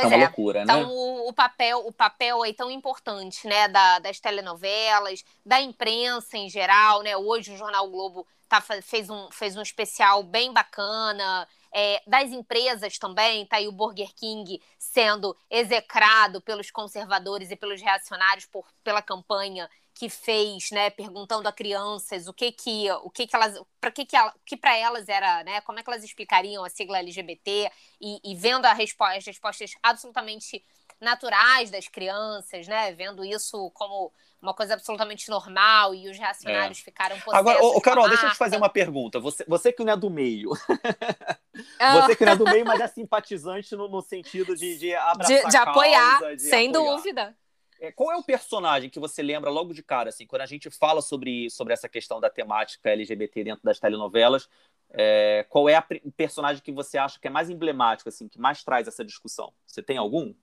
Pois 0.00 0.12
é 0.12 0.16
uma 0.16 0.22
é. 0.22 0.26
loucura, 0.26 0.62
então, 0.62 0.76
né? 0.76 0.82
Então, 0.82 1.26
o 1.26 1.32
papel, 1.32 1.86
o 1.86 1.92
papel 1.92 2.44
é 2.44 2.52
tão 2.52 2.70
importante, 2.70 3.46
né, 3.46 3.68
da, 3.68 3.98
das 3.98 4.20
telenovelas, 4.20 5.24
da 5.44 5.60
imprensa 5.60 6.36
em 6.36 6.48
geral, 6.48 7.02
né? 7.02 7.16
Hoje 7.16 7.52
o 7.52 7.56
Jornal 7.56 7.88
Globo 7.88 8.26
tá, 8.48 8.60
fez, 8.60 9.10
um, 9.10 9.28
fez 9.30 9.56
um 9.56 9.62
especial 9.62 10.22
bem 10.22 10.52
bacana, 10.52 11.46
é, 11.72 12.02
das 12.06 12.30
empresas 12.30 12.98
também, 12.98 13.44
tá 13.46 13.56
aí 13.56 13.68
o 13.68 13.72
Burger 13.72 14.14
King 14.14 14.60
sendo 14.78 15.36
execrado 15.50 16.40
pelos 16.40 16.70
conservadores 16.70 17.50
e 17.50 17.56
pelos 17.56 17.82
reacionários 17.82 18.46
por, 18.46 18.66
pela 18.82 19.02
campanha 19.02 19.68
que 19.98 20.08
fez, 20.08 20.70
né, 20.70 20.90
perguntando 20.90 21.48
a 21.48 21.52
crianças 21.52 22.28
o 22.28 22.32
que 22.32 22.52
que 22.52 22.88
o 23.02 23.10
que 23.10 23.26
que 23.26 23.34
elas 23.34 23.60
para 23.80 23.90
que 23.90 24.06
que, 24.06 24.14
ela, 24.14 24.32
que 24.46 24.56
para 24.56 24.76
elas 24.76 25.08
era, 25.08 25.42
né, 25.42 25.60
como 25.62 25.80
é 25.80 25.82
que 25.82 25.90
elas 25.90 26.04
explicariam 26.04 26.64
a 26.64 26.68
sigla 26.68 27.00
LGBT 27.00 27.68
e, 28.00 28.20
e 28.22 28.36
vendo 28.36 28.64
as 28.64 28.78
respostas 28.78 29.72
absolutamente 29.82 30.64
naturais 31.00 31.68
das 31.72 31.88
crianças, 31.88 32.68
né, 32.68 32.92
vendo 32.92 33.24
isso 33.24 33.72
como 33.72 34.12
uma 34.40 34.54
coisa 34.54 34.74
absolutamente 34.74 35.28
normal 35.28 35.92
e 35.92 36.08
os 36.08 36.16
reacionários 36.16 36.78
é. 36.78 36.82
ficaram 36.84 37.18
possessos. 37.18 37.34
Agora, 37.34 37.60
ô, 37.60 37.80
Carol, 37.80 38.08
deixa 38.08 38.26
eu 38.26 38.30
te 38.30 38.36
fazer 38.36 38.56
uma 38.56 38.68
pergunta. 38.68 39.18
Você, 39.18 39.44
você 39.48 39.72
que 39.72 39.82
não 39.82 39.94
é 39.94 39.96
do 39.96 40.08
meio. 40.08 40.52
Ah. 41.80 42.02
você 42.02 42.14
que 42.14 42.24
não 42.24 42.32
é 42.34 42.36
do 42.36 42.44
meio, 42.44 42.64
mas 42.64 42.78
é 42.78 42.86
simpatizante 42.86 43.74
no, 43.74 43.88
no 43.88 44.00
sentido 44.00 44.54
de, 44.54 44.78
de 44.78 44.94
abraçar 44.94 45.42
De, 45.42 45.50
de 45.50 45.56
apoiar, 45.56 46.20
causa, 46.20 46.36
de 46.36 46.42
sem 46.42 46.68
apoiar. 46.70 46.96
dúvida. 46.96 47.36
É, 47.80 47.92
qual 47.92 48.12
é 48.12 48.16
o 48.16 48.22
personagem 48.22 48.90
que 48.90 48.98
você 48.98 49.22
lembra 49.22 49.50
logo 49.50 49.72
de 49.72 49.82
cara, 49.82 50.08
assim, 50.08 50.26
quando 50.26 50.42
a 50.42 50.46
gente 50.46 50.70
fala 50.70 51.00
sobre, 51.00 51.48
sobre 51.50 51.72
essa 51.72 51.88
questão 51.88 52.20
da 52.20 52.28
temática 52.28 52.90
LGBT 52.90 53.44
dentro 53.44 53.64
das 53.64 53.78
telenovelas? 53.78 54.48
É, 54.90 55.46
qual 55.48 55.68
é 55.68 55.78
o 56.02 56.10
personagem 56.10 56.62
que 56.62 56.72
você 56.72 56.98
acha 56.98 57.20
que 57.20 57.28
é 57.28 57.30
mais 57.30 57.50
emblemático, 57.50 58.08
assim, 58.08 58.28
que 58.28 58.40
mais 58.40 58.64
traz 58.64 58.88
essa 58.88 59.04
discussão? 59.04 59.52
Você 59.66 59.82
tem 59.82 59.96
algum? 59.96 60.34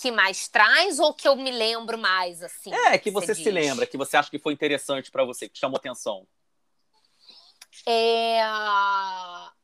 que 0.00 0.10
mais 0.12 0.48
traz 0.48 0.98
ou 1.00 1.12
que 1.12 1.26
eu 1.26 1.34
me 1.34 1.50
lembro 1.50 1.98
mais, 1.98 2.42
assim? 2.42 2.72
É, 2.72 2.96
que 2.98 3.10
você, 3.10 3.34
se 3.34 3.50
lembra, 3.50 3.86
que 3.86 3.96
você 3.96 4.16
acha 4.16 4.30
que 4.30 4.38
foi 4.38 4.52
interessante 4.52 5.10
para 5.10 5.24
você, 5.24 5.48
que 5.48 5.58
chamou 5.58 5.76
atenção. 5.76 6.26
É, 7.86 8.40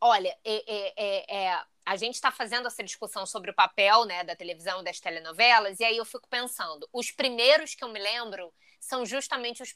olha, 0.01 0.37
é, 0.45 0.65
é, 0.67 0.93
é, 0.97 1.45
é 1.47 1.65
a 1.85 1.97
gente 1.97 2.15
está 2.15 2.31
fazendo 2.31 2.67
essa 2.67 2.83
discussão 2.83 3.27
sobre 3.27 3.51
o 3.51 3.55
papel 3.55 4.05
né, 4.05 4.25
da 4.25 4.35
televisão 4.35 4.83
das 4.83 5.01
telenovelas, 5.01 5.81
e 5.81 5.85
aí 5.85 5.97
eu 5.97 6.05
fico 6.05 6.29
pensando, 6.29 6.89
os 6.93 7.11
primeiros 7.11 7.75
que 7.75 7.85
eu 7.85 7.89
me 7.89 8.01
lembro 8.01 8.53
são 8.81 9.05
justamente 9.05 9.63
os, 9.63 9.75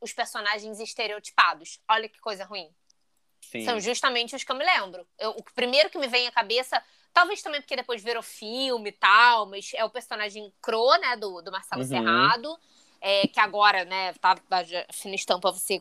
os 0.00 0.12
personagens 0.12 0.80
estereotipados. 0.80 1.80
Olha 1.88 2.08
que 2.08 2.20
coisa 2.20 2.44
ruim. 2.44 2.68
Sim. 3.40 3.64
São 3.64 3.80
justamente 3.80 4.34
os 4.34 4.42
que 4.42 4.50
eu 4.50 4.56
me 4.56 4.64
lembro. 4.64 5.06
Eu, 5.18 5.30
o 5.30 5.42
primeiro 5.54 5.90
que 5.90 5.98
me 5.98 6.08
vem 6.08 6.26
à 6.26 6.32
cabeça 6.32 6.82
Talvez 7.14 7.40
também 7.40 7.60
porque 7.60 7.76
depois 7.76 8.02
virou 8.02 8.24
filme 8.24 8.88
e 8.88 8.92
tal, 8.92 9.46
mas 9.46 9.70
é 9.74 9.84
o 9.84 9.88
personagem 9.88 10.52
Cro, 10.60 10.96
né, 10.96 11.16
do, 11.16 11.40
do 11.42 11.52
Marcelo 11.52 11.82
uhum. 11.82 11.88
Serrado, 11.88 12.58
é, 13.00 13.28
que 13.28 13.38
agora, 13.38 13.84
né, 13.84 14.12
tá, 14.14 14.34
tá 14.34 14.64
fina 14.92 15.14
estampa 15.14 15.52
você 15.52 15.80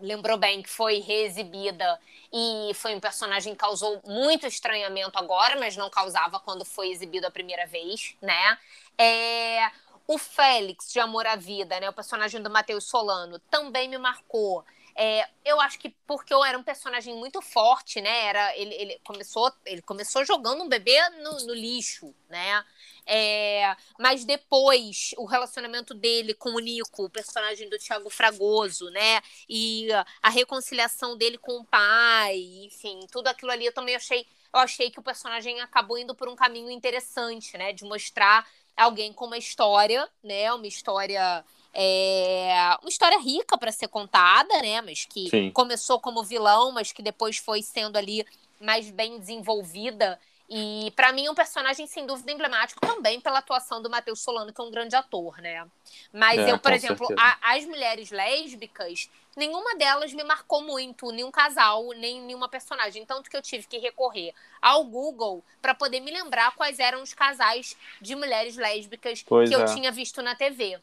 lembrou 0.00 0.36
bem 0.36 0.62
que 0.62 0.68
foi 0.68 0.98
reexibida 1.00 1.98
e 2.32 2.72
foi 2.74 2.94
um 2.94 3.00
personagem 3.00 3.52
que 3.52 3.58
causou 3.58 4.00
muito 4.04 4.46
estranhamento 4.46 5.18
agora, 5.18 5.58
mas 5.58 5.76
não 5.76 5.88
causava 5.88 6.40
quando 6.40 6.64
foi 6.64 6.88
exibido 6.90 7.26
a 7.26 7.30
primeira 7.30 7.66
vez, 7.66 8.14
né? 8.20 8.58
É, 8.98 9.70
o 10.06 10.18
Félix 10.18 10.92
de 10.92 11.00
Amor 11.00 11.26
à 11.26 11.36
Vida, 11.36 11.78
né, 11.80 11.88
o 11.88 11.92
personagem 11.92 12.42
do 12.42 12.50
Matheus 12.50 12.84
Solano, 12.84 13.38
também 13.50 13.88
me 13.88 13.98
marcou. 13.98 14.64
É, 14.96 15.28
eu 15.44 15.60
acho 15.60 15.78
que 15.78 15.90
porque 16.06 16.32
eu 16.32 16.44
era 16.44 16.56
um 16.56 16.62
personagem 16.62 17.14
muito 17.16 17.42
forte, 17.42 18.00
né? 18.00 18.26
Era, 18.26 18.56
ele, 18.56 18.74
ele, 18.74 19.00
começou, 19.04 19.52
ele 19.66 19.82
começou 19.82 20.24
jogando 20.24 20.62
um 20.62 20.68
bebê 20.68 20.96
no, 21.20 21.46
no 21.46 21.54
lixo, 21.54 22.14
né? 22.28 22.64
É, 23.06 23.76
mas 23.98 24.24
depois, 24.24 25.10
o 25.18 25.24
relacionamento 25.24 25.92
dele 25.94 26.32
com 26.32 26.50
o 26.50 26.60
Nico, 26.60 27.04
o 27.04 27.10
personagem 27.10 27.68
do 27.68 27.78
Thiago 27.78 28.08
Fragoso, 28.08 28.88
né? 28.90 29.20
E 29.48 29.88
a 30.22 30.30
reconciliação 30.30 31.16
dele 31.16 31.38
com 31.38 31.58
o 31.58 31.64
pai, 31.64 32.38
enfim, 32.64 33.00
tudo 33.10 33.26
aquilo 33.26 33.50
ali 33.50 33.66
eu 33.66 33.72
também 33.72 33.96
achei. 33.96 34.26
Eu 34.52 34.60
achei 34.60 34.90
que 34.90 35.00
o 35.00 35.02
personagem 35.02 35.60
acabou 35.60 35.98
indo 35.98 36.14
por 36.14 36.28
um 36.28 36.36
caminho 36.36 36.70
interessante, 36.70 37.58
né? 37.58 37.72
De 37.72 37.84
mostrar 37.84 38.46
alguém 38.76 39.12
com 39.12 39.26
uma 39.26 39.38
história, 39.38 40.08
né? 40.22 40.52
Uma 40.52 40.66
história 40.66 41.44
é 41.74 42.76
uma 42.80 42.88
história 42.88 43.18
rica 43.18 43.58
para 43.58 43.72
ser 43.72 43.88
contada, 43.88 44.60
né? 44.62 44.80
Mas 44.80 45.04
que 45.04 45.28
Sim. 45.28 45.50
começou 45.50 45.98
como 46.00 46.22
vilão, 46.22 46.72
mas 46.72 46.92
que 46.92 47.02
depois 47.02 47.36
foi 47.36 47.62
sendo 47.62 47.96
ali 47.96 48.24
mais 48.60 48.90
bem 48.90 49.18
desenvolvida. 49.18 50.18
E 50.48 50.92
para 50.94 51.12
mim 51.12 51.28
um 51.28 51.34
personagem 51.34 51.86
sem 51.86 52.06
dúvida 52.06 52.30
emblemático 52.30 52.80
também 52.80 53.18
pela 53.18 53.38
atuação 53.38 53.80
do 53.82 53.88
Matheus 53.88 54.20
Solano, 54.20 54.52
que 54.52 54.60
é 54.60 54.64
um 54.64 54.70
grande 54.70 54.94
ator, 54.94 55.40
né? 55.40 55.66
Mas 56.12 56.38
é, 56.38 56.52
eu, 56.52 56.58
por 56.58 56.72
exemplo, 56.72 57.08
a, 57.18 57.54
as 57.54 57.64
mulheres 57.64 58.10
lésbicas, 58.10 59.10
nenhuma 59.34 59.74
delas 59.74 60.12
me 60.12 60.22
marcou 60.22 60.62
muito, 60.62 61.10
nenhum 61.10 61.30
casal, 61.30 61.88
nem 61.96 62.20
nenhuma 62.20 62.48
personagem, 62.48 63.06
tanto 63.06 63.30
que 63.30 63.36
eu 63.36 63.42
tive 63.42 63.66
que 63.66 63.78
recorrer 63.78 64.34
ao 64.60 64.84
Google 64.84 65.42
para 65.62 65.74
poder 65.74 66.00
me 66.00 66.10
lembrar 66.10 66.54
quais 66.54 66.78
eram 66.78 67.02
os 67.02 67.14
casais 67.14 67.74
de 68.00 68.14
mulheres 68.14 68.56
lésbicas 68.56 69.22
pois 69.22 69.48
que 69.48 69.56
é. 69.56 69.58
eu 69.58 69.64
tinha 69.64 69.90
visto 69.90 70.20
na 70.20 70.34
TV. 70.34 70.78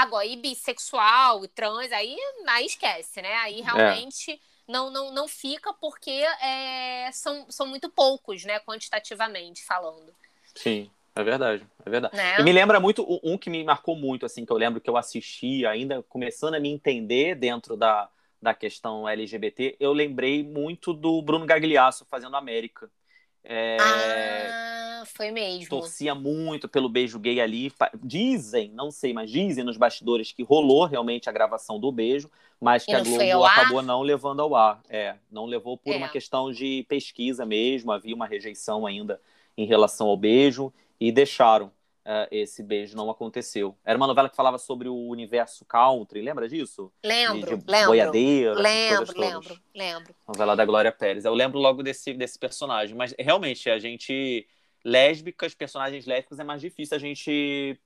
Agora, 0.00 0.24
e 0.24 0.36
bissexual 0.36 1.44
e 1.44 1.48
trans, 1.48 1.92
aí, 1.92 2.16
aí 2.48 2.64
esquece, 2.64 3.20
né? 3.20 3.34
Aí 3.36 3.60
é. 3.60 3.62
realmente 3.62 4.32
é. 4.32 4.38
não, 4.66 4.90
não, 4.90 5.12
não 5.12 5.28
fica 5.28 5.74
porque 5.74 6.10
é, 6.10 7.10
são, 7.12 7.44
são 7.50 7.66
muito 7.66 7.90
poucos, 7.90 8.44
né? 8.44 8.58
Quantitativamente 8.60 9.62
falando. 9.62 10.12
Sim, 10.54 10.90
é 11.14 11.22
verdade, 11.22 11.66
é 11.84 11.90
verdade. 11.90 12.16
Né? 12.16 12.40
E 12.40 12.42
me 12.42 12.52
lembra 12.52 12.80
muito, 12.80 13.06
um 13.22 13.36
que 13.36 13.50
me 13.50 13.62
marcou 13.62 13.94
muito, 13.94 14.24
assim, 14.24 14.46
que 14.46 14.52
eu 14.52 14.56
lembro 14.56 14.80
que 14.80 14.88
eu 14.88 14.96
assisti 14.96 15.66
ainda, 15.66 16.02
começando 16.04 16.54
a 16.54 16.60
me 16.60 16.70
entender 16.70 17.34
dentro 17.34 17.76
da, 17.76 18.08
da 18.40 18.54
questão 18.54 19.06
LGBT, 19.06 19.76
eu 19.78 19.92
lembrei 19.92 20.42
muito 20.42 20.94
do 20.94 21.20
Bruno 21.20 21.44
Gagliasso 21.44 22.06
fazendo 22.06 22.36
América. 22.36 22.90
É... 23.44 23.76
Ah 23.80 24.70
foi 25.04 25.30
mesmo. 25.30 25.68
Torcia 25.68 26.14
muito 26.14 26.68
pelo 26.68 26.88
beijo 26.88 27.18
gay 27.18 27.40
ali. 27.40 27.72
Dizem, 28.02 28.70
não 28.70 28.90
sei, 28.90 29.12
mas 29.12 29.30
dizem 29.30 29.64
nos 29.64 29.76
bastidores 29.76 30.32
que 30.32 30.42
rolou 30.42 30.84
realmente 30.86 31.28
a 31.28 31.32
gravação 31.32 31.78
do 31.78 31.92
beijo, 31.92 32.30
mas 32.60 32.84
que 32.84 32.92
a 32.92 33.02
Globo 33.02 33.44
acabou 33.44 33.82
não 33.82 34.02
levando 34.02 34.40
ao 34.40 34.54
ar. 34.54 34.80
É, 34.88 35.16
não 35.30 35.46
levou 35.46 35.76
por 35.76 35.92
é. 35.92 35.96
uma 35.96 36.08
questão 36.08 36.50
de 36.50 36.84
pesquisa 36.88 37.44
mesmo, 37.44 37.92
havia 37.92 38.14
uma 38.14 38.26
rejeição 38.26 38.86
ainda 38.86 39.20
em 39.56 39.66
relação 39.66 40.08
ao 40.08 40.16
beijo 40.16 40.72
e 40.98 41.12
deixaram. 41.12 41.70
Uh, 42.00 42.26
esse 42.30 42.62
beijo 42.62 42.96
não 42.96 43.10
aconteceu. 43.10 43.76
Era 43.84 43.96
uma 43.96 44.06
novela 44.06 44.28
que 44.28 44.34
falava 44.34 44.56
sobre 44.56 44.88
o 44.88 44.94
universo 44.94 45.66
country, 45.66 46.22
lembra 46.22 46.48
disso? 46.48 46.90
Lembro, 47.04 47.58
de, 47.58 47.62
de 47.62 47.70
lembro. 47.70 47.88
Boiadeira, 47.88 48.54
lembro, 48.54 49.20
lembro, 49.20 49.60
lembro. 49.74 50.14
Novela 50.26 50.56
da 50.56 50.64
Glória 50.64 50.90
Pérez. 50.90 51.26
Eu 51.26 51.34
lembro 51.34 51.58
logo 51.58 51.82
desse, 51.82 52.14
desse 52.14 52.38
personagem, 52.38 52.96
mas 52.96 53.14
realmente 53.18 53.68
a 53.68 53.78
gente 53.78 54.48
lésbicas, 54.82 55.54
personagens 55.54 56.06
lésbicas, 56.06 56.38
é 56.38 56.44
mais 56.44 56.60
difícil 56.60 56.96
a 56.96 57.00
gente 57.00 57.78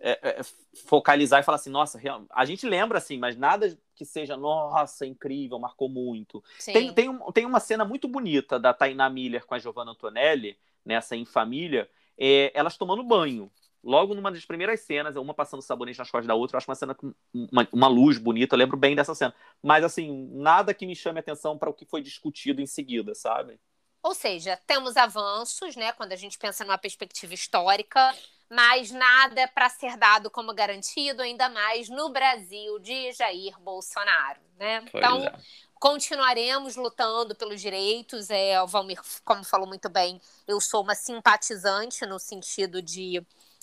é, 0.00 0.18
é, 0.22 0.40
focalizar 0.86 1.40
e 1.40 1.42
falar 1.42 1.56
assim, 1.56 1.70
nossa, 1.70 2.00
a 2.30 2.44
gente 2.44 2.66
lembra 2.66 2.98
assim, 2.98 3.18
mas 3.18 3.36
nada 3.36 3.78
que 3.94 4.04
seja, 4.04 4.36
nossa, 4.36 5.06
incrível, 5.06 5.58
marcou 5.58 5.88
muito. 5.88 6.42
Tem, 6.64 6.92
tem, 6.92 7.18
tem 7.32 7.46
uma 7.46 7.60
cena 7.60 7.84
muito 7.84 8.08
bonita 8.08 8.58
da 8.58 8.72
Tainá 8.72 9.08
Miller 9.10 9.44
com 9.44 9.54
a 9.54 9.58
Giovanna 9.58 9.92
Antonelli, 9.92 10.58
nessa 10.84 11.14
em 11.14 11.24
família, 11.24 11.88
é, 12.20 12.52
elas 12.54 12.76
tomando 12.76 13.02
banho. 13.02 13.50
Logo 13.82 14.14
numa 14.14 14.30
das 14.30 14.44
primeiras 14.44 14.80
cenas, 14.80 15.16
uma 15.16 15.32
passando 15.32 15.62
sabonete 15.62 15.98
nas 15.98 16.10
costas 16.10 16.26
da 16.26 16.34
outra, 16.34 16.56
eu 16.56 16.58
acho 16.58 16.70
uma 16.70 16.74
cena 16.74 16.94
com 16.94 17.14
uma, 17.32 17.66
uma 17.72 17.88
luz 17.88 18.18
bonita, 18.18 18.54
eu 18.54 18.58
lembro 18.58 18.76
bem 18.76 18.94
dessa 18.94 19.14
cena. 19.14 19.34
Mas, 19.62 19.82
assim, 19.82 20.28
nada 20.32 20.74
que 20.74 20.86
me 20.86 20.94
chame 20.94 21.18
atenção 21.18 21.56
para 21.56 21.70
o 21.70 21.74
que 21.74 21.86
foi 21.86 22.02
discutido 22.02 22.60
em 22.60 22.66
seguida, 22.66 23.14
sabe? 23.14 23.58
Ou 24.02 24.14
seja, 24.14 24.58
temos 24.66 24.96
avanços, 24.98 25.76
né, 25.76 25.92
quando 25.92 26.12
a 26.12 26.16
gente 26.16 26.38
pensa 26.38 26.64
numa 26.64 26.78
perspectiva 26.78 27.32
histórica, 27.32 28.14
mas 28.50 28.90
nada 28.90 29.46
para 29.48 29.68
ser 29.68 29.96
dado 29.96 30.30
como 30.30 30.52
garantido, 30.54 31.22
ainda 31.22 31.48
mais 31.48 31.88
no 31.88 32.10
Brasil 32.10 32.78
de 32.80 33.12
Jair 33.12 33.58
Bolsonaro, 33.60 34.40
né? 34.58 34.80
Pois 34.90 35.04
então, 35.04 35.24
é. 35.24 35.32
Continuaremos 35.80 36.76
lutando 36.76 37.34
pelos 37.34 37.60
direitos. 37.60 38.28
É, 38.28 38.62
o 38.62 38.66
Valmir, 38.66 39.00
como 39.24 39.42
falou 39.42 39.66
muito 39.66 39.88
bem, 39.88 40.20
eu 40.46 40.60
sou 40.60 40.82
uma 40.82 40.94
simpatizante 40.94 42.04
no 42.06 42.18
sentido 42.18 42.82
de 42.82 43.20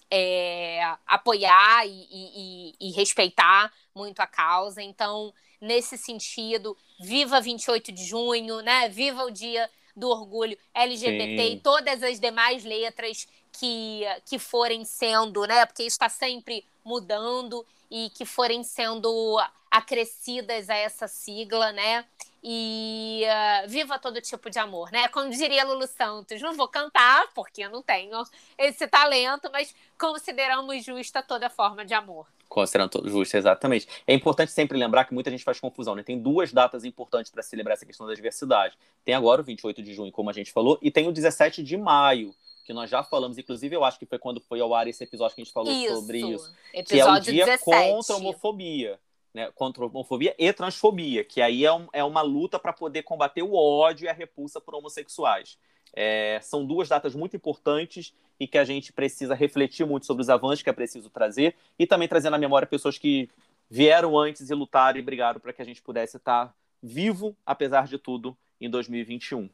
é, 0.10 0.82
apoiar 1.06 1.86
e, 1.86 2.08
e, 2.12 2.76
e 2.82 2.92
respeitar 2.92 3.72
muito 3.96 4.20
a 4.20 4.28
causa. 4.28 4.82
Então, 4.82 5.32
nesse 5.62 5.98
sentido, 5.98 6.76
viva 7.00 7.40
28 7.40 7.92
de 7.92 8.04
junho, 8.04 8.62
né? 8.62 8.90
Viva 8.90 9.24
o 9.24 9.32
dia 9.32 9.70
do 9.96 10.10
orgulho 10.10 10.58
LGBT 10.74 11.38
Sim. 11.38 11.54
e 11.54 11.60
todas 11.60 12.04
as 12.04 12.20
demais 12.20 12.64
letras 12.64 13.28
que, 13.60 14.04
que 14.26 14.38
forem 14.40 14.86
sendo, 14.86 15.46
né? 15.46 15.66
Porque 15.66 15.84
isso 15.84 15.96
está 15.96 16.10
sempre 16.10 16.66
mudando 16.84 17.66
e 17.90 18.10
que 18.12 18.26
forem 18.26 18.64
sendo 18.64 19.40
acrescidas 19.70 20.70
a 20.70 20.76
essa 20.76 21.08
sigla, 21.08 21.72
né? 21.72 22.06
E 22.44 23.24
uh, 23.26 23.68
viva 23.68 24.00
todo 24.00 24.22
tipo 24.22 24.50
de 24.50 24.60
amor, 24.60 24.92
né? 24.92 25.08
Como 25.10 25.30
diria 25.30 25.66
Lulu 25.66 25.88
Santos, 25.88 26.42
não 26.42 26.54
vou 26.54 26.68
cantar 26.68 27.28
porque 27.34 27.64
eu 27.64 27.70
não 27.70 27.82
tenho 27.82 28.24
esse 28.58 28.88
talento, 28.88 29.50
mas 29.52 29.74
consideramos 30.00 30.84
justa 30.84 31.22
toda 31.22 31.50
forma 31.50 31.84
de 31.84 31.94
amor. 31.94 32.28
Considerando 32.48 33.10
justo, 33.10 33.36
exatamente. 33.36 33.88
É 34.06 34.14
importante 34.14 34.52
sempre 34.52 34.78
lembrar 34.78 35.04
que 35.06 35.14
muita 35.14 35.30
gente 35.30 35.44
faz 35.44 35.60
confusão, 35.60 35.96
né? 35.96 36.04
Tem 36.04 36.18
duas 36.18 36.54
datas 36.54 36.86
importantes 36.86 37.32
para 37.32 37.44
celebrar 37.44 37.76
essa 37.76 37.86
questão 37.86 38.08
da 38.08 38.14
diversidade. 38.14 38.78
Tem 39.04 39.14
agora 39.14 39.42
o 39.42 39.44
28 39.44 39.84
de 39.84 39.94
junho, 39.94 40.12
como 40.12 40.30
a 40.30 40.34
gente 40.34 40.54
falou, 40.54 40.80
e 40.82 40.90
tem 40.90 41.08
o 41.08 41.12
17 41.12 41.62
de 41.62 41.76
maio, 41.76 42.34
que 42.68 42.74
nós 42.74 42.90
já 42.90 43.02
falamos, 43.02 43.38
inclusive 43.38 43.74
eu 43.74 43.86
acho 43.86 43.98
que 43.98 44.06
foi 44.06 44.20
quando 44.20 44.42
foi 44.42 44.60
ao 44.60 44.76
ar 44.76 44.88
esse 44.88 45.02
episódio 45.02 45.34
que 45.34 45.42
a 45.42 45.44
gente 45.46 45.54
falou 45.54 45.72
isso. 45.72 45.96
sobre 45.96 46.20
isso. 46.20 46.54
Episódio 46.74 47.24
que 47.24 47.40
é 47.40 47.44
o 47.44 47.46
dia 47.46 47.46
17. 47.46 47.64
contra 47.64 48.14
a 48.14 48.18
homofobia. 48.18 49.00
Né, 49.34 49.52
contra 49.56 49.84
a 49.84 49.88
homofobia 49.88 50.36
e 50.38 50.52
transfobia, 50.52 51.24
que 51.24 51.42
aí 51.42 51.64
é, 51.64 51.72
um, 51.72 51.88
é 51.94 52.04
uma 52.04 52.22
luta 52.22 52.58
para 52.58 52.74
poder 52.74 53.04
combater 53.04 53.44
o 53.44 53.54
ódio 53.54 54.06
e 54.06 54.10
a 54.10 54.14
repulsa 54.14 54.60
por 54.60 54.76
homossexuais. 54.76 55.58
É, 55.94 56.40
são 56.42 56.66
duas 56.66 56.90
datas 56.90 57.16
muito 57.16 57.36
importantes 57.36 58.14
e 58.40 58.48
que 58.48 58.58
a 58.58 58.66
gente 58.66 58.92
precisa 58.92 59.34
refletir 59.34 59.86
muito 59.86 60.06
sobre 60.06 60.22
os 60.22 60.30
avanços 60.30 60.62
que 60.62 60.70
é 60.70 60.74
preciso 60.74 61.10
trazer 61.10 61.56
e 61.80 61.88
também 61.88 62.08
trazer 62.08 62.30
na 62.30 62.38
memória 62.38 62.68
pessoas 62.68 62.98
que 62.98 63.30
vieram 63.70 64.18
antes 64.18 64.50
e 64.50 64.54
lutaram 64.54 65.00
e 65.00 65.02
brigaram 65.02 65.40
para 65.40 65.54
que 65.54 65.62
a 65.62 65.66
gente 65.66 65.82
pudesse 65.82 66.18
estar 66.18 66.54
vivo, 66.82 67.36
apesar 67.46 67.88
de 67.88 67.98
tudo, 67.98 68.36
em 68.60 68.70
2021. 68.70 69.50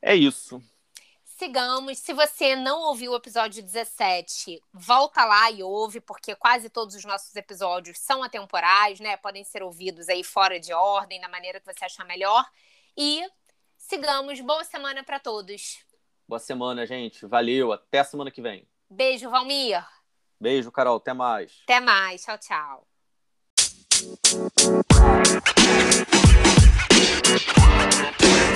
É 0.00 0.14
isso. 0.14 0.62
Sigamos. 1.36 1.98
Se 1.98 2.14
você 2.14 2.56
não 2.56 2.80
ouviu 2.80 3.12
o 3.12 3.16
episódio 3.16 3.62
17, 3.62 4.62
volta 4.72 5.22
lá 5.24 5.50
e 5.50 5.62
ouve, 5.62 6.00
porque 6.00 6.34
quase 6.34 6.70
todos 6.70 6.94
os 6.94 7.04
nossos 7.04 7.36
episódios 7.36 7.98
são 7.98 8.22
atemporais, 8.22 8.98
né? 9.00 9.18
Podem 9.18 9.44
ser 9.44 9.62
ouvidos 9.62 10.08
aí 10.08 10.24
fora 10.24 10.58
de 10.58 10.72
ordem, 10.72 11.20
da 11.20 11.28
maneira 11.28 11.60
que 11.60 11.66
você 11.66 11.84
achar 11.84 12.06
melhor. 12.06 12.42
E 12.96 13.22
sigamos. 13.76 14.40
Boa 14.40 14.64
semana 14.64 15.04
para 15.04 15.20
todos. 15.20 15.84
Boa 16.26 16.38
semana, 16.38 16.86
gente. 16.86 17.26
Valeu. 17.26 17.70
Até 17.70 17.98
a 17.98 18.04
semana 18.04 18.30
que 18.30 18.40
vem. 18.40 18.66
Beijo, 18.88 19.28
Valmir. 19.28 19.86
Beijo, 20.40 20.72
Carol. 20.72 20.96
Até 20.96 21.12
mais. 21.12 21.60
Até 21.64 21.80
mais. 21.80 22.24
Tchau, 22.24 22.38
tchau. 22.38 22.86
Man. 24.96 25.36
You 28.20 28.55